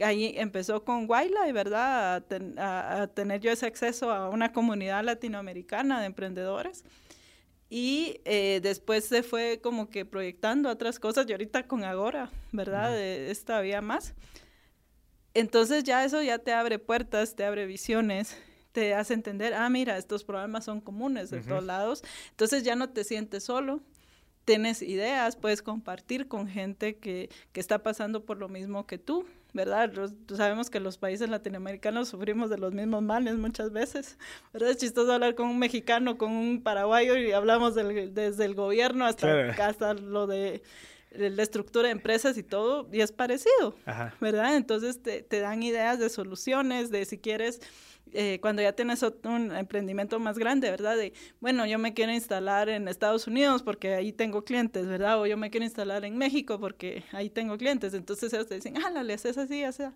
ahí 0.00 0.34
empezó 0.36 0.84
con 0.84 1.08
Waila, 1.08 1.50
¿verdad? 1.52 2.24
A, 2.58 3.06
tener 3.06 3.40
yo 3.40 3.52
ese 3.52 3.66
acceso 3.66 4.10
a 4.10 4.28
una 4.28 4.52
comunidad 4.52 5.04
latinoamericana 5.04 6.00
de 6.00 6.06
emprendedores. 6.06 6.84
Y 7.68 8.20
eh, 8.24 8.60
después 8.62 9.06
se 9.06 9.24
fue 9.24 9.60
como 9.60 9.90
que 9.90 10.04
proyectando 10.04 10.68
otras 10.68 11.00
cosas 11.00 11.26
y 11.28 11.32
ahorita 11.32 11.66
con 11.66 11.82
Agora, 11.84 12.30
¿verdad? 12.52 12.92
Uh 12.92 13.30
esta 13.30 13.60
vía 13.60 13.80
más. 13.80 14.14
Entonces 15.36 15.84
ya 15.84 16.02
eso 16.02 16.22
ya 16.22 16.38
te 16.38 16.54
abre 16.54 16.78
puertas, 16.78 17.36
te 17.36 17.44
abre 17.44 17.66
visiones, 17.66 18.38
te 18.72 18.94
hace 18.94 19.12
entender, 19.12 19.52
ah, 19.52 19.68
mira, 19.68 19.98
estos 19.98 20.24
problemas 20.24 20.64
son 20.64 20.80
comunes 20.80 21.28
de 21.28 21.42
todos 21.42 21.62
lados. 21.62 22.02
Entonces 22.30 22.62
ya 22.62 22.74
no 22.74 22.88
te 22.88 23.04
sientes 23.04 23.44
solo, 23.44 23.82
tienes 24.46 24.80
ideas, 24.80 25.36
puedes 25.36 25.60
compartir 25.60 26.26
con 26.26 26.48
gente 26.48 26.96
que, 26.96 27.28
que 27.52 27.60
está 27.60 27.82
pasando 27.82 28.24
por 28.24 28.38
lo 28.38 28.48
mismo 28.48 28.86
que 28.86 28.96
tú, 28.96 29.26
¿verdad? 29.52 29.92
sabemos 30.34 30.70
que 30.70 30.80
los 30.80 30.96
países 30.96 31.28
latinoamericanos 31.28 32.08
sufrimos 32.08 32.48
de 32.48 32.56
los 32.56 32.72
mismos 32.72 33.02
males 33.02 33.34
muchas 33.36 33.72
veces, 33.72 34.16
¿verdad? 34.54 34.70
Es 34.70 34.78
chistoso 34.78 35.12
hablar 35.12 35.34
con 35.34 35.48
un 35.48 35.58
mexicano, 35.58 36.16
con 36.16 36.32
un 36.32 36.62
paraguayo 36.62 37.14
y 37.18 37.32
hablamos 37.32 37.74
desde 37.74 38.44
el 38.46 38.54
gobierno 38.54 39.04
hasta, 39.04 39.50
hasta 39.50 39.92
lo 39.92 40.26
de 40.26 40.62
la 41.18 41.42
estructura 41.42 41.88
de 41.88 41.92
empresas 41.92 42.36
y 42.38 42.42
todo, 42.42 42.88
y 42.92 43.00
es 43.00 43.12
parecido, 43.12 43.74
¿verdad? 44.20 44.56
Entonces 44.56 45.02
te, 45.02 45.22
te, 45.22 45.40
dan 45.40 45.62
ideas 45.62 45.98
de 45.98 46.08
soluciones, 46.08 46.90
de 46.90 47.04
si 47.04 47.18
quieres, 47.18 47.60
eh, 48.12 48.38
cuando 48.40 48.62
ya 48.62 48.72
tienes 48.72 49.02
un 49.24 49.54
emprendimiento 49.54 50.18
más 50.20 50.38
grande, 50.38 50.70
¿verdad? 50.70 50.96
De, 50.96 51.12
bueno, 51.40 51.66
yo 51.66 51.78
me 51.78 51.92
quiero 51.92 52.12
instalar 52.12 52.68
en 52.68 52.86
Estados 52.86 53.26
Unidos 53.26 53.62
porque 53.62 53.94
ahí 53.94 54.12
tengo 54.12 54.44
clientes, 54.44 54.86
¿verdad? 54.86 55.20
O 55.20 55.26
yo 55.26 55.36
me 55.36 55.50
quiero 55.50 55.64
instalar 55.64 56.04
en 56.04 56.16
México 56.16 56.58
porque 56.60 57.02
ahí 57.12 57.30
tengo 57.30 57.58
clientes. 57.58 57.94
Entonces 57.94 58.32
ellos 58.32 58.46
te 58.46 58.54
dicen, 58.54 58.74
ah, 58.78 58.90
la 58.90 59.12
es 59.12 59.24
así, 59.26 59.64
o 59.64 59.72
sea, 59.72 59.92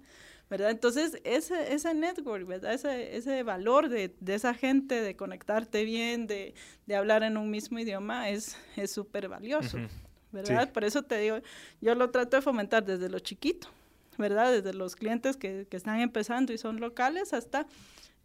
¿verdad? 0.49 0.71
Entonces 0.71 1.21
ese, 1.23 1.73
ese 1.73 1.95
network, 1.95 2.47
¿verdad? 2.47 2.75
Ese, 2.75 3.17
ese 3.17 3.43
valor 3.45 3.89
de, 3.89 4.15
de 4.19 4.35
esa 4.35 4.55
gente, 4.55 5.01
de 5.01 5.15
conectarte 5.15 5.85
bien, 5.85 6.27
de, 6.27 6.55
de 6.87 6.97
hablar 6.97 7.23
en 7.23 7.37
un 7.37 7.49
mismo 7.49 7.79
idioma, 7.79 8.29
es 8.29 8.57
súper 8.87 9.29
valioso. 9.29 9.79
¿Verdad? 10.33 10.73
Por 10.73 10.85
eso 10.85 11.03
te 11.03 11.19
digo, 11.19 11.39
yo 11.81 11.95
lo 11.95 12.11
trato 12.11 12.37
de 12.37 12.43
fomentar 12.43 12.85
desde 12.85 13.09
lo 13.09 13.19
chiquito, 13.19 13.69
¿verdad? 14.19 14.53
Desde 14.53 14.75
los 14.75 14.97
clientes 14.97 15.37
que, 15.37 15.67
que 15.69 15.77
están 15.77 16.01
empezando 16.01 16.53
y 16.53 16.59
son 16.59 16.81
locales 16.81 17.33
hasta 17.33 17.67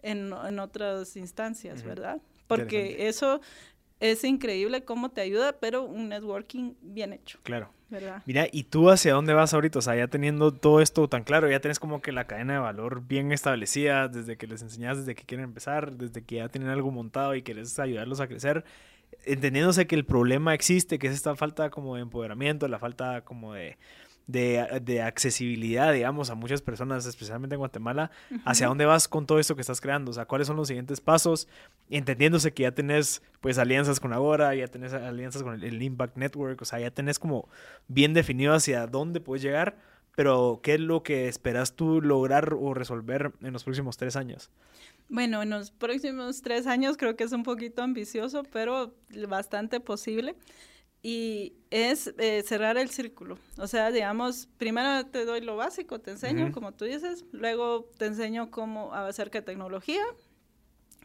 en, 0.02 0.34
en 0.48 0.60
otras 0.60 1.16
instancias, 1.16 1.84
¿verdad? 1.84 2.22
Porque 2.48 3.08
eso 3.08 3.42
es 4.00 4.24
increíble 4.24 4.84
cómo 4.84 5.10
te 5.10 5.22
ayuda, 5.22 5.54
pero 5.54 5.84
un 5.84 6.10
networking 6.10 6.74
bien 6.82 7.14
hecho. 7.14 7.40
Claro. 7.44 7.70
¿verdad? 7.90 8.24
Mira, 8.26 8.48
¿y 8.52 8.64
tú 8.64 8.90
hacia 8.90 9.14
dónde 9.14 9.34
vas 9.34 9.54
ahorita? 9.54 9.80
O 9.80 9.82
sea, 9.82 9.96
ya 9.96 10.08
teniendo 10.08 10.52
todo 10.52 10.82
esto 10.82 11.08
tan 11.08 11.24
claro, 11.24 11.50
ya 11.50 11.60
tienes 11.60 11.80
como 11.80 12.02
que 12.02 12.12
la 12.12 12.26
cadena 12.26 12.54
de 12.54 12.60
valor 12.60 13.04
bien 13.08 13.32
establecida, 13.32 14.08
desde 14.08 14.38
que 14.38 14.48
les 14.48 14.62
enseñas, 14.62 14.98
desde 14.98 15.16
que 15.16 15.24
quieren 15.24 15.46
empezar, 15.46 15.94
desde 15.94 16.24
que 16.24 16.36
ya 16.36 16.50
tienen 16.50 16.70
algo 16.70 16.92
montado 16.92 17.36
y 17.36 17.44
quieres 17.44 17.78
ayudarlos 17.80 18.20
a 18.20 18.28
crecer 18.28 18.66
entendiéndose 19.26 19.88
que 19.88 19.96
el 19.96 20.06
problema 20.06 20.54
existe, 20.54 21.00
que 21.00 21.08
es 21.08 21.14
esta 21.14 21.36
falta 21.36 21.70
como 21.70 21.96
de 21.96 22.02
empoderamiento, 22.02 22.68
la 22.68 22.80
falta 22.80 23.22
como 23.22 23.54
de, 23.54 23.78
de, 24.28 25.02
accesibilidad, 25.02 25.94
digamos, 25.94 26.30
a 26.30 26.36
muchas 26.36 26.62
personas, 26.62 27.06
especialmente 27.06 27.56
en 27.56 27.60
Guatemala, 27.60 28.12
¿hacia 28.44 28.68
dónde 28.68 28.86
vas 28.86 29.08
con 29.08 29.26
todo 29.26 29.40
esto 29.40 29.56
que 29.56 29.62
estás 29.62 29.82
creando? 29.82 30.12
O 30.12 30.14
sea, 30.14 30.26
¿cuáles 30.26 30.48
son 30.48 30.58
los 30.58 30.68
siguientes 30.68 31.00
pasos? 31.02 31.48
Entendiéndose 31.90 32.54
que 32.54 32.64
ya 32.64 32.72
tenés, 32.72 33.22
pues, 33.42 33.58
alianzas 33.58 34.00
con 34.00 34.14
Agora, 34.14 34.56
ya 34.56 34.68
tenés 34.68 34.94
alianzas 34.94 35.44
con 35.44 35.62
el, 35.62 35.82
Impact 35.82 36.18
Network, 36.18 36.62
o 36.62 36.66
sea, 36.66 36.80
ya 36.80 36.92
tenés 36.92 37.20
como 37.20 37.48
bien 37.88 38.14
definido 38.14 38.54
hacia 38.54 38.88
dónde 38.88 39.20
puedes 39.20 39.44
llegar, 39.44 39.78
pero 40.16 40.60
¿qué 40.64 40.76
es 40.76 40.80
lo 40.80 41.04
que 41.04 41.28
esperas 41.28 41.76
tú 41.76 42.02
lograr 42.02 42.54
o 42.54 42.74
resolver 42.74 43.34
en 43.42 43.54
los 43.54 43.64
próximos 43.64 43.98
tres 43.98 44.16
años? 44.16 44.50
Bueno, 45.10 45.44
en 45.44 45.50
los 45.50 45.72
próximos 45.72 46.42
tres 46.42 46.68
años 46.68 46.98
creo 46.98 47.16
que 47.16 47.26
es 47.26 47.32
un 47.32 47.44
poquito 47.44 47.84
ambicioso, 47.84 48.44
pero 48.44 48.96
bastante 49.28 49.80
posible. 49.80 50.36
Y 51.04 51.54
es 51.70 52.16
eh, 52.18 52.42
cerrar 52.44 52.78
el 52.78 52.90
círculo. 52.90 53.38
O 53.60 53.68
sea, 53.68 53.92
digamos, 53.92 54.48
primero 54.58 55.06
te 55.06 55.24
doy 55.24 55.42
lo 55.42 55.56
básico, 55.56 56.00
te 56.00 56.10
enseño, 56.10 56.52
como 56.52 56.72
tú 56.72 56.86
dices, 56.86 57.26
luego 57.32 57.92
te 58.00 58.08
enseño 58.08 58.50
cómo 58.50 58.92
acerca 58.92 59.40
de 59.40 59.46
tecnología, 59.46 60.02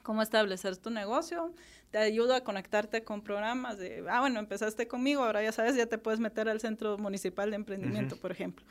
cómo 0.03 0.23
establecer 0.23 0.79
tu 0.79 0.89
negocio, 0.89 1.53
te 1.91 1.99
ayudo 1.99 2.35
a 2.35 2.41
conectarte 2.41 3.05
con 3.05 3.21
programas 3.21 3.77
de, 3.77 4.03
ah, 4.09 4.21
bueno, 4.21 4.41
empezaste 4.41 4.89
conmigo, 4.89 5.23
ahora 5.23 5.43
ya 5.43 5.53
sabes, 5.53 5.77
ya 5.77 5.85
te 5.85 5.99
puedes 5.99 6.19
meter 6.19 6.49
al 6.49 6.61
Centro 6.61 6.97
Municipal 6.97 7.51
de 7.51 7.57
Emprendimiento, 7.57 8.17
por 8.17 8.33
ejemplo. 8.33 8.65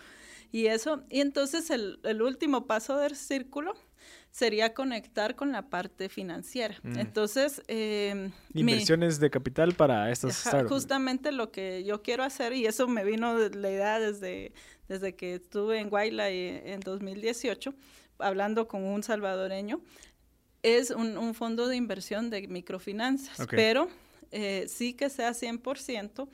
Y 0.52 0.68
eso, 0.68 1.04
y 1.10 1.22
entonces 1.22 1.70
el, 1.70 2.00
el 2.04 2.22
último 2.22 2.66
paso 2.66 2.98
del 2.98 3.16
círculo 3.16 3.76
sería 4.32 4.74
conectar 4.74 5.36
con 5.36 5.52
la 5.52 5.70
parte 5.70 6.10
financiera. 6.10 6.76
Mm. 6.84 7.00
Entonces... 7.00 7.62
Eh, 7.68 8.32
Inversiones 8.54 9.20
de 9.20 9.30
capital 9.30 9.74
para 9.74 10.12
estas 10.12 10.36
startups. 10.38 10.72
Justamente 10.72 11.32
lo 11.32 11.52
que 11.52 11.84
yo 11.84 12.02
quiero 12.02 12.24
hacer, 12.24 12.54
y 12.54 12.66
eso 12.66 12.88
me 12.88 13.04
vino 13.04 13.38
de 13.38 13.56
la 13.56 13.72
idea 13.72 14.00
desde, 14.00 14.54
desde 14.88 15.16
que 15.16 15.36
estuve 15.36 15.80
en 15.80 15.90
Guayla 15.90 16.30
en 16.30 16.80
2018, 16.82 17.74
hablando 18.20 18.68
con 18.68 18.84
un 18.84 19.04
salvadoreño, 19.04 19.82
es 20.62 20.92
un, 20.92 21.34
fondo 21.34 21.68
de 21.68 21.78
inversión 21.78 22.30
de 22.30 22.48
microfinanzas, 22.48 23.48
pero 23.50 23.88
eh, 24.32 24.66
sí 24.68 24.94
que 24.94 25.10
sea 25.10 25.32
100% 25.32 26.28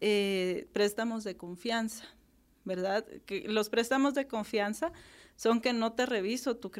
eh, 0.00 0.66
préstamos 0.72 1.22
de 1.24 1.36
confianza, 1.36 2.04
¿verdad? 2.68 3.04
Que 3.26 3.48
los 3.48 3.68
préstamos 3.68 4.14
de 4.14 4.28
confianza 4.28 4.92
son 5.34 5.60
que 5.60 5.72
no 5.72 5.92
te 5.92 6.04
reviso 6.04 6.56
tu, 6.56 6.70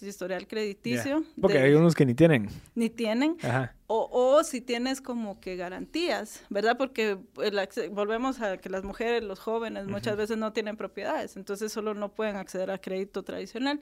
historial 0.00 0.46
crediticio. 0.46 1.24
Porque 1.40 1.58
hay 1.58 1.74
unos 1.74 1.94
que 1.94 2.04
ni 2.04 2.14
tienen. 2.14 2.48
Ni 2.74 2.90
tienen. 2.90 3.36
O, 3.86 4.08
o, 4.10 4.44
si 4.44 4.60
tienes 4.60 5.00
como 5.00 5.40
que 5.40 5.56
garantías, 5.56 6.42
¿verdad? 6.50 6.76
Porque 6.76 7.18
volvemos 7.90 8.40
a 8.40 8.58
que 8.58 8.68
las 8.68 8.84
mujeres, 8.84 9.24
los 9.24 9.38
jóvenes, 9.40 9.86
muchas 9.86 10.16
veces 10.16 10.36
no 10.38 10.52
tienen 10.52 10.76
propiedades, 10.76 11.36
entonces 11.36 11.72
solo 11.72 11.94
no 11.94 12.12
pueden 12.12 12.36
acceder 12.36 12.70
a 12.70 12.78
crédito 12.78 13.22
tradicional. 13.22 13.80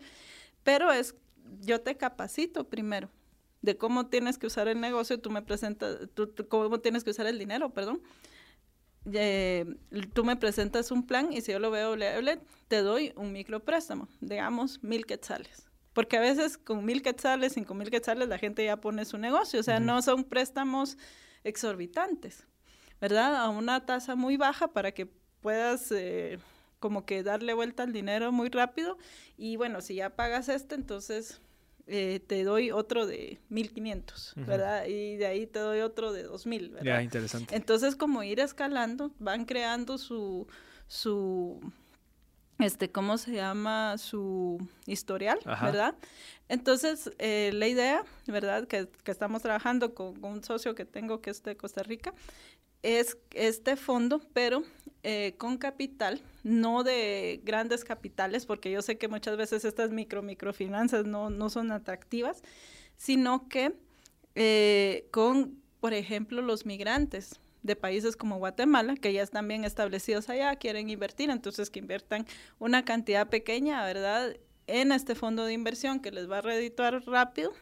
Pero 0.62 0.92
es, 0.92 1.14
yo 1.60 1.80
te 1.80 1.96
capacito 1.96 2.68
primero 2.68 3.10
de 3.62 3.76
cómo 3.76 4.06
tienes 4.06 4.38
que 4.38 4.46
usar 4.46 4.68
el 4.68 4.80
negocio, 4.80 5.18
tú 5.20 5.30
me 5.30 5.42
presentas, 5.42 6.00
tú, 6.14 6.32
cómo 6.48 6.80
tienes 6.80 7.02
que 7.02 7.10
usar 7.10 7.26
el 7.26 7.38
dinero, 7.38 7.70
perdón 7.70 8.00
eh, 9.12 9.66
tú 10.12 10.24
me 10.24 10.36
presentas 10.36 10.90
un 10.90 11.06
plan 11.06 11.32
y 11.32 11.40
si 11.40 11.52
yo 11.52 11.58
lo 11.58 11.70
veo 11.70 11.96
te 12.68 12.82
doy 12.82 13.12
un 13.16 13.32
micropréstamo, 13.32 14.08
digamos 14.20 14.82
mil 14.82 15.06
quetzales. 15.06 15.66
Porque 15.92 16.16
a 16.16 16.20
veces 16.20 16.58
con 16.58 16.84
mil 16.84 17.02
quetzales, 17.02 17.54
cinco 17.54 17.74
mil 17.74 17.90
quetzales, 17.90 18.28
la 18.28 18.38
gente 18.38 18.64
ya 18.64 18.76
pone 18.76 19.04
su 19.04 19.18
negocio. 19.18 19.58
O 19.58 19.62
sea, 19.62 19.80
no 19.80 20.00
son 20.02 20.24
préstamos 20.24 20.96
exorbitantes, 21.42 22.46
¿verdad? 23.00 23.36
A 23.36 23.48
una 23.48 23.84
tasa 23.84 24.14
muy 24.14 24.36
baja 24.36 24.68
para 24.68 24.92
que 24.92 25.06
puedas 25.40 25.90
eh, 25.92 26.38
como 26.78 27.04
que 27.04 27.22
darle 27.22 27.54
vuelta 27.54 27.82
al 27.82 27.92
dinero 27.92 28.32
muy 28.32 28.48
rápido 28.48 28.98
y 29.36 29.56
bueno, 29.56 29.80
si 29.80 29.96
ya 29.96 30.10
pagas 30.10 30.48
este, 30.48 30.74
entonces 30.74 31.40
eh, 31.90 32.20
te 32.26 32.44
doy 32.44 32.70
otro 32.70 33.06
de 33.06 33.40
1500, 33.48 34.34
¿verdad? 34.36 34.86
Y 34.86 35.16
de 35.16 35.26
ahí 35.26 35.46
te 35.46 35.58
doy 35.58 35.80
otro 35.80 36.12
de 36.12 36.24
2000, 36.24 36.68
¿verdad? 36.68 36.84
Ya, 36.84 37.02
interesante. 37.02 37.56
Entonces, 37.56 37.96
como 37.96 38.22
ir 38.22 38.40
escalando, 38.40 39.10
van 39.18 39.46
creando 39.46 39.96
su, 39.96 40.46
su, 40.86 41.60
este, 42.58 42.90
¿cómo 42.90 43.16
se 43.16 43.32
llama? 43.32 43.96
Su 43.96 44.58
historial, 44.86 45.38
¿verdad? 45.46 45.94
Entonces, 46.48 47.10
eh, 47.18 47.52
la 47.54 47.66
idea, 47.66 48.04
¿verdad? 48.26 48.66
Que, 48.66 48.88
que 49.02 49.10
estamos 49.10 49.40
trabajando 49.40 49.94
con, 49.94 50.14
con, 50.20 50.32
un 50.32 50.44
socio 50.44 50.74
que 50.74 50.84
tengo 50.84 51.22
que 51.22 51.30
es 51.30 51.42
de 51.42 51.56
Costa 51.56 51.82
Rica, 51.82 52.12
es 52.82 53.16
este 53.32 53.76
fondo, 53.76 54.20
pero 54.32 54.62
eh, 55.02 55.34
con 55.38 55.58
capital, 55.58 56.20
no 56.42 56.82
de 56.82 57.40
grandes 57.44 57.84
capitales, 57.84 58.46
porque 58.46 58.70
yo 58.70 58.82
sé 58.82 58.98
que 58.98 59.08
muchas 59.08 59.36
veces 59.36 59.64
estas 59.64 59.90
micro, 59.90 60.22
microfinanzas 60.22 61.04
no, 61.06 61.30
no 61.30 61.50
son 61.50 61.70
atractivas, 61.70 62.42
sino 62.96 63.48
que 63.48 63.74
eh, 64.34 65.06
con, 65.10 65.62
por 65.80 65.94
ejemplo, 65.94 66.42
los 66.42 66.66
migrantes 66.66 67.40
de 67.62 67.76
países 67.76 68.16
como 68.16 68.38
Guatemala, 68.38 68.96
que 68.96 69.12
ya 69.12 69.22
están 69.22 69.46
bien 69.46 69.64
establecidos 69.64 70.28
allá, 70.28 70.56
quieren 70.56 70.90
invertir, 70.90 71.30
entonces 71.30 71.70
que 71.70 71.78
inviertan 71.78 72.26
una 72.58 72.84
cantidad 72.84 73.28
pequeña, 73.28 73.84
¿verdad? 73.84 74.36
En 74.66 74.92
este 74.92 75.14
fondo 75.14 75.44
de 75.44 75.52
inversión 75.52 76.00
que 76.00 76.10
les 76.10 76.30
va 76.30 76.38
a 76.38 76.42
redituar 76.42 77.04
rápido 77.06 77.52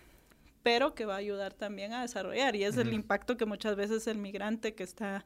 pero 0.66 0.96
que 0.96 1.04
va 1.04 1.14
a 1.14 1.18
ayudar 1.18 1.54
también 1.54 1.92
a 1.92 2.02
desarrollar. 2.02 2.56
Y 2.56 2.64
es 2.64 2.76
el 2.76 2.92
impacto 2.92 3.36
que 3.36 3.46
muchas 3.46 3.76
veces 3.76 4.08
el 4.08 4.18
migrante 4.18 4.74
que 4.74 4.82
está 4.82 5.24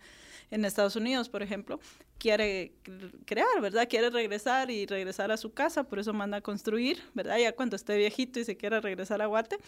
en 0.51 0.65
Estados 0.65 0.97
Unidos, 0.97 1.29
por 1.29 1.43
ejemplo, 1.43 1.81
quiere 2.19 2.73
crear, 3.25 3.61
¿verdad? 3.61 3.89
Quiere 3.89 4.11
regresar 4.11 4.71
y 4.71 4.85
regresar 4.87 5.31
a 5.31 5.37
su 5.37 5.53
casa, 5.53 5.85
por 5.85 5.99
eso 5.99 6.13
manda 6.13 6.39
a 6.39 6.41
construir, 6.41 7.03
¿verdad? 7.15 7.39
Ya 7.39 7.53
cuando 7.53 7.77
esté 7.77 7.97
viejito 7.97 8.41
y 8.41 8.45
se 8.45 8.57
quiere 8.57 8.81
regresar 8.81 9.23
a 9.23 9.27
Guate, 9.27 9.59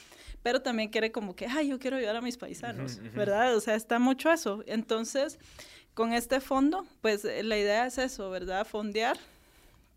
pero 0.43 0.61
también 0.61 0.91
quiere 0.91 1.13
como 1.13 1.37
que, 1.37 1.47
ay, 1.47 1.69
yo 1.69 1.79
quiero 1.79 1.97
ayudar 1.97 2.17
a 2.17 2.21
mis 2.21 2.37
paisanos, 2.37 3.01
¿verdad? 3.15 3.57
O 3.57 3.61
sea, 3.61 3.75
está 3.75 3.99
mucho 3.99 4.31
eso. 4.31 4.65
Entonces, 4.67 5.39
con 5.95 6.13
este 6.13 6.41
fondo, 6.41 6.87
pues 7.01 7.25
la 7.25 7.57
idea 7.57 7.87
es 7.87 7.99
eso, 7.99 8.31
¿verdad? 8.31 8.67
Fondear 8.67 9.19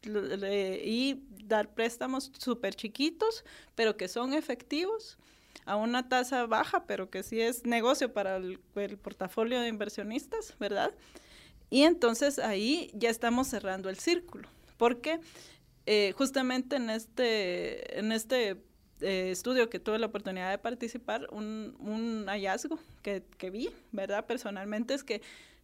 y 0.04 1.24
dar 1.46 1.74
préstamos 1.74 2.32
súper 2.38 2.76
chiquitos, 2.76 3.44
pero 3.74 3.98
que 3.98 4.08
son 4.08 4.34
efectivos 4.34 5.18
a 5.66 5.76
una 5.76 6.08
tasa 6.08 6.46
baja, 6.46 6.86
pero 6.86 7.10
que 7.10 7.24
sí 7.24 7.42
es 7.42 7.66
negocio 7.66 8.14
para 8.14 8.38
el, 8.38 8.60
portafolio 9.02 9.60
de 9.60 9.68
inversionistas, 9.68 10.56
¿verdad? 10.60 10.94
Y 11.70 11.84
entonces 11.84 12.40
ahí 12.40 12.92
ya 12.94 13.10
estamos 13.10 13.48
cerrando 13.48 13.90
el 13.90 13.98
círculo, 13.98 14.48
porque 14.78 15.20
eh, 15.86 16.14
justamente 16.16 16.76
en 16.76 16.90
este, 16.90 18.00
en 18.00 18.12
este 18.12 18.58
eh, 19.02 19.32
estudio 19.32 19.70
que 19.70 19.80
tuve 19.80 20.00
la 20.00 20.08
oportunidad 20.08 20.52
de 20.52 20.58
participar, 20.58 21.28
un, 21.32 22.26
hallazgo 22.28 22.80
que, 23.02 23.24
que, 23.38 23.50
vi, 23.50 23.70
¿verdad? 23.92 24.26
Personalmente 24.26 24.94
es 24.94 25.04
que 25.04 25.22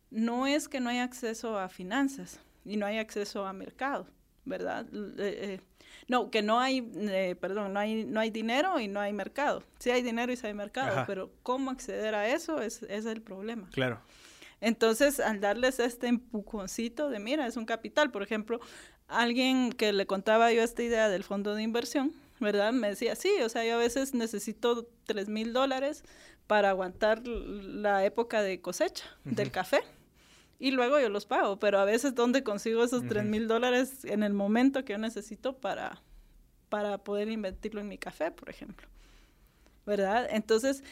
no 0.09 0.47
es 0.47 0.67
que 0.67 0.79
no 0.79 0.89
hay 0.89 0.97
acceso 0.97 1.57
a 1.57 1.69
finanzas 1.69 2.39
y 2.65 2.77
no 2.77 2.85
hay 2.85 2.97
acceso 2.97 3.45
a 3.45 3.53
mercado, 3.53 4.07
¿verdad? 4.45 4.85
Eh, 5.19 5.59
no, 6.07 6.29
que 6.29 6.41
no 6.41 6.59
hay, 6.59 6.89
eh, 6.95 7.35
perdón, 7.39 7.73
no 7.73 7.79
hay, 7.79 8.05
no 8.05 8.19
hay 8.19 8.29
dinero 8.29 8.79
y 8.79 8.87
no 8.87 8.99
hay 8.99 9.13
mercado. 9.13 9.63
Sí 9.79 9.91
hay 9.91 10.01
dinero 10.01 10.31
y 10.31 10.37
sí 10.37 10.47
hay 10.47 10.53
mercado, 10.53 11.03
pero 11.07 11.31
cómo 11.43 11.71
acceder 11.71 12.15
a 12.15 12.27
eso 12.27 12.61
es, 12.61 12.83
es 12.83 13.05
el 13.05 13.21
problema. 13.21 13.69
Claro. 13.71 14.01
Entonces, 14.59 15.19
al 15.19 15.39
darles 15.39 15.79
este 15.79 16.07
empujoncito 16.07 17.09
de, 17.09 17.19
mira, 17.19 17.47
es 17.47 17.57
un 17.57 17.65
capital, 17.65 18.11
por 18.11 18.23
ejemplo, 18.23 18.59
alguien 19.07 19.71
que 19.71 19.91
le 19.91 20.05
contaba 20.05 20.51
yo 20.51 20.61
esta 20.61 20.83
idea 20.83 21.09
del 21.09 21.23
fondo 21.23 21.55
de 21.55 21.63
inversión, 21.63 22.13
¿verdad? 22.39 22.71
Me 22.71 22.89
decía, 22.89 23.15
sí, 23.15 23.31
o 23.43 23.49
sea, 23.49 23.65
yo 23.65 23.75
a 23.75 23.77
veces 23.77 24.13
necesito 24.13 24.87
tres 25.05 25.29
mil 25.29 25.51
dólares 25.53 26.03
para 26.45 26.69
aguantar 26.69 27.25
la 27.27 28.05
época 28.05 28.41
de 28.41 28.61
cosecha 28.61 29.05
del 29.23 29.51
café 29.51 29.81
y 30.61 30.69
luego 30.69 30.99
yo 30.99 31.09
los 31.09 31.25
pago, 31.25 31.57
pero 31.57 31.79
a 31.79 31.85
veces 31.85 32.13
¿dónde 32.13 32.43
consigo 32.43 32.83
esos 32.83 33.07
tres 33.07 33.25
mil 33.25 33.47
dólares 33.47 34.05
en 34.05 34.21
el 34.21 34.31
momento 34.31 34.85
que 34.85 34.93
yo 34.93 34.99
necesito 34.99 35.57
para, 35.57 36.03
para 36.69 36.99
poder 36.99 37.29
invertirlo 37.29 37.81
en 37.81 37.87
mi 37.87 37.97
café, 37.97 38.29
por 38.29 38.47
ejemplo? 38.47 38.87
¿Verdad? 39.87 40.27
Entonces, 40.29 40.83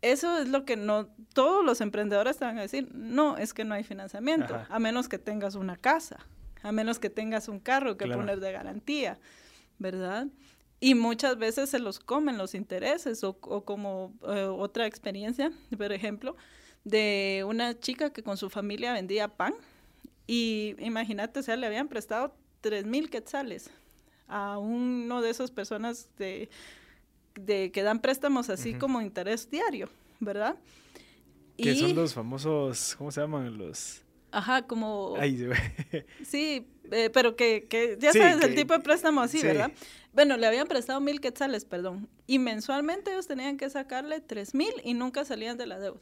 eso 0.00 0.38
es 0.38 0.48
lo 0.48 0.64
que 0.64 0.76
no, 0.76 1.08
todos 1.34 1.62
los 1.62 1.82
emprendedores 1.82 2.38
te 2.38 2.46
van 2.46 2.56
a 2.56 2.62
decir, 2.62 2.88
no, 2.94 3.36
es 3.36 3.52
que 3.52 3.66
no 3.66 3.74
hay 3.74 3.84
financiamiento, 3.84 4.58
a 4.66 4.78
menos 4.78 5.06
que 5.06 5.18
tengas 5.18 5.54
una 5.54 5.76
casa, 5.76 6.26
a 6.62 6.72
menos 6.72 6.98
que 6.98 7.10
tengas 7.10 7.48
un 7.48 7.60
carro 7.60 7.98
que 7.98 8.06
poner 8.06 8.40
de 8.40 8.52
garantía, 8.52 9.18
¿verdad? 9.78 10.28
Y 10.80 10.94
muchas 10.94 11.36
veces 11.36 11.68
se 11.68 11.78
los 11.78 12.00
comen 12.00 12.38
los 12.38 12.54
intereses 12.54 13.22
o, 13.22 13.34
como 13.34 14.14
eh, 14.26 14.44
otra 14.44 14.86
experiencia, 14.86 15.52
por 15.76 15.92
ejemplo, 15.92 16.36
de 16.84 17.44
una 17.46 17.78
chica 17.78 18.10
que 18.10 18.22
con 18.22 18.36
su 18.36 18.50
familia 18.50 18.92
vendía 18.92 19.28
pan 19.28 19.54
y 20.26 20.76
imagínate, 20.78 21.40
o 21.40 21.42
sea, 21.42 21.56
le 21.56 21.66
habían 21.66 21.88
prestado 21.88 22.34
tres 22.60 22.86
mil 22.86 23.10
quetzales 23.10 23.70
a 24.28 24.58
uno 24.58 25.22
de 25.22 25.30
esas 25.30 25.50
personas 25.50 26.08
de, 26.18 26.48
de 27.34 27.72
que 27.72 27.82
dan 27.82 28.00
préstamos 28.00 28.48
así 28.48 28.74
como 28.74 29.02
interés 29.02 29.50
diario, 29.50 29.88
¿verdad? 30.20 30.56
Que 31.56 31.74
son 31.74 31.94
los 31.94 32.14
famosos, 32.14 32.94
¿cómo 32.96 33.10
se 33.10 33.20
llaman? 33.20 33.58
Los... 33.58 34.02
Ajá, 34.30 34.62
como... 34.66 35.16
sí, 36.24 36.66
eh, 36.92 37.10
pero 37.12 37.36
que, 37.36 37.66
que 37.68 37.98
ya 38.00 38.12
sabes, 38.12 38.42
el 38.42 38.54
tipo 38.54 38.72
de 38.72 38.80
préstamo 38.80 39.20
así, 39.20 39.42
¿verdad? 39.42 39.72
Bueno, 40.12 40.36
le 40.36 40.46
habían 40.46 40.66
prestado 40.66 41.00
mil 41.00 41.20
quetzales, 41.20 41.64
perdón, 41.64 42.08
y 42.26 42.38
mensualmente 42.38 43.10
ellos 43.10 43.26
tenían 43.26 43.56
que 43.56 43.68
sacarle 43.68 44.20
tres 44.20 44.54
mil 44.54 44.72
y 44.84 44.94
nunca 44.94 45.24
salían 45.24 45.56
de 45.56 45.66
la 45.66 45.78
deuda. 45.78 46.00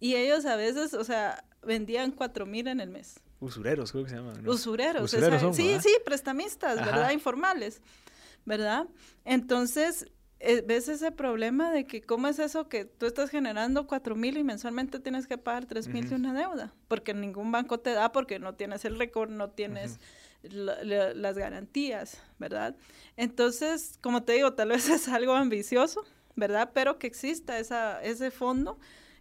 Y 0.00 0.16
ellos 0.16 0.46
a 0.46 0.56
veces, 0.56 0.94
o 0.94 1.04
sea, 1.04 1.44
vendían 1.62 2.10
cuatro 2.10 2.46
mil 2.46 2.66
en 2.68 2.80
el 2.80 2.90
mes. 2.90 3.20
Usureros, 3.40 3.92
creo 3.92 4.04
que 4.04 4.10
se 4.10 4.16
llaman. 4.16 4.46
Usureros, 4.48 5.10
sí, 5.10 5.76
sí, 5.80 5.96
prestamistas, 6.04 6.76
¿verdad? 6.76 7.10
Informales, 7.10 7.80
¿verdad? 8.44 8.86
Entonces, 9.24 10.06
eh, 10.40 10.62
ves 10.66 10.88
ese 10.88 11.12
problema 11.12 11.70
de 11.70 11.86
que 11.86 12.00
cómo 12.02 12.28
es 12.28 12.38
eso 12.38 12.68
que 12.68 12.86
tú 12.86 13.06
estás 13.06 13.28
generando 13.30 13.86
cuatro 13.86 14.16
mil 14.16 14.38
y 14.38 14.44
mensualmente 14.44 14.98
tienes 14.98 15.26
que 15.26 15.36
pagar 15.36 15.66
tres 15.66 15.88
mil 15.88 16.08
de 16.08 16.16
una 16.16 16.32
deuda, 16.32 16.72
porque 16.88 17.12
ningún 17.12 17.52
banco 17.52 17.78
te 17.80 17.92
da, 17.92 18.10
porque 18.12 18.38
no 18.38 18.54
tienes 18.54 18.84
el 18.86 18.98
récord, 18.98 19.30
no 19.30 19.50
tienes 19.50 20.00
las 20.42 21.36
garantías, 21.36 22.22
¿verdad? 22.38 22.74
Entonces, 23.16 23.98
como 24.00 24.22
te 24.22 24.32
digo, 24.32 24.54
tal 24.54 24.68
vez 24.68 24.88
es 24.88 25.08
algo 25.08 25.34
ambicioso, 25.34 26.04
¿verdad? 26.36 26.70
Pero 26.74 26.98
que 26.98 27.06
exista 27.06 27.58
esa, 27.58 28.02
ese 28.02 28.30
fondo 28.30 28.78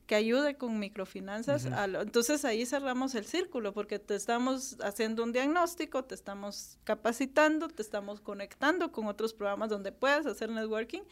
que 0.10 0.16
ayude 0.16 0.58
con 0.58 0.80
microfinanzas. 0.80 1.66
entonces 1.66 2.44
ahí 2.44 2.66
cerramos 2.66 3.14
el 3.14 3.26
círculo 3.26 3.74
porque 3.74 4.00
te 4.00 4.16
estamos 4.16 4.76
haciendo 4.82 5.24
un 5.24 5.32
diagnóstico, 5.32 6.04
te 6.04 6.16
estamos 6.16 6.80
capacitando, 6.84 7.68
te 7.68 7.84
estamos 7.84 8.20
conectando 8.20 8.92
con 8.92 9.06
otros 9.06 9.36
programas 9.36 9.70
donde 9.70 9.92
puedas 9.92 10.26
hacer 10.26 10.50
networking 10.50 11.04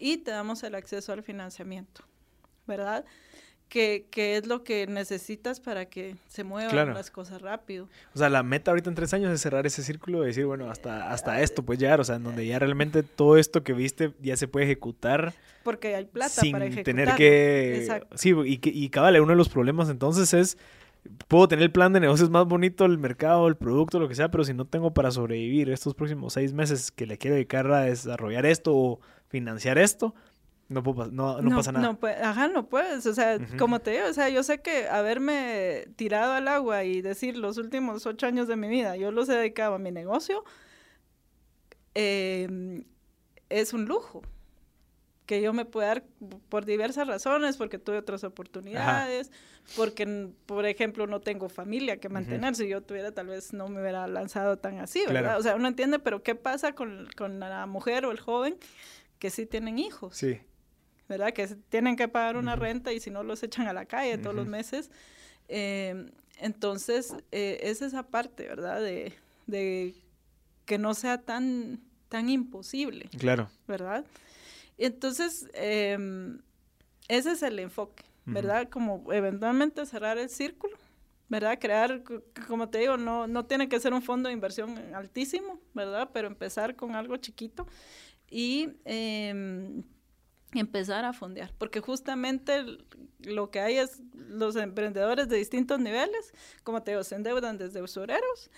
y 0.00 0.16
te 0.16 0.32
damos 0.32 0.64
el 0.64 0.74
acceso 0.74 1.12
al 1.12 1.22
financiamiento, 1.22 2.02
¿verdad? 2.66 3.04
Que, 3.74 4.36
es 4.36 4.46
lo 4.46 4.62
que 4.62 4.86
necesitas 4.86 5.58
para 5.58 5.86
que 5.86 6.14
se 6.28 6.44
muevan 6.44 6.94
las 6.94 7.10
cosas 7.10 7.42
rápido. 7.42 7.88
O 8.14 8.18
sea, 8.18 8.28
la 8.28 8.44
meta 8.44 8.70
ahorita 8.70 8.88
en 8.88 8.94
tres 8.94 9.12
años 9.14 9.32
es 9.32 9.40
cerrar 9.40 9.66
ese 9.66 9.82
círculo 9.82 10.22
y 10.22 10.28
decir, 10.28 10.46
bueno, 10.46 10.70
hasta, 10.70 11.10
hasta 11.10 11.42
esto 11.42 11.64
pues 11.64 11.80
llegar, 11.80 12.00
o 12.00 12.04
sea, 12.04 12.16
en 12.16 12.22
donde 12.22 12.46
ya 12.46 12.60
realmente 12.60 13.02
todo 13.02 13.36
esto 13.36 13.64
que 13.64 13.72
viste 13.72 14.12
ya 14.22 14.36
se 14.36 14.46
puede 14.46 14.66
ejecutar. 14.66 15.34
Porque 15.64 15.96
hay 15.96 16.04
plata 16.04 16.40
sin 16.40 16.52
para 16.52 16.66
ejecutar. 16.66 16.84
tener 16.84 17.14
que... 17.16 17.78
Exacto. 17.78 18.16
Sí, 18.16 18.30
y, 18.30 18.60
y 18.62 18.88
cabal, 18.90 19.20
uno 19.20 19.32
de 19.32 19.36
los 19.36 19.48
problemas 19.48 19.88
entonces 19.88 20.32
es, 20.34 20.56
puedo 21.26 21.48
tener 21.48 21.64
el 21.64 21.72
plan 21.72 21.92
de 21.92 21.98
negocios 21.98 22.30
más 22.30 22.46
bonito, 22.46 22.84
el 22.84 22.98
mercado, 22.98 23.48
el 23.48 23.56
producto, 23.56 23.98
lo 23.98 24.08
que 24.08 24.14
sea, 24.14 24.30
pero 24.30 24.44
si 24.44 24.54
no 24.54 24.66
tengo 24.66 24.94
para 24.94 25.10
sobrevivir 25.10 25.70
estos 25.70 25.94
próximos 25.94 26.34
seis 26.34 26.52
meses 26.52 26.92
que 26.92 27.06
le 27.06 27.18
quiero 27.18 27.34
dedicar 27.34 27.68
a 27.72 27.80
desarrollar 27.80 28.46
esto 28.46 28.72
o 28.72 29.00
financiar 29.26 29.78
esto, 29.78 30.14
no, 30.68 30.82
no, 30.82 31.42
no, 31.42 31.56
pasa 31.56 31.72
nada. 31.72 31.92
No, 31.92 32.08
ajá, 32.22 32.48
no 32.48 32.68
puedes. 32.68 33.06
O 33.06 33.14
sea, 33.14 33.38
como 33.58 33.80
te 33.80 33.92
digo, 33.92 34.06
o 34.08 34.12
sea, 34.12 34.28
yo 34.28 34.42
sé 34.42 34.62
que 34.62 34.88
haberme 34.88 35.88
tirado 35.96 36.32
al 36.32 36.48
agua 36.48 36.84
y 36.84 37.02
decir 37.02 37.36
los 37.36 37.58
últimos 37.58 38.06
ocho 38.06 38.26
años 38.26 38.48
de 38.48 38.56
mi 38.56 38.68
vida, 38.68 38.96
yo 38.96 39.10
los 39.10 39.28
he 39.28 39.34
dedicado 39.34 39.74
a 39.74 39.78
mi 39.78 39.90
negocio, 39.90 40.44
em, 41.94 42.84
es 43.50 43.72
un 43.74 43.84
lujo 43.84 44.22
que 45.26 45.40
yo 45.40 45.52
me 45.52 45.64
pueda 45.64 45.88
dar 45.88 46.04
por 46.48 46.64
diversas 46.64 47.06
razones, 47.06 47.56
porque 47.56 47.78
tuve 47.78 47.98
otras 47.98 48.24
oportunidades, 48.24 49.30
porque, 49.76 50.30
por 50.44 50.66
ejemplo, 50.66 51.06
no 51.06 51.20
tengo 51.20 51.48
familia 51.48 51.98
que 51.98 52.10
mantener. 52.10 52.54
Si 52.54 52.68
yo 52.68 52.82
tuviera, 52.82 53.12
tal 53.12 53.28
vez 53.28 53.54
no 53.54 53.68
me 53.68 53.80
hubiera 53.80 54.06
lanzado 54.06 54.58
tan 54.58 54.80
así, 54.80 55.02
¿verdad? 55.06 55.38
O 55.38 55.42
sea, 55.42 55.56
uno 55.56 55.68
entiende, 55.68 55.98
pero 55.98 56.22
¿qué 56.22 56.34
pasa 56.34 56.74
con, 56.74 57.08
con 57.16 57.40
la 57.40 57.66
mujer 57.66 58.04
o 58.04 58.12
el 58.12 58.20
joven 58.20 58.56
que 59.18 59.30
sí 59.30 59.46
tienen 59.46 59.78
hijos? 59.78 60.14
Sí. 60.14 60.40
¿Verdad? 61.08 61.32
Que 61.32 61.46
tienen 61.68 61.96
que 61.96 62.08
pagar 62.08 62.36
una 62.36 62.56
renta 62.56 62.92
y 62.92 63.00
si 63.00 63.10
no 63.10 63.22
los 63.22 63.42
echan 63.42 63.66
a 63.66 63.72
la 63.72 63.86
calle 63.86 64.18
todos 64.18 64.34
los 64.34 64.46
meses. 64.46 64.90
Em, 65.48 66.10
entonces, 66.40 67.14
eh, 67.32 67.60
es 67.62 67.82
esa 67.82 68.04
parte, 68.04 68.46
¿verdad? 68.48 68.80
De, 68.80 69.12
de 69.46 69.94
que 70.64 70.78
no 70.78 70.94
sea 70.94 71.20
tan, 71.22 71.80
tan 72.08 72.28
imposible. 72.28 73.08
Claro. 73.18 73.50
¿Verdad? 73.66 74.04
Entonces, 74.78 75.48
em, 75.54 76.40
ese 77.08 77.32
es 77.32 77.42
el 77.42 77.58
enfoque, 77.58 78.04
¿verdad? 78.24 78.68
Como 78.68 79.12
eventualmente 79.12 79.84
cerrar 79.86 80.18
el 80.18 80.28
círculo, 80.28 80.76
¿verdad? 81.28 81.58
Crear, 81.60 82.02
como 82.48 82.68
te 82.68 82.78
digo, 82.78 82.96
no, 82.96 83.26
no 83.26 83.44
tiene 83.44 83.68
que 83.68 83.78
ser 83.78 83.92
un 83.92 84.02
fondo 84.02 84.28
de 84.28 84.32
inversión 84.32 84.76
altísimo, 84.94 85.60
¿verdad? 85.74 86.10
Pero 86.12 86.26
empezar 86.26 86.74
con 86.74 86.96
algo 86.96 87.16
chiquito 87.18 87.66
y 88.30 88.70
em, 88.84 89.82
empezar 90.60 91.04
a 91.04 91.12
fondear, 91.12 91.52
porque 91.58 91.80
justamente 91.80 92.64
lo 93.20 93.50
que 93.50 93.60
hay 93.60 93.78
es 93.78 94.02
los 94.14 94.56
emprendedores 94.56 95.28
de 95.28 95.36
distintos 95.36 95.80
niveles, 95.80 96.32
como 96.62 96.82
te 96.82 96.92
digo, 96.92 97.04
se 97.04 97.14
endeudan 97.14 97.58
desde 97.58 97.82
usureros 97.82 98.50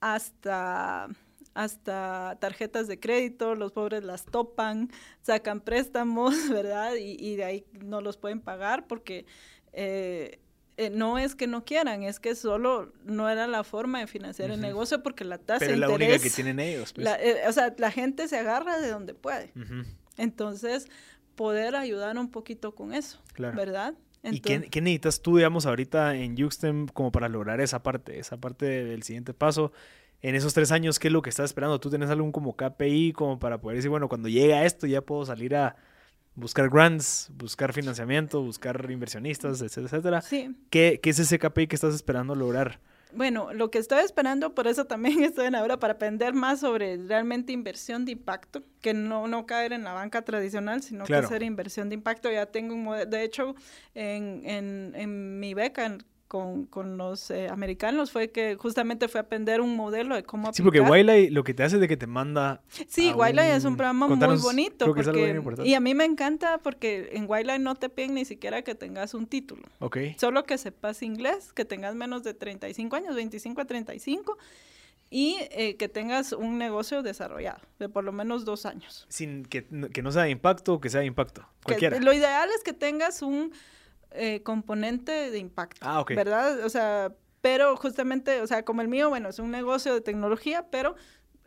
hasta 0.00 1.08
hasta 1.54 2.38
tarjetas 2.40 2.88
de 2.88 2.98
crédito, 2.98 3.54
los 3.54 3.72
pobres 3.72 4.04
las 4.04 4.24
topan, 4.24 4.90
sacan 5.20 5.60
préstamos, 5.60 6.34
¿verdad? 6.50 6.94
Y, 6.98 7.36
de 7.36 7.44
ahí 7.44 7.64
no 7.84 8.00
los 8.00 8.16
pueden 8.16 8.40
pagar 8.40 8.86
porque 8.86 9.26
eh, 9.72 10.40
eh, 10.76 10.90
no 10.90 11.18
es 11.18 11.34
que 11.34 11.46
no 11.46 11.64
quieran, 11.64 12.02
es 12.02 12.20
que 12.20 12.34
solo 12.34 12.92
no 13.04 13.28
era 13.28 13.46
la 13.46 13.64
forma 13.64 14.00
de 14.00 14.06
financiar 14.06 14.50
el 14.50 14.60
negocio 14.60 15.02
porque 15.02 15.24
la 15.24 15.38
tasa 15.38 15.58
Pero 15.60 15.72
de 15.72 15.74
es 15.74 15.82
interés... 15.82 16.00
la 16.00 16.06
única 16.06 16.22
que 16.22 16.30
tienen 16.30 16.60
ellos. 16.60 16.92
Pues. 16.92 17.06
Eh, 17.20 17.42
o 17.46 17.52
sea, 17.52 17.74
la 17.76 17.90
gente 17.90 18.28
se 18.28 18.38
agarra 18.38 18.80
de 18.80 18.88
donde 18.88 19.14
puede. 19.14 19.52
Entonces, 20.16 20.88
poder 21.34 21.76
ayudar 21.76 22.18
un 22.18 22.30
poquito 22.30 22.74
con 22.74 22.94
eso, 22.94 23.20
¿verdad? 23.36 23.94
¿Y 24.24 24.40
qué, 24.40 24.58
necesitas 24.80 25.20
tú, 25.20 25.36
digamos, 25.36 25.66
ahorita 25.66 26.14
en 26.14 26.36
Juxtem 26.36 26.86
como 26.86 27.10
para 27.10 27.28
lograr 27.28 27.60
esa 27.60 27.82
parte, 27.82 28.18
esa 28.18 28.36
parte 28.36 28.66
del 28.66 29.02
siguiente 29.02 29.34
paso? 29.34 29.72
En 30.20 30.36
esos 30.36 30.54
tres 30.54 30.70
años, 30.70 31.00
¿qué 31.00 31.08
es 31.08 31.12
lo 31.12 31.22
que 31.22 31.30
estás 31.30 31.46
esperando? 31.46 31.80
¿Tú 31.80 31.90
tienes 31.90 32.08
algún 32.08 32.30
como 32.30 32.56
KPI 32.56 33.12
como 33.12 33.40
para 33.40 33.60
poder 33.60 33.76
decir, 33.76 33.90
bueno, 33.90 34.08
cuando 34.08 34.28
llega 34.28 34.64
esto 34.64 34.86
ya 34.86 35.00
puedo 35.00 35.26
salir 35.26 35.56
a 35.56 35.74
buscar 36.36 36.70
grants, 36.70 37.30
buscar 37.34 37.72
financiamiento, 37.72 38.40
buscar 38.40 38.88
inversionistas, 38.90 39.60
etcétera, 39.60 39.86
etcétera? 39.86 40.22
Sí. 40.22 40.54
¿Qué, 40.70 41.00
¿Qué 41.02 41.10
es 41.10 41.18
ese 41.18 41.40
KPI 41.40 41.66
que 41.66 41.74
estás 41.74 41.94
esperando 41.94 42.36
lograr? 42.36 42.78
Bueno, 43.14 43.52
lo 43.52 43.70
que 43.70 43.78
estoy 43.78 44.00
esperando, 44.04 44.54
por 44.54 44.66
eso 44.66 44.86
también 44.86 45.22
estoy 45.24 45.46
en 45.46 45.54
ahora, 45.54 45.78
para 45.78 45.94
aprender 45.94 46.34
más 46.34 46.60
sobre 46.60 46.96
realmente 46.96 47.52
inversión 47.52 48.04
de 48.04 48.12
impacto, 48.12 48.62
que 48.80 48.94
no, 48.94 49.26
no 49.28 49.46
caer 49.46 49.72
en 49.72 49.84
la 49.84 49.92
banca 49.92 50.22
tradicional, 50.22 50.82
sino 50.82 51.04
que 51.04 51.14
hacer 51.14 51.42
inversión 51.42 51.88
de 51.88 51.94
impacto. 51.94 52.30
Ya 52.30 52.46
tengo 52.46 52.74
un 52.74 52.84
modelo, 52.84 53.10
de 53.10 53.24
hecho, 53.24 53.54
en, 53.94 54.42
en, 54.44 54.92
en 54.94 55.40
mi 55.40 55.54
beca, 55.54 55.98
con, 56.32 56.64
con 56.64 56.96
los 56.96 57.30
eh, 57.30 57.48
americanos 57.50 58.10
fue 58.10 58.30
que 58.30 58.56
justamente 58.56 59.06
fue 59.06 59.20
aprender 59.20 59.60
un 59.60 59.76
modelo 59.76 60.14
de 60.14 60.22
cómo 60.22 60.48
aplicar. 60.48 60.56
Sí, 60.56 60.62
porque 60.62 60.80
Wiley 60.80 61.28
lo 61.28 61.44
que 61.44 61.52
te 61.52 61.62
hace 61.62 61.76
es 61.76 61.80
de 61.82 61.88
que 61.88 61.98
te 61.98 62.06
manda... 62.06 62.62
Sí, 62.88 63.12
Wiley 63.12 63.50
es 63.50 63.66
un 63.66 63.76
programa 63.76 64.08
muy 64.08 64.38
bonito. 64.38 64.86
Porque, 64.86 65.42
y 65.62 65.74
a 65.74 65.80
mí 65.80 65.94
me 65.94 66.06
encanta 66.06 66.56
porque 66.56 67.10
en 67.12 67.26
Wiley 67.28 67.58
no 67.58 67.74
te 67.74 67.90
piden 67.90 68.14
ni 68.14 68.24
siquiera 68.24 68.62
que 68.62 68.74
tengas 68.74 69.12
un 69.12 69.26
título. 69.26 69.64
Ok. 69.80 69.98
Solo 70.16 70.44
que 70.44 70.56
sepas 70.56 71.02
inglés, 71.02 71.52
que 71.52 71.66
tengas 71.66 71.94
menos 71.94 72.22
de 72.22 72.32
35 72.32 72.96
años, 72.96 73.14
25 73.14 73.60
a 73.60 73.66
35 73.66 74.38
y 75.10 75.36
eh, 75.50 75.76
que 75.76 75.90
tengas 75.90 76.32
un 76.32 76.56
negocio 76.56 77.02
desarrollado 77.02 77.60
de 77.78 77.90
por 77.90 78.04
lo 78.04 78.12
menos 78.12 78.46
dos 78.46 78.64
años. 78.64 79.04
Sin 79.10 79.44
que, 79.44 79.66
que 79.92 80.00
no 80.00 80.10
sea 80.10 80.22
de 80.22 80.30
impacto 80.30 80.72
o 80.72 80.80
que 80.80 80.88
sea 80.88 81.00
de 81.00 81.06
impacto, 81.08 81.46
cualquiera. 81.62 82.00
lo 82.00 82.14
ideal 82.14 82.48
es 82.56 82.64
que 82.64 82.72
tengas 82.72 83.20
un 83.20 83.52
eh, 84.14 84.42
componente 84.42 85.30
de 85.30 85.38
impacto. 85.38 85.80
Ah, 85.82 86.04
¿Verdad? 86.08 86.64
O 86.64 86.68
sea, 86.68 87.12
pero 87.40 87.76
justamente, 87.76 88.40
o 88.40 88.46
sea, 88.46 88.64
como 88.64 88.82
el 88.82 88.88
mío, 88.88 89.08
bueno, 89.08 89.28
es 89.28 89.38
un 89.38 89.50
negocio 89.50 89.94
de 89.94 90.00
tecnología, 90.00 90.66
pero 90.70 90.94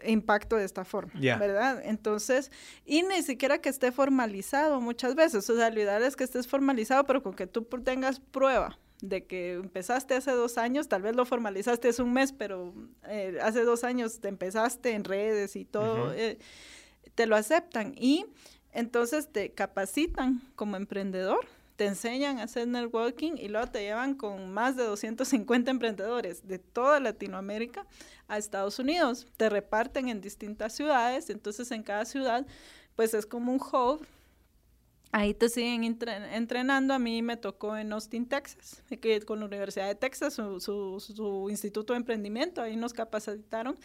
impacto 0.04 0.58
de 0.58 0.66
esta 0.66 0.84
forma, 0.84 1.14
¿verdad? 1.20 1.82
Entonces, 1.84 2.52
y 2.86 3.04
ni 3.04 3.24
siquiera 3.24 3.60
que 3.60 3.70
esté 3.70 3.92
formalizado 3.92 4.82
muchas 4.82 5.16
veces, 5.16 5.50
o 5.50 5.56
sea, 5.56 5.70
lo 5.70 5.82
ideal 5.82 6.04
es 6.04 6.16
que 6.16 6.24
estés 6.24 6.48
formalizado, 6.48 7.06
pero 7.06 7.24
con 7.24 7.34
que 7.34 7.48
tú 7.48 7.64
tengas 7.64 8.20
prueba 8.20 8.78
de 9.02 9.26
que 9.26 9.54
empezaste 9.54 10.16
hace 10.16 10.32
dos 10.32 10.58
años, 10.58 10.88
tal 10.88 11.02
vez 11.02 11.16
lo 11.16 11.26
formalizaste 11.26 11.90
hace 11.90 12.02
un 12.02 12.14
mes, 12.14 12.34
pero 12.34 12.74
eh, 13.08 13.38
hace 13.42 13.64
dos 13.64 13.84
años 13.84 14.20
te 14.20 14.28
empezaste 14.28 14.92
en 14.92 15.04
redes 15.04 15.56
y 15.56 15.66
todo, 15.66 16.14
eh, 16.14 16.40
te 17.16 17.26
lo 17.26 17.36
aceptan 17.36 17.94
y 17.98 18.26
entonces 18.72 19.32
te 19.32 19.52
capacitan 19.54 20.42
como 20.56 20.76
emprendedor 20.76 21.48
te 21.76 21.86
enseñan 21.86 22.40
a 22.40 22.44
hacer 22.44 22.68
networking 22.68 23.34
y 23.38 23.50
luego 23.50 23.68
te 23.68 23.82
llevan 23.82 24.16
con 24.16 24.54
más 24.54 24.76
de 24.76 24.84
250 24.84 25.72
emprendedores 25.72 26.48
de 26.48 26.60
toda 26.60 27.00
Latinoamérica 27.00 27.86
a 28.28 28.38
Estados 28.38 28.80
Unidos. 28.80 29.28
Te 29.38 29.50
reparten 29.50 30.10
en 30.10 30.22
distintas 30.22 30.74
ciudades, 30.74 31.30
entonces 31.30 31.72
en 31.72 31.84
cada 31.84 32.06
ciudad 32.06 32.46
pues 32.96 33.14
es 33.14 33.26
como 33.26 33.52
un 33.52 33.60
hub 33.60 34.06
Ahí 35.18 35.34
te 35.34 35.48
siguen 35.48 35.86
entrenando. 35.86 36.94
A 36.94 37.00
mí 37.00 37.22
me 37.22 37.38
tocó 37.38 37.78
en 37.78 37.94
Austin, 37.94 38.26
Texas, 38.26 38.84
que 39.00 39.22
con 39.22 39.40
la 39.40 39.46
Universidad 39.46 39.88
de 39.88 39.96
Texas, 39.96 40.34
su, 40.34 40.60
su, 40.60 41.48
instituto 41.50 41.94
de 41.94 41.98
emprendimiento, 42.00 42.62
ahí 42.62 42.76
nos 42.76 42.92
capacitaron 42.92 43.78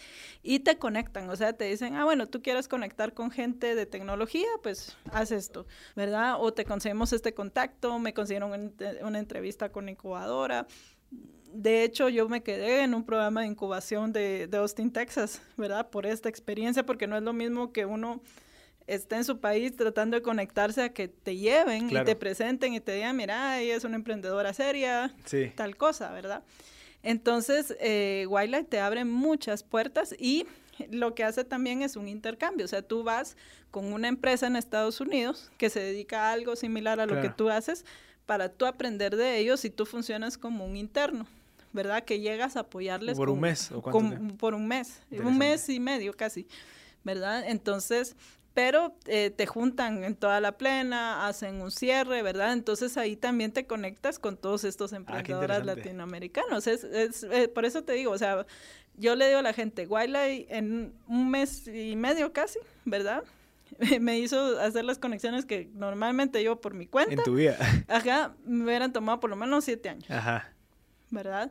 y 0.43 0.59
te 0.59 0.77
conectan. 0.77 1.31
O 1.31 1.37
sea, 1.37 1.53
te 1.53 1.67
dicen, 1.67 1.95
ah, 1.95 2.03
bueno, 2.05 2.27
tú 2.27 2.43
quieres 2.43 2.67
conectar 2.67 3.15
con 3.15 3.31
gente 3.31 3.77
de 3.77 3.87
tecnología, 3.87 4.49
pues 4.61 4.97
haz 5.13 5.31
esto, 5.31 5.69
¿verdad? 5.95 6.35
O 6.41 6.53
te 6.53 6.65
conseguimos 6.65 7.13
este 7.13 7.33
contacto, 7.33 8.01
me 8.01 8.13
consiguieron 8.13 8.75
una 9.01 9.19
entrevista 9.21 9.71
con 9.71 9.89
incubadora. 9.89 10.67
De 11.53 11.85
hecho, 11.85 12.09
yo 12.09 12.29
me 12.29 12.43
quedé 12.43 12.83
en 12.83 12.93
un 12.93 13.05
programa 13.05 13.43
de 13.43 13.47
incubación 13.47 14.13
de, 14.13 14.49
de 14.49 14.57
Austin, 14.57 14.91
Texas, 14.91 15.41
¿verdad? 15.57 15.91
Por 15.91 16.07
esta 16.07 16.29
experiencia, 16.29 16.85
porque 16.85 17.07
no 17.07 17.17
es 17.17 17.23
lo 17.23 17.33
mismo 17.33 17.73
que 17.73 17.87
uno 17.87 18.21
está 18.95 19.17
en 19.17 19.25
su 19.25 19.39
país 19.39 19.77
tratando 19.77 20.17
de 20.17 20.23
conectarse 20.23 20.83
a 20.83 20.93
que 20.93 21.07
te 21.07 21.37
lleven 21.37 21.89
y 21.91 22.05
te 22.05 22.17
presenten 22.17 22.75
y 22.75 22.81
te 22.81 22.93
digan, 22.93 23.17
mira, 23.17 23.61
ella 23.61 23.77
es 23.77 23.85
una 23.85 23.97
emprendedora 23.97 24.53
seria, 24.53 25.15
tal 25.55 25.77
cosa, 25.77 26.11
¿verdad? 26.11 26.43
Entonces, 27.03 27.77
eh, 27.81 28.27
Wildlife 28.29 28.65
te 28.65 28.81
abre 28.81 29.05
muchas 29.05 29.63
puertas 29.63 30.15
y 30.19 30.47
lo 30.91 31.15
que 31.15 31.25
hace 31.25 31.45
también 31.45 31.83
es 31.83 31.97
un 31.97 32.09
intercambio. 32.09 32.65
O 32.65 32.69
sea, 32.69 32.83
tú 32.83 33.05
vas 33.05 33.37
con 33.71 33.93
una 33.93 34.09
empresa 34.09 34.49
en 34.49 34.57
Estados 34.57 35.01
Unidos 35.01 35.51
que 35.57 35.71
se 35.71 35.81
dedica 35.81 36.29
a 36.29 36.33
algo 36.33 36.57
similar 36.57 37.01
a 37.01 37.07
lo 37.07 37.23
que 37.23 37.31
tú 37.31 37.49
haces 37.49 37.85
para 38.27 38.49
tú 38.49 38.67
aprender 38.67 39.17
de 39.17 39.39
ellos 39.39 39.65
y 39.65 39.71
tú 39.71 39.87
funcionas 39.87 40.37
como 40.37 40.65
un 40.67 40.77
interno. 40.77 41.27
¿Verdad? 41.73 42.03
Que 42.05 42.19
llegas 42.19 42.57
a 42.57 42.61
apoyarles. 42.61 43.17
¿Por 43.17 43.31
un 43.31 43.39
mes? 43.39 43.71
¿o 43.71 43.81
por 43.81 44.55
un 44.55 44.67
mes. 44.67 45.01
Un 45.13 45.39
mes 45.39 45.69
y 45.69 45.79
medio 45.79 46.13
casi. 46.13 46.49
¿Verdad? 47.05 47.49
Entonces, 47.49 48.17
pero 48.55 48.95
eh, 49.07 49.31
te 49.31 49.47
juntan 49.47 50.05
en 50.05 50.17
toda 50.17 50.41
la 50.41 50.59
plena, 50.59 51.27
hacen 51.27 51.61
un 51.61 51.71
cierre, 51.71 52.23
¿verdad? 52.23 52.53
Entonces 52.53 52.97
ahí 52.97 53.17
también 53.17 53.53
te 53.53 53.67
conectas 53.67 54.19
con 54.19 54.37
todos 54.37 54.65
estos 54.65 54.93
ah, 54.93 54.97
emprendedores 54.97 55.65
latinoamericanos. 55.65 56.67
Es, 56.67 56.85
es 56.85 57.23
eh, 57.25 57.49
por 57.49 57.65
eso 57.65 57.85
te 57.85 57.93
digo, 57.93 58.11
o 58.11 58.19
sea, 58.19 58.47
yo 58.97 59.15
le 59.15 59.29
digo 59.29 59.39
a 59.39 59.43
la 59.43 59.53
gente, 59.53 59.87
Wiley 59.87 60.47
en 60.51 60.93
un 61.07 61.31
mes 61.31 61.69
y 61.69 61.97
medio 61.97 62.33
casi, 62.33 62.59
¿verdad? 62.85 63.23
me 64.01 64.19
hizo 64.19 64.59
hacer 64.61 64.85
las 64.85 64.99
conexiones 64.99 65.47
que 65.47 65.71
normalmente 65.75 66.43
yo 66.43 66.61
por 66.61 66.75
mi 66.75 66.87
cuenta. 66.87 67.15
En 67.15 67.23
tu 67.23 67.35
vida. 67.35 67.57
Ajá, 67.89 68.35
me 68.45 68.65
hubieran 68.65 68.93
tomado 68.93 69.21
por 69.21 69.31
lo 69.31 69.37
menos 69.37 69.65
siete 69.65 69.89
años. 69.89 70.11
Ajá. 70.11 70.53
¿Verdad? 71.11 71.51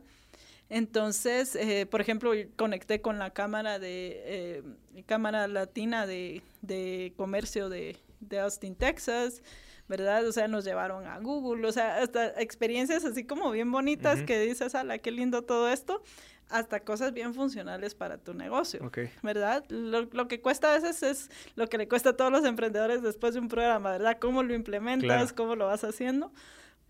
Entonces, 0.70 1.56
eh, 1.56 1.88
por 1.88 2.00
ejemplo, 2.00 2.32
conecté 2.56 3.02
con 3.02 3.18
la 3.18 3.32
Cámara 3.32 3.80
de 3.80 4.22
eh, 4.26 4.64
Cámara 5.08 5.48
Latina 5.48 6.06
de, 6.06 6.44
de 6.62 7.14
Comercio 7.18 7.70
de, 7.70 7.98
de, 8.20 8.40
Austin, 8.40 8.76
Texas, 8.76 9.42
¿verdad? 9.88 10.28
O 10.28 10.32
sea, 10.32 10.48
nos 10.48 10.66
llevaron 10.66 11.08
a 11.08 11.18
Google, 11.20 11.68
o 11.68 11.72
sea, 11.72 11.98
hasta 11.98 12.40
experiencias 12.40 13.04
así 13.04 13.24
como 13.24 13.50
bien 13.50 13.72
bonitas 13.72 14.22
que 14.22 14.40
dices, 14.40 14.76
ala, 14.76 15.00
qué 15.00 15.10
lindo 15.10 15.42
todo 15.42 15.70
esto, 15.70 16.04
hasta 16.50 16.82
cosas 16.82 17.14
bien 17.14 17.34
funcionales 17.34 17.96
para 17.96 18.20
tu 18.20 18.36
negocio, 18.36 18.92
¿verdad? 19.24 19.66
Lo, 19.70 20.02
lo, 20.04 20.28
que 20.28 20.40
cuesta 20.40 20.72
a 20.72 20.80
veces 20.80 21.02
es 21.02 21.32
lo 21.56 21.68
que 21.68 21.80
le 21.80 21.88
cuesta 21.88 22.12
a 22.12 22.14
todos 22.14 22.32
los 22.32 22.46
emprendedores 22.46 23.02
después 23.02 23.34
de 23.34 23.40
un 23.40 23.48
programa, 23.48 23.92
¿verdad? 23.92 24.18
¿Cómo 24.20 24.44
lo 24.44 24.54
implementas? 24.54 25.34
¿Cómo 25.34 25.56
lo 25.56 25.66
vas 25.66 25.84
haciendo? 25.84 26.32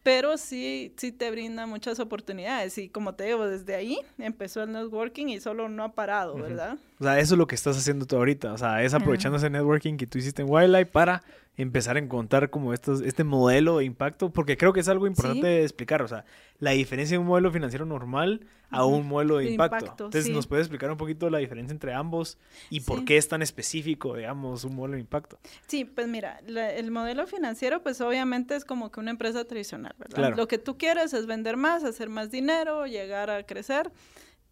Pero 0.09 0.37
sí, 0.37 0.91
sí 0.97 1.11
te 1.11 1.29
brinda 1.29 1.67
muchas 1.67 1.99
oportunidades 1.99 2.79
y 2.79 2.89
como 2.89 3.13
te 3.13 3.25
digo, 3.25 3.47
desde 3.47 3.75
ahí 3.75 3.99
empezó 4.17 4.63
el 4.63 4.71
networking 4.71 5.27
y 5.27 5.39
solo 5.39 5.69
no 5.69 5.83
ha 5.83 5.93
parado, 5.93 6.33
¿verdad? 6.33 6.79
O 6.99 7.03
sea, 7.03 7.19
eso 7.19 7.35
es 7.35 7.37
lo 7.37 7.45
que 7.45 7.53
estás 7.53 7.77
haciendo 7.77 8.07
tú 8.07 8.15
ahorita, 8.15 8.51
o 8.51 8.57
sea, 8.57 8.81
es 8.81 8.95
aprovechando 8.95 9.37
ese 9.37 9.51
networking 9.51 9.97
que 9.97 10.07
tú 10.07 10.17
hiciste 10.17 10.41
en 10.41 10.49
Wildlife 10.49 10.87
para 10.87 11.21
empezar 11.61 11.97
a 11.97 11.99
encontrar 11.99 12.49
como 12.49 12.73
estos, 12.73 13.01
este 13.01 13.25
modelo 13.25 13.79
de 13.79 13.85
impacto, 13.85 14.31
porque 14.31 14.55
creo 14.57 14.71
que 14.71 14.79
es 14.79 14.87
algo 14.87 15.07
importante 15.07 15.45
de 15.45 15.63
explicar, 15.63 16.01
o 16.01 16.07
sea, 16.07 16.23
la 16.59 16.71
diferencia 16.71 17.15
de 17.15 17.19
un 17.19 17.27
modelo 17.27 17.51
financiero 17.51 17.85
normal 17.85 18.45
a 18.69 18.85
un 18.85 19.07
modelo 19.07 19.37
de, 19.37 19.51
impacto. 19.51 19.85
Entonces, 19.89 20.29
¿nos 20.29 20.47
puede 20.47 20.61
explicar 20.61 20.89
un 20.89 20.95
poquito 20.95 21.29
la 21.29 21.39
diferencia 21.39 21.73
entre 21.73 21.93
ambos 21.93 22.37
y 22.69 22.79
por 22.79 23.03
qué 23.03 23.17
es 23.17 23.27
tan 23.27 23.41
específico, 23.41 24.15
digamos, 24.15 24.63
un 24.63 24.75
modelo 24.75 24.93
de 24.93 25.01
impacto? 25.01 25.37
Sí, 25.67 25.83
pues 25.83 26.07
mira, 26.07 26.39
el 26.47 26.91
modelo 26.91 27.27
financiero, 27.27 27.83
pues 27.83 27.99
obviamente 27.99 28.55
es 28.55 28.63
como 28.63 28.89
que 28.89 29.01
una 29.01 29.11
empresa 29.11 29.43
tradicional, 29.43 29.95
¿verdad? 29.99 30.37
Lo 30.37 30.47
que 30.47 30.59
tú 30.59 30.77
quieres 30.77 31.13
es 31.13 31.25
vender 31.25 31.57
más, 31.57 31.83
hacer 31.83 32.07
más 32.07 32.31
dinero, 32.31 32.87
llegar 32.87 33.29
a 33.29 33.43
crecer 33.43 33.91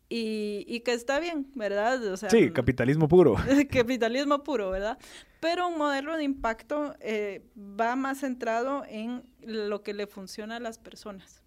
y, 0.09 0.79
que 0.81 0.93
está 0.93 1.19
bien, 1.19 1.51
¿verdad? 1.55 2.03
O 2.05 2.17
sea, 2.17 2.29
sí, 2.29 2.51
capitalismo 2.51 3.07
puro. 3.07 3.35
capitalismo 3.71 4.43
puro, 4.43 4.69
¿verdad? 4.69 4.97
Pero 5.39 5.67
un 5.67 5.77
modelo 5.77 6.15
de 6.15 6.23
impacto 6.23 6.95
eh, 6.99 7.45
va 7.57 7.95
más 7.95 8.19
centrado 8.19 8.83
en 8.87 9.23
lo 9.41 9.83
que 9.83 9.93
le 9.93 10.07
funciona 10.07 10.57
a 10.57 10.59
las 10.59 10.77
personas, 10.77 11.43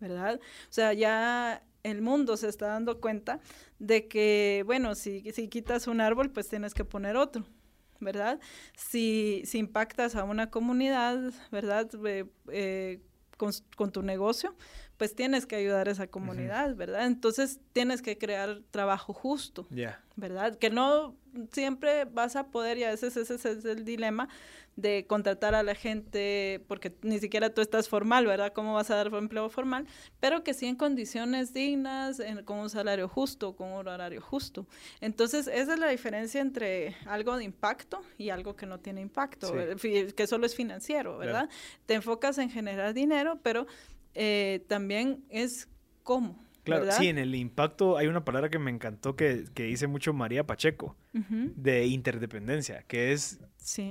¿verdad? 0.00 0.40
O 0.42 0.72
sea, 0.72 0.92
ya 0.94 1.62
el 1.82 2.00
mundo 2.00 2.36
se 2.36 2.48
está 2.48 2.66
dando 2.68 3.00
cuenta 3.00 3.40
de 3.78 4.08
que, 4.08 4.62
bueno, 4.66 4.94
si, 4.94 5.30
si 5.32 5.48
quitas 5.48 5.86
un 5.86 6.00
árbol, 6.00 6.30
pues 6.30 6.48
tienes 6.48 6.74
que 6.74 6.84
poner 6.84 7.16
otro, 7.16 7.44
¿verdad? 8.00 8.40
Si, 8.74 9.42
si 9.44 9.58
impactas 9.58 10.16
a 10.16 10.24
una 10.24 10.50
comunidad, 10.50 11.32
¿verdad? 11.50 11.90
Eh, 12.06 12.24
eh, 12.48 13.00
con, 13.42 13.52
con, 13.74 13.90
tu 13.90 14.02
negocio, 14.02 14.54
pues 14.98 15.16
tienes 15.16 15.46
que 15.46 15.56
ayudar 15.56 15.88
a 15.88 15.90
esa 15.90 16.06
comunidad, 16.06 16.76
¿verdad? 16.76 17.06
Entonces 17.06 17.58
tienes 17.72 18.00
que 18.00 18.16
crear 18.16 18.60
trabajo 18.70 19.12
justo, 19.12 19.66
¿verdad? 20.14 20.56
Que 20.58 20.70
no 20.70 21.16
siempre 21.50 22.04
vas 22.04 22.36
a 22.36 22.48
poder, 22.48 22.78
y 22.78 22.84
a 22.84 22.90
veces 22.90 23.16
ese 23.16 23.34
es 23.34 23.64
el 23.64 23.84
dilema, 23.84 24.28
de 24.76 25.06
contratar 25.06 25.54
a 25.54 25.62
la 25.62 25.74
gente, 25.74 26.64
porque 26.66 26.94
ni 27.02 27.18
siquiera 27.18 27.52
tú 27.52 27.60
estás 27.60 27.88
formal, 27.88 28.26
¿verdad? 28.26 28.52
¿Cómo 28.54 28.74
vas 28.74 28.90
a 28.90 28.96
dar 28.96 29.12
empleo 29.14 29.50
formal? 29.50 29.86
Pero 30.18 30.42
que 30.42 30.54
sí 30.54 30.66
en 30.66 30.76
condiciones 30.76 31.52
dignas, 31.52 32.22
con 32.44 32.58
un 32.58 32.70
salario 32.70 33.06
justo, 33.08 33.54
con 33.54 33.70
un 33.70 33.86
horario 33.86 34.22
justo. 34.22 34.66
Entonces, 35.00 35.46
esa 35.46 35.74
es 35.74 35.78
la 35.78 35.88
diferencia 35.88 36.40
entre 36.40 36.96
algo 37.06 37.36
de 37.36 37.44
impacto 37.44 38.02
y 38.16 38.30
algo 38.30 38.56
que 38.56 38.64
no 38.64 38.80
tiene 38.80 39.02
impacto, 39.02 39.52
que 40.16 40.26
solo 40.26 40.46
es 40.46 40.54
financiero, 40.54 41.18
¿verdad? 41.18 41.50
Te 41.86 41.94
enfocas 41.94 42.38
en 42.38 42.48
generar 42.48 42.94
dinero, 42.94 43.38
pero 43.42 43.66
eh, 44.14 44.64
también 44.68 45.24
es 45.28 45.68
cómo. 46.02 46.38
Claro, 46.64 46.90
sí, 46.92 47.08
en 47.08 47.18
el 47.18 47.34
impacto 47.34 47.96
hay 47.96 48.06
una 48.06 48.24
palabra 48.24 48.48
que 48.48 48.58
me 48.58 48.70
encantó 48.70 49.16
que, 49.16 49.44
dice 49.54 49.88
mucho 49.88 50.12
María 50.12 50.46
Pacheco, 50.46 50.96
de 51.12 51.86
interdependencia, 51.86 52.84
que 52.86 53.12
es 53.12 53.40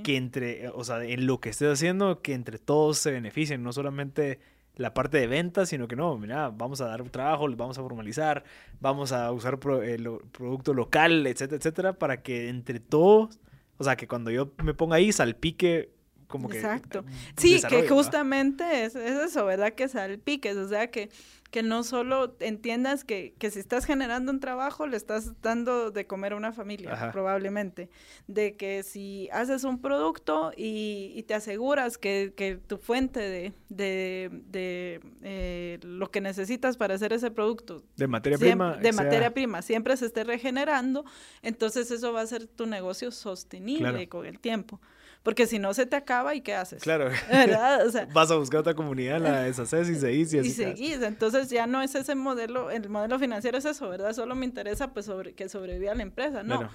que 0.03 0.15
entre, 0.17 0.69
o 0.69 0.83
sea, 0.83 1.03
en 1.03 1.27
lo 1.27 1.39
que 1.39 1.49
estés 1.49 1.71
haciendo, 1.71 2.21
que 2.21 2.33
entre 2.33 2.59
todos 2.59 2.97
se 2.97 3.11
beneficien, 3.11 3.63
no 3.63 3.73
solamente 3.73 4.39
la 4.75 4.93
parte 4.93 5.17
de 5.17 5.27
ventas, 5.27 5.69
sino 5.69 5.87
que 5.87 5.95
no, 5.95 6.17
mira, 6.17 6.49
vamos 6.49 6.81
a 6.81 6.85
dar 6.85 7.03
trabajo, 7.09 7.47
vamos 7.55 7.77
a 7.77 7.81
formalizar, 7.81 8.43
vamos 8.79 9.11
a 9.11 9.31
usar 9.31 9.59
el 9.83 10.09
producto 10.31 10.73
local, 10.73 11.27
etcétera, 11.27 11.57
etcétera, 11.57 11.93
para 11.93 12.21
que 12.21 12.49
entre 12.49 12.79
todos, 12.79 13.39
o 13.77 13.83
sea, 13.83 13.95
que 13.95 14.07
cuando 14.07 14.31
yo 14.31 14.53
me 14.63 14.73
ponga 14.73 14.95
ahí 14.95 15.11
salpique 15.11 15.91
como 16.27 16.47
que... 16.47 16.57
Exacto. 16.57 17.03
Sí, 17.37 17.61
que 17.67 17.87
justamente 17.87 18.85
es, 18.85 18.95
es, 18.95 19.19
eso, 19.19 19.45
¿verdad? 19.45 19.73
Que 19.73 19.89
salpiques, 19.89 20.55
o 20.55 20.67
sea, 20.67 20.89
que 20.89 21.09
que 21.51 21.63
no 21.63 21.83
solo 21.83 22.35
entiendas 22.39 23.03
que, 23.03 23.35
que, 23.37 23.51
si 23.51 23.59
estás 23.59 23.85
generando 23.85 24.31
un 24.31 24.39
trabajo, 24.39 24.87
le 24.87 24.95
estás 24.95 25.41
dando 25.41 25.91
de 25.91 26.07
comer 26.07 26.31
a 26.31 26.37
una 26.37 26.53
familia, 26.53 27.11
probablemente. 27.11 27.89
De 28.27 28.55
que 28.55 28.83
si 28.83 29.29
haces 29.33 29.65
un 29.65 29.81
producto 29.81 30.53
y, 30.55 31.23
te 31.27 31.33
aseguras 31.33 31.97
que, 31.97 32.33
que, 32.35 32.55
tu 32.55 32.77
fuente 32.77 33.19
de, 33.19 33.53
de, 33.69 35.01
eh, 35.23 35.79
lo 35.83 36.09
que 36.09 36.21
necesitas 36.21 36.77
para 36.77 36.95
hacer 36.95 37.11
ese 37.11 37.31
producto. 37.31 37.83
De 37.97 38.07
materia 38.07 38.37
prima. 38.37 38.77
De 38.77 38.93
materia 38.93 39.33
prima, 39.33 39.61
siempre 39.61 39.97
se 39.97 40.05
esté 40.05 40.23
regenerando, 40.23 41.03
entonces 41.41 41.91
eso 41.91 42.13
va 42.13 42.21
a 42.21 42.27
ser 42.27 42.47
tu 42.47 42.65
negocio 42.65 43.11
sostenible 43.11 44.07
con 44.07 44.25
el 44.25 44.39
tiempo 44.39 44.79
porque 45.23 45.45
si 45.45 45.59
no 45.59 45.73
se 45.73 45.85
te 45.85 45.95
acaba 45.95 46.33
y 46.35 46.41
qué 46.41 46.55
haces. 46.55 46.81
Claro. 46.81 47.09
Vas 48.13 48.31
a 48.31 48.35
buscar 48.35 48.61
otra 48.61 48.73
comunidad, 48.73 49.19
la 49.21 49.43
deshaces 49.43 49.89
y 49.89 49.95
seguís 49.95 50.33
y 50.33 50.39
así. 50.39 50.49
Y 50.49 50.51
seguís, 50.51 51.01
entonces 51.01 51.49
ya 51.49 51.67
no 51.67 51.81
es 51.81 51.93
ese 51.95 52.15
modelo, 52.15 52.71
el 52.71 52.89
modelo 52.89 53.19
financiero 53.19 53.57
es 53.57 53.65
eso, 53.65 53.89
¿verdad? 53.89 54.13
Solo 54.13 54.35
me 54.35 54.45
interesa 54.45 54.93
pues 54.93 55.05
sobre, 55.05 55.33
que 55.33 55.49
sobreviva 55.49 55.93
la 55.93 56.03
empresa, 56.03 56.43
no. 56.43 56.69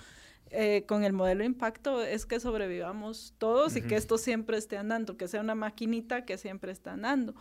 Eh, 0.51 0.85
con 0.87 1.03
el 1.03 1.13
modelo 1.13 1.43
impacto 1.43 2.03
es 2.03 2.25
que 2.25 2.39
sobrevivamos 2.39 3.35
todos 3.39 3.75
y 3.75 3.83
que 3.83 3.97
esto 3.97 4.17
siempre 4.17 4.57
esté 4.57 4.79
andando, 4.79 5.17
que 5.17 5.27
sea 5.27 5.41
una 5.41 5.57
maquinita 5.57 6.25
que 6.25 6.39
siempre 6.39 6.71
está 6.71 6.93
andando, 6.93 7.35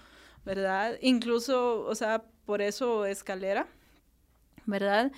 ¿verdad? 0.44 0.98
Incluso, 1.02 1.82
o 1.82 1.94
sea, 1.94 2.24
por 2.46 2.64
eso 2.64 3.06
escalera, 3.06 3.68
¿verdad? 4.66 5.12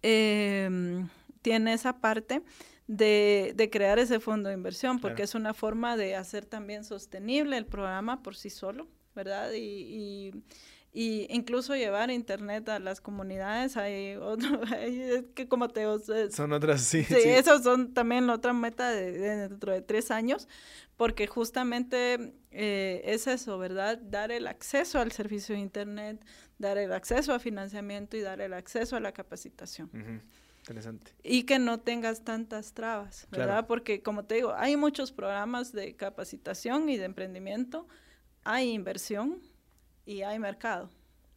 Em, 0.00 1.08
tiene 1.42 1.74
esa 1.74 1.98
parte 1.98 2.42
de, 2.86 3.52
de, 3.56 3.70
crear 3.70 3.98
ese 3.98 4.20
fondo 4.20 4.48
de 4.48 4.54
inversión, 4.54 4.98
porque 4.98 5.22
es 5.22 5.34
una 5.34 5.54
forma 5.54 5.96
de 5.96 6.16
hacer 6.16 6.44
también 6.44 6.84
sostenible 6.84 7.56
el 7.56 7.66
programa 7.66 8.22
por 8.22 8.36
sí 8.36 8.50
solo, 8.50 8.88
¿verdad? 9.14 9.52
Y, 9.54 10.32
y, 10.92 11.26
incluso 11.30 11.74
llevar 11.74 12.10
internet 12.10 12.68
a 12.68 12.78
las 12.78 13.00
comunidades, 13.00 13.76
hay, 13.76 14.16
otro, 14.16 14.60
que 15.34 15.48
como 15.48 15.68
te... 15.68 15.84
son 16.30 16.52
otras, 16.52 16.82
sí. 16.82 17.04
Sí, 17.04 17.14
esos 17.14 17.62
son 17.62 17.94
también 17.94 18.26
la 18.26 18.34
otra 18.34 18.52
meta 18.52 18.90
de, 18.90 19.12
dentro 19.12 19.72
de 19.72 19.80
tres 19.80 20.10
años, 20.10 20.46
porque 20.96 21.26
justamente 21.26 22.34
eh, 22.50 23.02
es 23.06 23.26
eso, 23.26 23.58
¿verdad? 23.58 23.98
Dar 23.98 24.30
el 24.30 24.46
acceso 24.46 25.00
al 25.00 25.10
servicio 25.10 25.54
de 25.54 25.62
internet, 25.62 26.24
dar 26.58 26.76
el 26.78 26.92
acceso 26.92 27.32
a 27.32 27.38
financiamiento 27.38 28.16
y 28.16 28.20
dar 28.20 28.40
el 28.40 28.52
acceso 28.52 28.94
a 28.94 29.00
la 29.00 29.12
capacitación. 29.12 29.90
Interesante. 30.64 31.12
Y 31.22 31.42
que 31.42 31.58
no 31.58 31.80
tengas 31.80 32.24
tantas 32.24 32.72
trabas, 32.72 33.26
¿verdad? 33.30 33.66
Porque 33.66 34.02
como 34.02 34.24
te 34.24 34.36
digo, 34.36 34.54
hay 34.56 34.78
muchos 34.78 35.12
programas 35.12 35.72
de 35.72 35.94
capacitación 35.94 36.88
y 36.88 36.96
de 36.96 37.04
emprendimiento, 37.04 37.86
hay 38.44 38.70
inversión 38.70 39.42
y 40.06 40.22
hay 40.22 40.38
mercado, 40.38 40.88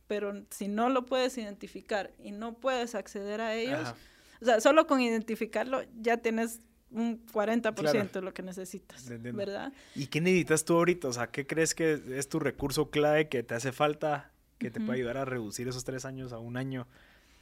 pero 0.07 0.45
si 0.49 0.69
no 0.69 0.89
lo 0.89 1.05
puedes 1.05 1.37
identificar 1.37 2.13
y 2.23 2.31
no 2.31 2.53
puedes 2.53 2.95
acceder 2.95 3.41
a 3.41 3.53
ellos, 3.53 3.93
o 4.41 4.45
sea, 4.45 4.61
solo 4.61 4.87
con 4.87 5.01
identificarlo 5.01 5.81
ya 5.99 6.15
tienes 6.17 6.61
un 6.89 7.25
40% 7.25 8.11
de 8.11 8.21
lo 8.21 8.33
que 8.33 8.43
necesitas, 8.43 9.09
¿verdad? 9.09 9.73
¿Y 9.93 10.07
qué 10.07 10.21
necesitas 10.21 10.63
tú 10.63 10.75
ahorita? 10.75 11.09
O 11.09 11.13
sea, 11.13 11.27
¿qué 11.27 11.45
crees 11.45 11.75
que 11.75 12.01
es 12.11 12.29
tu 12.29 12.39
recurso 12.39 12.89
clave 12.89 13.27
que 13.27 13.43
te 13.43 13.55
hace 13.55 13.73
falta, 13.73 14.31
que 14.57 14.71
te 14.71 14.79
puede 14.79 14.99
ayudar 14.99 15.17
a 15.17 15.25
reducir 15.25 15.67
esos 15.67 15.83
tres 15.83 16.05
años 16.05 16.31
a 16.31 16.39
un 16.39 16.55
año 16.55 16.87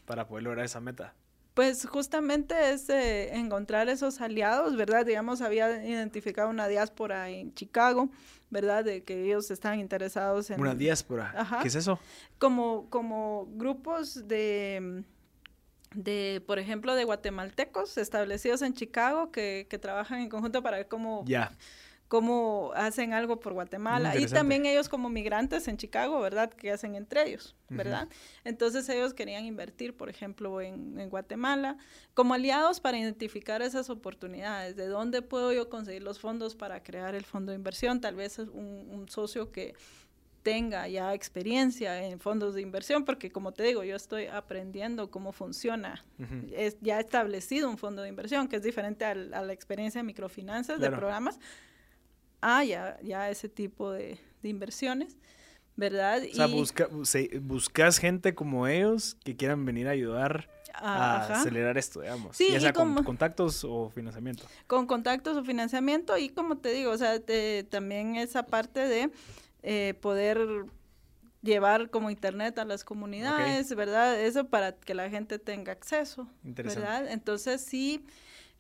para 0.07 0.27
poder 0.27 0.45
lograr 0.45 0.65
esa 0.65 0.79
meta? 0.79 1.13
Pues 1.56 1.88
justamente 1.88 2.53
es 2.72 2.89
eh, 2.89 3.34
encontrar 3.36 3.89
esos 3.89 4.22
aliados, 4.22 4.76
¿verdad? 4.76 5.06
Digamos, 5.06 5.41
había 5.41 5.84
identificado 5.84 6.49
una 6.49 6.68
diáspora 6.68 7.30
en 7.30 7.53
Chicago, 7.53 8.10
¿verdad? 8.49 8.84
De 8.84 9.03
que 9.03 9.24
ellos 9.24 9.49
están 9.49 9.80
interesados 9.80 10.49
en... 10.51 10.60
Una 10.60 10.76
diáspora. 10.76 11.34
Ajá. 11.36 11.62
¿Qué 11.62 11.70
es 11.70 11.76
eso? 11.76 11.97
Como, 12.39 12.89
como 12.89 13.47
grupos 13.53 14.28
de, 14.28 15.03
de, 15.93 16.43
por 16.45 16.60
ejemplo, 16.60 16.93
de 16.93 17.06
guatemaltecos 17.06 17.97
establecidos 17.97 18.62
en 18.62 18.74
Chicago 18.74 19.32
que, 19.32 19.66
que 19.70 19.80
trabajan 19.80 20.20
en 20.20 20.30
conjunto 20.30 20.62
para 20.62 20.78
ver 20.78 20.89
cómo... 20.89 21.24
Ya 21.26 21.51
cómo 22.16 22.72
hacen 22.76 23.11
algo 23.11 23.41
por 23.41 23.51
Guatemala. 23.51 24.18
Y 24.18 24.26
también 24.28 24.66
ellos 24.66 24.88
como 24.88 25.09
migrantes 25.09 25.68
en 25.68 25.76
Chicago, 25.76 26.22
¿verdad? 26.22 26.49
Que 26.49 26.72
hacen 26.72 26.95
entre 26.95 27.28
ellos, 27.28 27.57
¿verdad? 27.68 28.07
Entonces 28.45 28.88
ellos 28.88 29.13
querían 29.13 29.43
invertir, 29.43 29.97
por 29.97 30.09
ejemplo, 30.09 30.61
en, 30.61 31.09
Guatemala 31.09 31.78
como 32.13 32.34
aliados 32.34 32.80
para 32.80 32.97
identificar 32.97 33.61
esas 33.61 33.89
oportunidades, 33.89 34.78
de 34.78 34.88
dónde 34.88 35.22
puedo 35.22 35.51
yo 35.51 35.70
conseguir 35.70 36.03
los 36.03 36.20
fondos 36.20 36.55
para 36.55 36.82
crear 36.82 37.16
el 37.16 37.26
fondo 37.26 37.51
de 37.51 37.57
inversión, 37.57 37.99
tal 37.99 38.16
vez 38.16 38.39
un, 38.39 38.88
un 38.89 39.09
socio 39.09 39.51
que 39.51 39.76
tenga 40.45 40.88
ya 40.88 41.11
experiencia 41.16 42.05
en 42.05 42.20
fondos 42.20 42.53
de 42.53 42.61
inversión, 42.61 43.03
porque 43.03 43.32
como 43.32 43.51
te 43.51 43.63
digo, 43.63 43.84
yo 43.84 43.95
estoy 43.95 44.28
aprendiendo 44.28 45.09
cómo 45.09 45.32
funciona. 45.32 46.05
Es 46.53 46.78
ya 46.82 46.99
establecido 46.99 47.68
un 47.68 47.80
fondo 47.80 48.03
de 48.03 48.09
inversión, 48.09 48.47
que 48.47 48.57
es 48.57 48.61
diferente 48.61 49.05
a, 49.05 49.16
la 49.16 49.51
experiencia 49.51 50.01
de 50.01 50.03
microfinanzas, 50.03 50.80
de 50.80 50.91
programas, 50.91 51.39
haya 52.45 52.99
ya 53.01 53.29
ese 53.29 53.49
tipo 53.49 53.91
de, 53.91 54.19
inversiones, 54.43 55.17
¿verdad? 55.75 56.21
O 56.31 56.35
sea, 56.35 56.45
busca, 56.45 56.87
buscas 57.41 57.97
gente 57.97 58.35
como 58.35 58.67
ellos 58.67 59.17
que 59.23 59.35
quieran 59.35 59.65
venir 59.65 59.87
a 59.87 59.91
ayudar 59.91 60.49
a 60.75 61.39
acelerar 61.39 61.77
esto, 61.77 62.01
digamos. 62.01 62.35
Sí, 62.35 62.49
ya 62.51 62.59
sea 62.59 62.73
con 62.73 63.03
contactos 63.03 63.63
o 63.63 63.89
financiamiento. 63.89 64.45
Con 64.67 64.85
contactos 64.85 65.37
o 65.37 65.43
financiamiento 65.43 66.17
y 66.17 66.29
como 66.29 66.57
te 66.57 66.73
digo, 66.73 66.91
o 66.91 66.97
sea, 66.97 67.19
también 67.69 68.17
esa 68.17 68.45
parte 68.45 68.81
de 68.81 69.09
eh, 69.63 69.95
poder 70.01 70.65
llevar 71.41 71.89
como 71.89 72.09
internet 72.09 72.59
a 72.59 72.65
las 72.65 72.83
comunidades, 72.83 73.73
¿verdad? 73.73 74.19
Eso 74.19 74.47
para 74.47 74.73
que 74.73 74.93
la 74.93 75.09
gente 75.09 75.39
tenga 75.39 75.71
acceso, 75.71 76.27
¿verdad? 76.43 77.09
Entonces 77.09 77.61
sí 77.61 78.05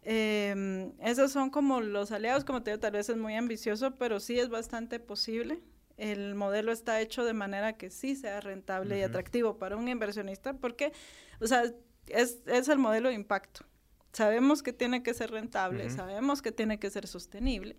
Em, 0.07 0.91
esos 1.01 1.31
son 1.31 1.49
como 1.49 1.81
los 1.81 2.11
aliados, 2.11 2.45
como 2.45 2.61
te 2.61 2.69
digo, 2.69 2.79
tal 2.79 2.91
vez 2.91 3.09
es 3.09 3.17
muy 3.17 3.35
ambicioso, 3.35 3.95
pero 3.95 4.19
sí 4.19 4.39
es 4.39 4.49
bastante 4.49 4.99
posible. 4.99 5.63
El 5.97 6.35
modelo 6.35 6.71
está 6.71 7.01
hecho 7.01 7.25
de 7.25 7.33
manera 7.33 7.73
que 7.73 7.89
sí 7.89 8.15
sea 8.15 8.39
rentable 8.39 8.99
y 8.99 9.01
atractivo 9.01 9.57
para 9.57 9.75
un 9.75 9.87
inversionista, 9.87 10.53
porque, 10.53 10.93
o 11.39 11.47
sea, 11.47 11.63
es, 12.07 12.37
es, 12.45 12.69
el 12.69 12.77
modelo 12.77 13.09
de 13.09 13.15
impacto. 13.15 13.65
Sabemos 14.13 14.61
que 14.61 14.73
tiene 14.73 15.01
que 15.01 15.15
ser 15.15 15.31
rentable, 15.31 15.89
sabemos 15.89 16.43
que 16.43 16.51
tiene 16.51 16.77
que 16.77 16.91
ser 16.91 17.07
sostenible, 17.07 17.75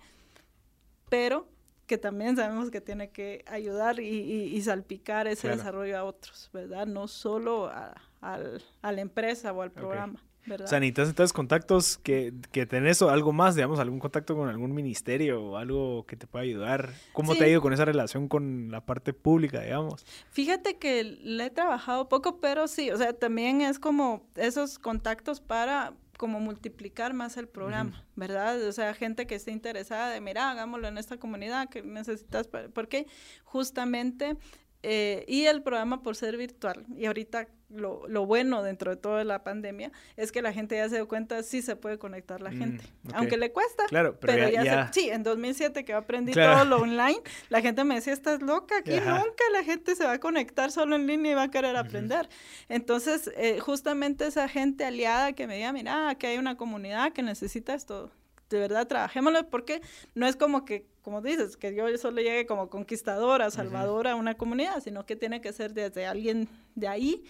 pero 1.09 1.49
que 1.87 1.97
también 1.97 2.35
sabemos 2.35 2.73
que 2.73 2.81
tiene 2.81 3.11
que 3.11 3.45
ayudar 3.47 4.01
y, 4.01 4.61
salpicar 4.63 5.29
ese 5.29 5.49
desarrollo 5.49 5.97
a 5.97 6.05
otros, 6.05 6.51
¿verdad? 6.53 6.87
No 6.87 7.07
solo 7.07 7.69
a, 7.69 7.95
la 8.21 9.01
empresa 9.01 9.53
o 9.53 9.63
al 9.63 9.71
programa. 9.71 10.21
¿Verdad? 10.47 10.67
O 10.67 10.69
sea, 10.69 10.81
necesitas 10.81 11.09
entonces 11.09 11.33
contactos 11.33 11.99
que, 11.99 12.33
que 12.53 12.67
tenés 12.67 13.03
o 13.03 13.11
algo 13.11 13.33
más, 13.33 13.55
digamos, 13.55 13.79
algún 13.79 13.99
contacto 13.99 14.35
con 14.37 14.49
algún 14.49 14.75
ministerio 14.75 15.43
o 15.43 15.57
algo 15.57 16.07
que 16.07 16.17
te 16.17 16.27
pueda 16.27 16.45
ayudar. 16.45 16.91
¿Cómo 17.13 17.35
te 17.35 17.45
ha 17.45 17.49
ido 17.49 17.61
con 17.61 17.73
esa 17.73 17.85
relación 17.85 18.29
con 18.29 18.71
la 18.71 18.85
parte 18.85 19.13
pública, 19.13 19.61
digamos? 19.61 20.05
Fíjate 20.31 20.77
que 20.77 21.05
le 21.05 21.47
he 21.47 21.51
trabajado 21.51 22.09
poco, 22.09 22.41
pero 22.41 22.69
sí, 22.69 22.91
o 22.91 22.97
sea, 22.97 23.13
también 23.13 23.61
es 23.61 23.79
como 23.79 24.27
esos 24.37 24.79
contactos 24.79 25.41
para 25.41 25.95
como 26.17 26.41
multiplicar 26.41 27.15
más 27.15 27.37
el 27.37 27.49
programa, 27.49 28.05
¿verdad? 28.15 28.63
O 28.67 28.73
sea, 28.73 28.95
gente 28.95 29.27
que 29.27 29.35
esté 29.35 29.53
interesada 29.53 30.11
de, 30.11 30.21
mira, 30.21 30.51
hagámoslo 30.51 30.89
en 30.89 30.99
esta 30.99 31.19
comunidad 31.19 31.69
que 31.69 31.83
necesitas, 31.83 32.49
porque 32.73 33.07
justamente, 33.45 34.37
eh, 34.83 35.25
y 35.27 35.47
el 35.47 35.63
programa 35.63 36.03
por 36.03 36.17
ser 36.17 36.37
virtual, 36.37 36.85
y 36.97 37.07
ahorita 37.07 37.49
lo, 37.69 38.07
lo, 38.07 38.27
bueno 38.27 38.63
dentro 38.63 38.93
de 38.93 38.97
toda 38.97 39.25
la 39.25 39.43
pandemia 39.43 39.91
es 40.17 40.31
que 40.31 40.41
la 40.41 40.53
gente 40.53 40.77
ya 40.77 40.89
se 40.89 40.97
dio 40.97 41.09
cuenta, 41.09 41.43
sí 41.43 41.63
se 41.63 41.75
puede 41.75 41.99
conectar 41.99 42.41
la 42.41 42.51
mm, 42.51 42.59
gente, 42.59 42.85
aunque 43.13 43.37
le 43.37 43.51
cuesta, 43.51 43.85
claro, 43.89 44.17
pero, 44.21 44.49
ya, 44.49 44.93
sí, 44.93 45.11
en 45.11 45.25
2007 45.25 45.85
que 45.85 45.93
aprendí 45.93 46.33
todo 46.33 46.65
lo 46.65 46.79
online, 46.79 47.21
la 47.49 47.61
gente 47.61 47.83
me 47.83 47.97
decía, 47.97 48.13
estás 48.13 48.41
loca, 48.41 48.79
aquí 48.79 48.95
nunca 48.95 49.45
la 49.53 49.65
gente 49.65 49.97
se 49.97 50.05
va 50.05 50.13
a 50.13 50.21
conectar 50.21 50.71
solo 50.71 50.95
en 50.95 51.07
línea 51.07 51.33
y 51.33 51.35
va 51.35 51.45
a 51.45 51.51
querer 51.51 51.77
aprender. 51.77 52.29
Entonces, 52.69 53.31
eh, 53.37 53.59
justamente 53.59 54.27
esa 54.27 54.49
gente 54.49 54.85
aliada 54.85 55.33
que 55.33 55.47
me 55.47 55.57
diga, 55.57 55.73
mira, 55.73 56.15
que 56.17 56.29
hay 56.29 56.39
una 56.39 56.57
comunidad 56.57 57.13
que 57.13 57.23
necesita 57.23 57.75
esto, 57.75 58.13
de 58.51 58.59
verdad 58.59 58.87
trabajémoslo 58.87 59.49
porque 59.49 59.81
no 60.15 60.27
es 60.27 60.37
como 60.37 60.65
que, 60.65 60.87
como 61.03 61.21
dices, 61.23 61.57
que 61.57 61.75
yo 61.75 61.87
solo 61.99 62.21
llegue 62.21 62.47
como 62.47 62.69
conquistadora, 62.69 63.51
salvadora 63.51 64.13
a 64.13 64.15
una 64.15 64.35
comunidad, 64.35 64.83
sino 64.83 65.07
que 65.07 65.17
tiene 65.17 65.41
que 65.41 65.53
ser 65.53 65.73
desde 65.73 66.07
alguien 66.07 66.49
de 66.75 66.89
ahí 66.89 67.25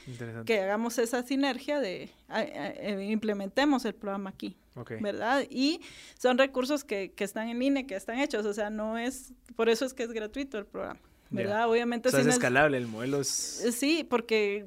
que 0.45 0.61
hagamos 0.61 0.99
esa 0.99 1.23
sinergia 1.23 1.81
de 1.81 2.11
eh, 2.35 3.09
implementemos 3.11 3.85
el 3.85 3.95
programa 3.95 4.31
aquí. 4.31 4.57
¿Verdad? 5.01 5.47
Y 5.49 5.81
son 6.19 6.37
recursos 6.37 6.85
que, 6.85 7.11
que 7.13 7.25
están 7.25 7.49
en 7.49 7.59
línea, 7.59 7.87
que 7.87 7.95
están 7.95 8.19
hechos, 8.19 8.45
o 8.45 8.53
sea, 8.53 8.69
no 8.69 8.99
es, 8.99 9.33
por 9.57 9.71
eso 9.71 9.87
es 9.87 9.95
que 9.95 10.03
es 10.03 10.13
gratuito 10.13 10.59
el 10.59 10.67
programa. 10.67 11.01
¿verdad? 11.31 11.69
Obviamente. 11.69 12.09
O 12.09 12.13
sea, 12.13 12.21
es 12.21 12.27
escalable, 12.27 12.77
el 12.77 12.87
modelo 12.87 13.21
es... 13.21 13.29
Sí, 13.73 14.07
porque, 14.09 14.67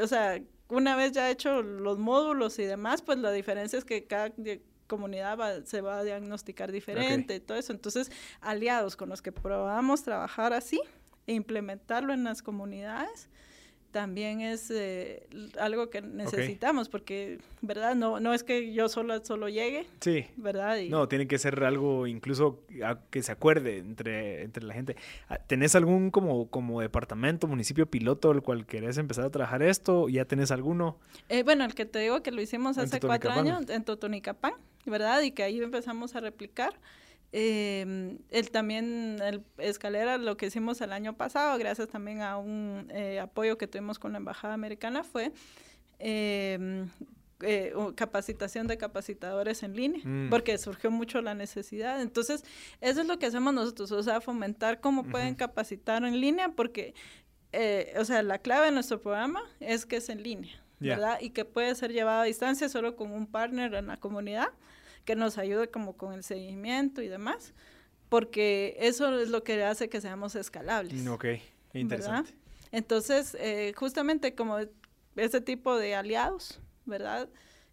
o 0.00 0.06
sea, 0.06 0.40
una 0.68 0.96
vez 0.96 1.12
ya 1.12 1.30
hecho 1.30 1.62
los 1.62 1.98
módulos 1.98 2.58
y 2.58 2.64
demás, 2.64 3.02
pues 3.02 3.18
la 3.18 3.32
diferencia 3.32 3.78
es 3.78 3.84
que 3.84 4.04
cada 4.04 4.32
comunidad 4.86 5.64
se 5.64 5.80
va 5.80 5.98
a 5.98 6.04
diagnosticar 6.04 6.72
diferente, 6.72 7.40
todo 7.40 7.58
eso. 7.58 7.72
Entonces, 7.72 8.10
aliados 8.40 8.96
con 8.96 9.08
los 9.08 9.22
que 9.22 9.32
probamos 9.32 10.02
trabajar 10.02 10.52
así 10.52 10.80
e 11.26 11.34
implementarlo 11.34 12.12
en 12.12 12.24
las 12.24 12.42
comunidades, 12.42 13.28
también 13.96 14.42
es 14.42 14.70
eh, 14.70 15.26
algo 15.58 15.88
que 15.88 16.02
necesitamos, 16.02 16.90
porque, 16.90 17.38
¿verdad? 17.62 17.94
No, 17.94 18.20
no 18.20 18.34
es 18.34 18.44
que 18.44 18.74
yo 18.74 18.90
solo, 18.90 19.24
solo 19.24 19.48
llegue, 19.48 19.86
sí. 20.00 20.26
¿verdad? 20.36 20.76
no, 20.90 21.08
tiene 21.08 21.26
que 21.26 21.38
ser 21.38 21.64
algo 21.64 22.06
incluso 22.06 22.60
que 23.08 23.22
se 23.22 23.32
acuerde 23.32 23.78
entre, 23.78 24.42
entre 24.42 24.64
la 24.64 24.74
gente. 24.74 24.96
Ah, 25.30 25.38
¿Tenés 25.38 25.74
algún 25.76 26.10
como, 26.10 26.50
como 26.50 26.82
departamento, 26.82 27.46
municipio 27.46 27.86
piloto 27.86 28.30
al 28.30 28.42
cual 28.42 28.66
querés 28.66 28.98
empezar 28.98 29.24
a 29.24 29.30
trabajar 29.30 29.62
esto? 29.62 30.10
¿Ya 30.10 30.26
tenés 30.26 30.50
alguno? 30.50 30.98
Eh, 31.30 31.42
bueno, 31.42 31.64
el 31.64 31.74
que 31.74 31.86
te 31.86 32.00
digo 32.00 32.22
que 32.22 32.32
lo 32.32 32.42
hicimos 32.42 32.76
hace 32.76 33.00
cuatro 33.00 33.30
años 33.30 33.64
en 33.70 33.82
Totonicapán, 33.82 34.52
¿verdad? 34.84 35.22
Y 35.22 35.30
que 35.30 35.42
ahí 35.42 35.58
empezamos 35.58 36.14
a 36.16 36.20
replicar. 36.20 36.74
Eh, 37.32 38.18
el 38.30 38.50
también, 38.50 39.18
el 39.22 39.44
escalera, 39.58 40.18
lo 40.18 40.36
que 40.36 40.46
hicimos 40.46 40.80
el 40.80 40.92
año 40.92 41.16
pasado, 41.16 41.58
gracias 41.58 41.88
también 41.88 42.22
a 42.22 42.38
un 42.38 42.90
eh, 42.94 43.20
apoyo 43.20 43.58
que 43.58 43.66
tuvimos 43.66 43.98
con 43.98 44.12
la 44.12 44.18
Embajada 44.18 44.54
Americana, 44.54 45.02
fue 45.04 45.32
em, 45.98 46.88
eh, 47.40 47.74
capacitación 47.96 48.66
de 48.66 48.78
capacitadores 48.78 49.62
en 49.62 49.76
línea, 49.76 50.00
mm. 50.02 50.30
porque 50.30 50.56
surgió 50.56 50.90
mucho 50.90 51.20
la 51.20 51.34
necesidad. 51.34 52.00
Entonces, 52.00 52.44
eso 52.80 53.02
es 53.02 53.06
lo 53.06 53.18
que 53.18 53.26
hacemos 53.26 53.52
nosotros, 53.52 53.92
o 53.92 54.02
sea, 54.02 54.22
fomentar 54.22 54.80
cómo 54.80 55.04
pueden 55.04 55.34
capacitar 55.34 56.02
en 56.04 56.18
línea, 56.18 56.50
porque, 56.50 56.94
eh, 57.52 57.92
o 57.98 58.04
sea, 58.06 58.22
la 58.22 58.38
clave 58.38 58.66
de 58.66 58.72
nuestro 58.72 59.02
programa 59.02 59.42
es 59.60 59.84
que 59.84 59.96
es 59.96 60.08
en 60.08 60.22
línea, 60.22 60.54
¿verdad? 60.80 61.18
Y 61.20 61.30
que 61.30 61.44
puede 61.44 61.74
ser 61.74 61.92
llevado 61.92 62.22
a 62.22 62.24
distancia 62.24 62.68
solo 62.68 62.96
con 62.96 63.12
un 63.12 63.26
partner 63.26 63.74
en 63.74 63.86
la 63.86 63.96
comunidad 63.96 64.48
que 65.04 65.16
nos 65.16 65.38
ayude 65.38 65.68
como 65.68 65.96
con 65.96 66.12
el 66.12 66.24
seguimiento 66.24 67.00
y 67.00 67.08
demás, 67.08 67.54
porque 68.08 68.76
eso 68.78 69.18
es 69.18 69.28
lo 69.28 69.42
que 69.42 69.62
hace 69.64 69.88
que 69.88 70.00
seamos 70.00 70.34
escalables. 70.34 71.06
Ok, 71.06 71.26
interesante. 71.72 72.34
Entonces, 72.72 73.36
eh, 73.40 73.72
justamente 73.76 74.34
como 74.34 74.58
ese 75.14 75.40
tipo 75.40 75.76
de 75.76 75.94
aliados, 75.94 76.60
¿verdad? 76.84 77.28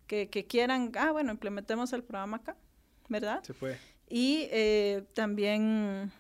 Que, 0.08 0.30
que, 0.30 0.46
quieran, 0.46 0.92
ah, 0.96 1.12
bueno, 1.12 1.32
implementemos 1.32 1.92
el 1.94 2.04
programa 2.04 2.38
acá, 2.38 2.56
¿verdad? 3.10 3.44
Se 3.44 3.54
puede. 3.54 3.78
Y 4.10 4.48
eh, 4.52 5.04
también 5.14 6.12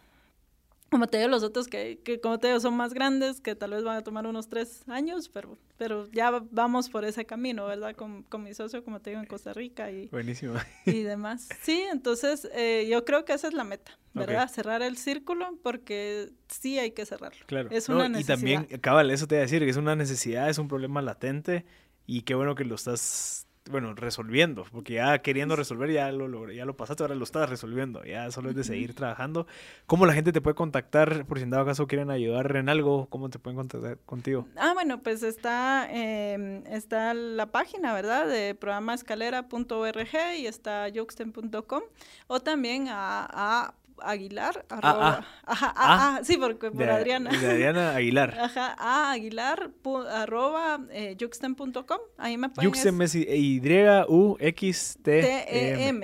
como 0.93 1.07
te 1.07 1.17
digo, 1.17 1.27
los 1.27 1.41
otros 1.41 1.67
que, 1.67 1.97
que, 2.03 2.19
como 2.19 2.37
te 2.37 2.45
digo, 2.49 2.59
son 2.59 2.77
más 2.77 2.93
grandes, 2.93 3.41
que 3.41 3.55
tal 3.55 3.71
vez 3.71 3.83
van 3.83 3.97
a 3.97 4.03
tomar 4.03 4.27
unos 4.27 4.47
tres 4.47 4.83
años, 4.87 5.27
pero, 5.27 5.57
pero 5.75 6.07
ya 6.11 6.29
vamos 6.51 6.87
por 6.87 7.03
ese 7.03 7.25
camino, 7.25 7.65
¿verdad? 7.65 7.95
Con, 7.95 8.21
con 8.21 8.43
mi 8.43 8.53
socio, 8.53 8.83
como 8.83 8.99
te 8.99 9.09
digo, 9.09 9.19
en 9.19 9.25
Costa 9.25 9.53
Rica 9.53 9.89
y, 9.89 10.05
Buenísimo. 10.09 10.53
y 10.85 11.01
demás. 11.01 11.49
Sí, 11.63 11.83
entonces 11.91 12.47
eh, 12.53 12.87
yo 12.87 13.05
creo 13.05 13.25
que 13.25 13.33
esa 13.33 13.47
es 13.47 13.55
la 13.55 13.63
meta, 13.63 13.97
¿verdad? 14.13 14.47
Cerrar 14.47 14.83
el 14.83 14.97
círculo, 14.97 15.57
porque 15.63 16.29
sí 16.47 16.77
hay 16.77 16.91
que 16.91 17.07
cerrarlo. 17.07 17.43
Claro. 17.47 17.69
Es 17.71 17.89
una 17.89 18.07
necesidad. 18.07 18.37
Y 18.37 18.37
también, 18.37 18.79
cabal, 18.79 19.09
eso 19.09 19.25
te 19.25 19.33
voy 19.33 19.39
a 19.39 19.41
decir, 19.45 19.63
que 19.63 19.71
es 19.71 19.77
una 19.77 19.95
necesidad, 19.95 20.47
es 20.47 20.59
un 20.59 20.67
problema 20.67 21.01
latente, 21.01 21.65
y 22.05 22.21
qué 22.21 22.35
bueno 22.35 22.53
que 22.53 22.65
lo 22.65 22.75
estás 22.75 23.47
bueno, 23.69 23.93
resolviendo, 23.95 24.65
porque 24.71 24.93
ya 24.93 25.19
queriendo 25.19 25.55
resolver 25.55 25.91
ya 25.91 26.11
lo, 26.11 26.51
ya 26.51 26.65
lo 26.65 26.75
pasaste, 26.75 27.03
ahora 27.03 27.15
lo 27.15 27.23
estás 27.23 27.49
resolviendo, 27.49 28.03
ya 28.03 28.29
solo 28.31 28.49
es 28.49 28.55
de 28.55 28.63
seguir 28.63 28.93
trabajando. 28.93 29.47
¿Cómo 29.85 30.05
la 30.05 30.13
gente 30.13 30.31
te 30.31 30.41
puede 30.41 30.55
contactar 30.55 31.25
por 31.25 31.37
si 31.37 31.43
en 31.43 31.49
dado 31.49 31.65
caso 31.65 31.87
quieren 31.87 32.11
ayudar 32.11 32.55
en 32.55 32.69
algo? 32.69 33.07
¿Cómo 33.09 33.29
te 33.29 33.39
pueden 33.39 33.57
contactar 33.57 33.97
contigo? 34.05 34.47
Ah, 34.57 34.73
bueno, 34.73 35.01
pues 35.01 35.23
está, 35.23 35.87
em, 35.89 36.63
está 36.67 37.13
la 37.13 37.47
página, 37.47 37.93
¿verdad? 37.93 38.27
De 38.27 38.55
programaescalera.org 38.55 40.09
y 40.37 40.47
está 40.47 40.89
yuxten.com 40.89 41.83
o 42.27 42.39
también 42.41 42.87
a, 42.89 43.27
a 43.31 43.73
Aguilar, 44.03 44.65
ah, 44.69 44.79
arroba, 44.81 45.19
ah, 45.19 45.25
ajá, 45.45 45.73
ah, 45.75 46.19
sí, 46.23 46.37
porque 46.37 46.71
por 46.71 46.89
Adriana. 46.89 47.29
De 47.31 47.47
Adriana 47.47 47.95
Aguilar. 47.95 48.37
Ajá, 48.39 48.75
a 48.77 49.11
Aguilar, 49.11 49.71
arroba, 50.11 50.79
eh, 50.91 51.15
yuxten.com, 51.17 51.99
ahí 52.17 52.37
me 52.37 52.49
pueden... 52.49 52.71
Yuxten 52.71 53.01
es 53.01 53.15
Y-U-X-T-E-M. 53.15 54.05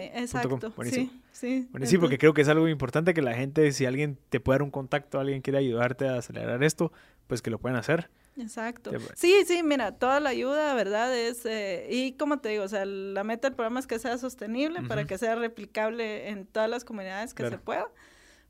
E 0.03 0.19
exacto, 0.19 0.73
sí. 0.83 1.11
Sí, 1.31 1.67
bueno, 1.71 1.85
sí, 1.85 1.97
porque 1.97 2.17
creo 2.17 2.33
que 2.33 2.41
es 2.41 2.49
algo 2.49 2.67
importante 2.67 3.13
que 3.13 3.21
la 3.21 3.33
gente, 3.33 3.71
si 3.71 3.85
alguien 3.85 4.17
te 4.27 4.41
puede 4.41 4.55
dar 4.55 4.63
un 4.63 4.71
contacto, 4.71 5.21
alguien 5.21 5.41
quiere 5.41 5.59
ayudarte 5.59 6.05
a 6.09 6.17
acelerar 6.17 6.61
esto, 6.63 6.91
pues 7.27 7.41
que 7.41 7.49
lo 7.49 7.59
puedan 7.59 7.79
hacer. 7.79 8.09
Exacto. 8.39 8.91
Sí, 9.15 9.43
sí, 9.45 9.63
mira, 9.63 9.91
toda 9.93 10.19
la 10.19 10.29
ayuda, 10.29 10.73
¿verdad? 10.73 11.15
Es, 11.17 11.45
eh, 11.45 11.87
y 11.89 12.13
como 12.13 12.39
te 12.39 12.49
digo, 12.49 12.63
o 12.63 12.67
sea, 12.67 12.85
la 12.85 13.23
meta 13.23 13.49
del 13.49 13.55
programa 13.55 13.79
es 13.79 13.87
que 13.87 13.99
sea 13.99 14.17
sostenible 14.17 14.81
para 14.83 15.05
que 15.05 15.17
sea 15.17 15.35
replicable 15.35 16.29
en 16.29 16.45
todas 16.45 16.69
las 16.69 16.85
comunidades 16.85 17.33
que 17.33 17.49
se 17.49 17.57
pueda, 17.57 17.87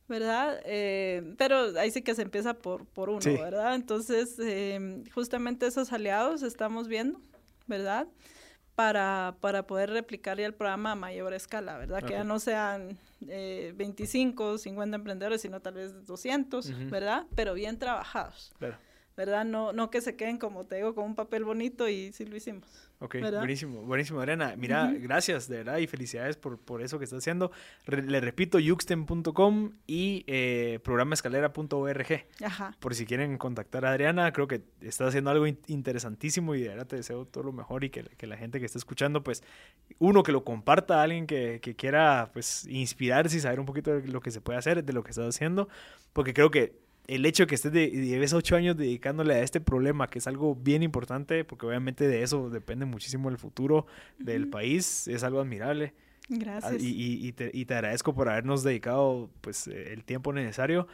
¿verdad? 0.08 0.60
Eh, 0.66 1.36
pero 1.38 1.78
ahí 1.80 1.92
sí 1.92 2.02
que 2.02 2.16
se 2.16 2.22
empieza 2.22 2.54
por, 2.54 2.86
por 2.86 3.10
uno, 3.10 3.22
¿verdad? 3.22 3.76
Entonces, 3.76 4.36
eh, 4.40 5.04
justamente 5.14 5.68
esos 5.68 5.92
aliados 5.92 6.44
estamos 6.44 6.88
viendo, 6.88 7.20
¿verdad? 7.68 8.08
Para, 8.76 9.36
para 9.42 9.68
poder 9.68 9.90
replicar 9.90 10.38
ya 10.40 10.46
el 10.46 10.54
programa 10.54 10.94
a 10.94 10.96
mayor 10.96 11.34
escala, 11.34 11.78
¿verdad? 11.78 12.02
Que 12.02 12.14
ya 12.14 12.24
no 12.24 12.40
sean 12.40 12.98
25, 13.20 14.58
50 14.58 14.96
emprendedores, 14.96 15.42
sino 15.42 15.60
tal 15.60 15.74
vez 15.74 16.06
200, 16.06 16.90
¿verdad? 16.90 17.26
Pero 17.36 17.54
bien 17.54 17.78
trabajados. 17.78 18.54
Claro. 18.58 18.78
¿Verdad? 19.20 19.44
No, 19.44 19.74
no 19.74 19.90
que 19.90 20.00
se 20.00 20.16
queden, 20.16 20.38
como 20.38 20.66
te 20.66 20.78
digo, 20.78 20.96
con 20.96 21.04
un 21.04 21.14
papel 21.14 21.44
bonito 21.44 21.90
y 21.90 22.14
sí 22.14 22.24
lo 22.24 22.38
hicimos. 22.38 22.64
Ok, 23.00 23.18
buenísimo, 23.20 23.82
buenísimo, 23.82 24.22
Adriana. 24.22 24.56
Mira, 24.58 24.94
gracias, 24.98 25.50
de 25.50 25.58
verdad, 25.58 25.78
y 25.80 25.88
felicidades 25.88 26.38
por, 26.38 26.58
por 26.58 26.82
eso 26.82 27.00
que 27.00 27.04
estás 27.04 27.20
haciendo. 27.20 27.52
le 27.86 28.22
repito, 28.22 28.60
yuxten.com 28.60 29.72
y 29.88 30.24
eh, 30.28 30.80
programaescalera.org. 30.86 32.28
Ajá. 32.46 32.74
Por 32.80 32.96
si 32.96 33.06
quieren 33.06 33.38
contactar 33.38 33.84
a 33.84 33.92
Adriana, 33.92 34.32
creo 34.32 34.48
que 34.48 34.62
estás 34.80 35.10
haciendo 35.10 35.32
algo 35.32 35.46
interesantísimo 35.68 36.56
y 36.56 36.62
de 36.62 36.70
verdad 36.70 36.88
te 36.88 36.96
deseo 36.96 37.26
todo 37.26 37.44
lo 37.44 37.52
mejor 37.52 37.84
y 37.84 37.90
que, 37.90 38.04
que, 38.04 38.26
la 38.26 38.38
gente 38.38 38.62
que 38.62 38.66
está 38.66 38.78
escuchando, 38.78 39.22
pues, 39.22 39.44
uno, 39.98 40.24
que 40.24 40.32
lo 40.32 40.46
comparta 40.46 41.02
a 41.02 41.04
alguien 41.04 41.28
que, 41.28 41.60
que 41.62 41.76
quiera, 41.76 42.30
pues, 42.32 42.66
inspirarse 42.68 43.36
y 43.36 43.42
saber 43.42 43.60
un 43.60 43.66
poquito 43.66 44.00
de 44.00 44.08
lo 44.08 44.22
que 44.22 44.32
se 44.32 44.40
puede 44.40 44.60
hacer, 44.60 44.82
de 44.82 44.94
lo 44.94 45.04
que 45.04 45.10
estás 45.10 45.28
haciendo, 45.28 45.68
porque 46.14 46.34
creo 46.34 46.52
que 46.52 46.88
el 47.10 47.26
hecho 47.26 47.43
de 47.43 47.47
que 47.47 47.55
estés 47.55 47.72
de, 47.72 47.89
lleves 47.89 48.34
ocho 48.34 48.55
años 48.55 48.78
dedicándole 48.78 49.34
a 49.34 49.41
este 49.41 49.60
problema, 49.60 50.07
que 50.07 50.20
es 50.20 50.28
algo 50.28 50.55
bien 50.55 50.84
importante, 50.84 51.43
porque 51.43 51.66
obviamente 51.66 52.07
de 52.07 52.22
eso 52.22 52.51
depende 52.51 52.86
muchísimo 52.86 53.30
el 53.30 53.39
futuro 53.39 53.88
del 54.20 54.47
país, 54.47 55.07
es 55.07 55.24
algo 55.24 55.41
admirable. 55.41 55.95
Gracias. 56.30 56.84
Y, 56.84 57.28
y, 57.28 57.32
te, 57.32 57.49
y, 57.51 57.66
te, 57.66 57.74
agradezco 57.74 58.14
por 58.14 58.30
habernos 58.30 58.62
dedicado 58.62 59.32
pues, 59.41 59.66
el 59.68 60.03
tiempo 60.03 60.32
necesario. 60.34 60.88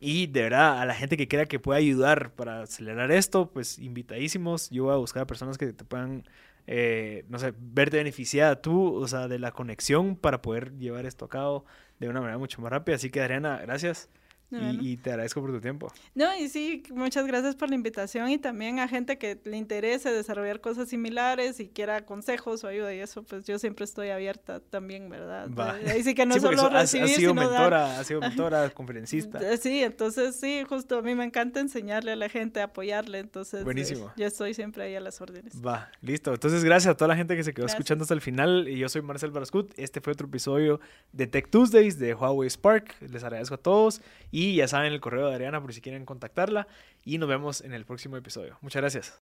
Y 0.00 0.26
de 0.26 0.42
verdad, 0.42 0.80
a 0.80 0.84
la 0.84 0.96
gente 0.96 1.16
que 1.16 1.28
quiera 1.28 1.46
que 1.46 1.60
pueda 1.60 1.78
ayudar 1.78 2.34
para 2.34 2.62
acelerar 2.62 3.12
esto, 3.12 3.52
pues 3.52 3.78
invitadísimos. 3.78 4.68
Yo 4.70 4.84
voy 4.84 4.94
a 4.94 4.96
buscar 4.96 5.22
a 5.22 5.26
personas 5.28 5.58
que 5.58 5.72
te 5.72 5.84
puedan, 5.84 6.24
eh, 6.66 7.24
no 7.28 7.38
sé, 7.38 7.54
verte 7.56 7.98
beneficiada 7.98 8.60
tú, 8.60 8.96
o 8.96 9.06
sea, 9.06 9.28
de 9.28 9.38
la 9.38 9.52
conexión 9.52 10.16
para 10.16 10.42
poder 10.42 10.76
llevar 10.76 11.06
esto 11.06 11.26
a 11.26 11.28
cabo 11.28 11.66
de 12.00 12.08
una 12.08 12.20
manera 12.20 12.36
mucho 12.38 12.60
más 12.60 12.72
rápida. 12.72 12.96
Así 12.96 13.10
que 13.10 13.20
Adriana, 13.20 13.60
gracias. 13.62 14.10
Y, 14.52 14.96
te 14.98 15.10
agradezco 15.10 15.40
por 15.40 15.50
tu 15.50 15.60
tiempo. 15.60 15.92
No, 16.14 16.36
y 16.36 16.48
sí, 16.48 16.82
muchas 16.90 17.26
gracias 17.26 17.56
por 17.56 17.70
la 17.70 17.74
invitación 17.74 18.30
y 18.30 18.38
también 18.38 18.80
a 18.80 18.88
gente 18.88 19.16
que 19.16 19.40
le 19.44 19.56
interese 19.56 20.12
desarrollar 20.12 20.60
cosas 20.60 20.88
similares 20.88 21.58
y 21.60 21.68
quiera 21.68 22.04
consejos 22.04 22.62
o 22.64 22.68
ayuda 22.68 22.94
y 22.94 22.98
eso, 22.98 23.22
pues 23.22 23.46
yo 23.46 23.58
siempre 23.58 23.84
estoy 23.84 24.10
abierta 24.10 24.60
también, 24.60 25.08
¿verdad? 25.08 25.48
Ahí 25.88 26.02
sí 26.02 26.14
que 26.14 26.26
no 26.26 26.38
solo 26.38 26.68
recibir, 26.68 27.04
has, 27.04 27.16
sido 27.16 27.34
mentora, 27.34 27.98
has 27.98 28.06
sido 28.06 28.20
mentora, 28.20 28.68
conferencista. 28.70 29.40
Sí, 29.56 29.82
entonces 29.82 30.36
sí, 30.36 30.64
justo 30.68 30.98
a 30.98 31.02
mí 31.02 31.14
me 31.14 31.24
encanta 31.24 31.60
enseñarle 31.60 32.12
a 32.12 32.16
la 32.16 32.28
gente, 32.28 32.60
apoyarle, 32.60 33.20
entonces 33.20 33.64
Buenísimo. 33.64 34.12
yo 34.16 34.26
estoy 34.26 34.54
siempre 34.54 34.84
ahí 34.84 34.94
a 34.94 35.00
las 35.00 35.20
órdenes. 35.20 35.54
Va, 35.64 35.90
listo. 36.02 36.32
Entonces 36.34 36.62
gracias 36.64 36.92
a 36.92 36.96
toda 36.96 37.08
la 37.08 37.16
gente 37.16 37.36
que 37.36 37.44
se 37.44 37.54
quedó 37.54 37.66
escuchando 37.66 38.02
hasta 38.02 38.14
el 38.14 38.20
final 38.20 38.68
y 38.68 38.78
yo 38.78 38.88
soy 38.88 39.00
Marcel 39.02 39.30
Barascut. 39.30 39.72
Este 39.78 40.00
fue 40.00 40.12
otro 40.12 40.26
episodio 40.26 40.80
de 41.12 41.26
Tech 41.26 41.48
Tuesdays 41.48 41.98
de 41.98 42.14
Huawei 42.14 42.50
Spark. 42.50 42.96
Les 43.00 43.24
agradezco 43.24 43.54
a 43.54 43.58
todos 43.58 44.02
y 44.30 44.41
y 44.42 44.56
ya 44.56 44.68
saben 44.68 44.92
el 44.92 45.00
correo 45.00 45.28
de 45.28 45.34
Adriana 45.34 45.60
por 45.60 45.72
si 45.72 45.80
quieren 45.80 46.04
contactarla. 46.04 46.66
Y 47.04 47.18
nos 47.18 47.28
vemos 47.28 47.60
en 47.60 47.72
el 47.74 47.84
próximo 47.84 48.16
episodio. 48.16 48.58
Muchas 48.60 48.82
gracias. 48.82 49.21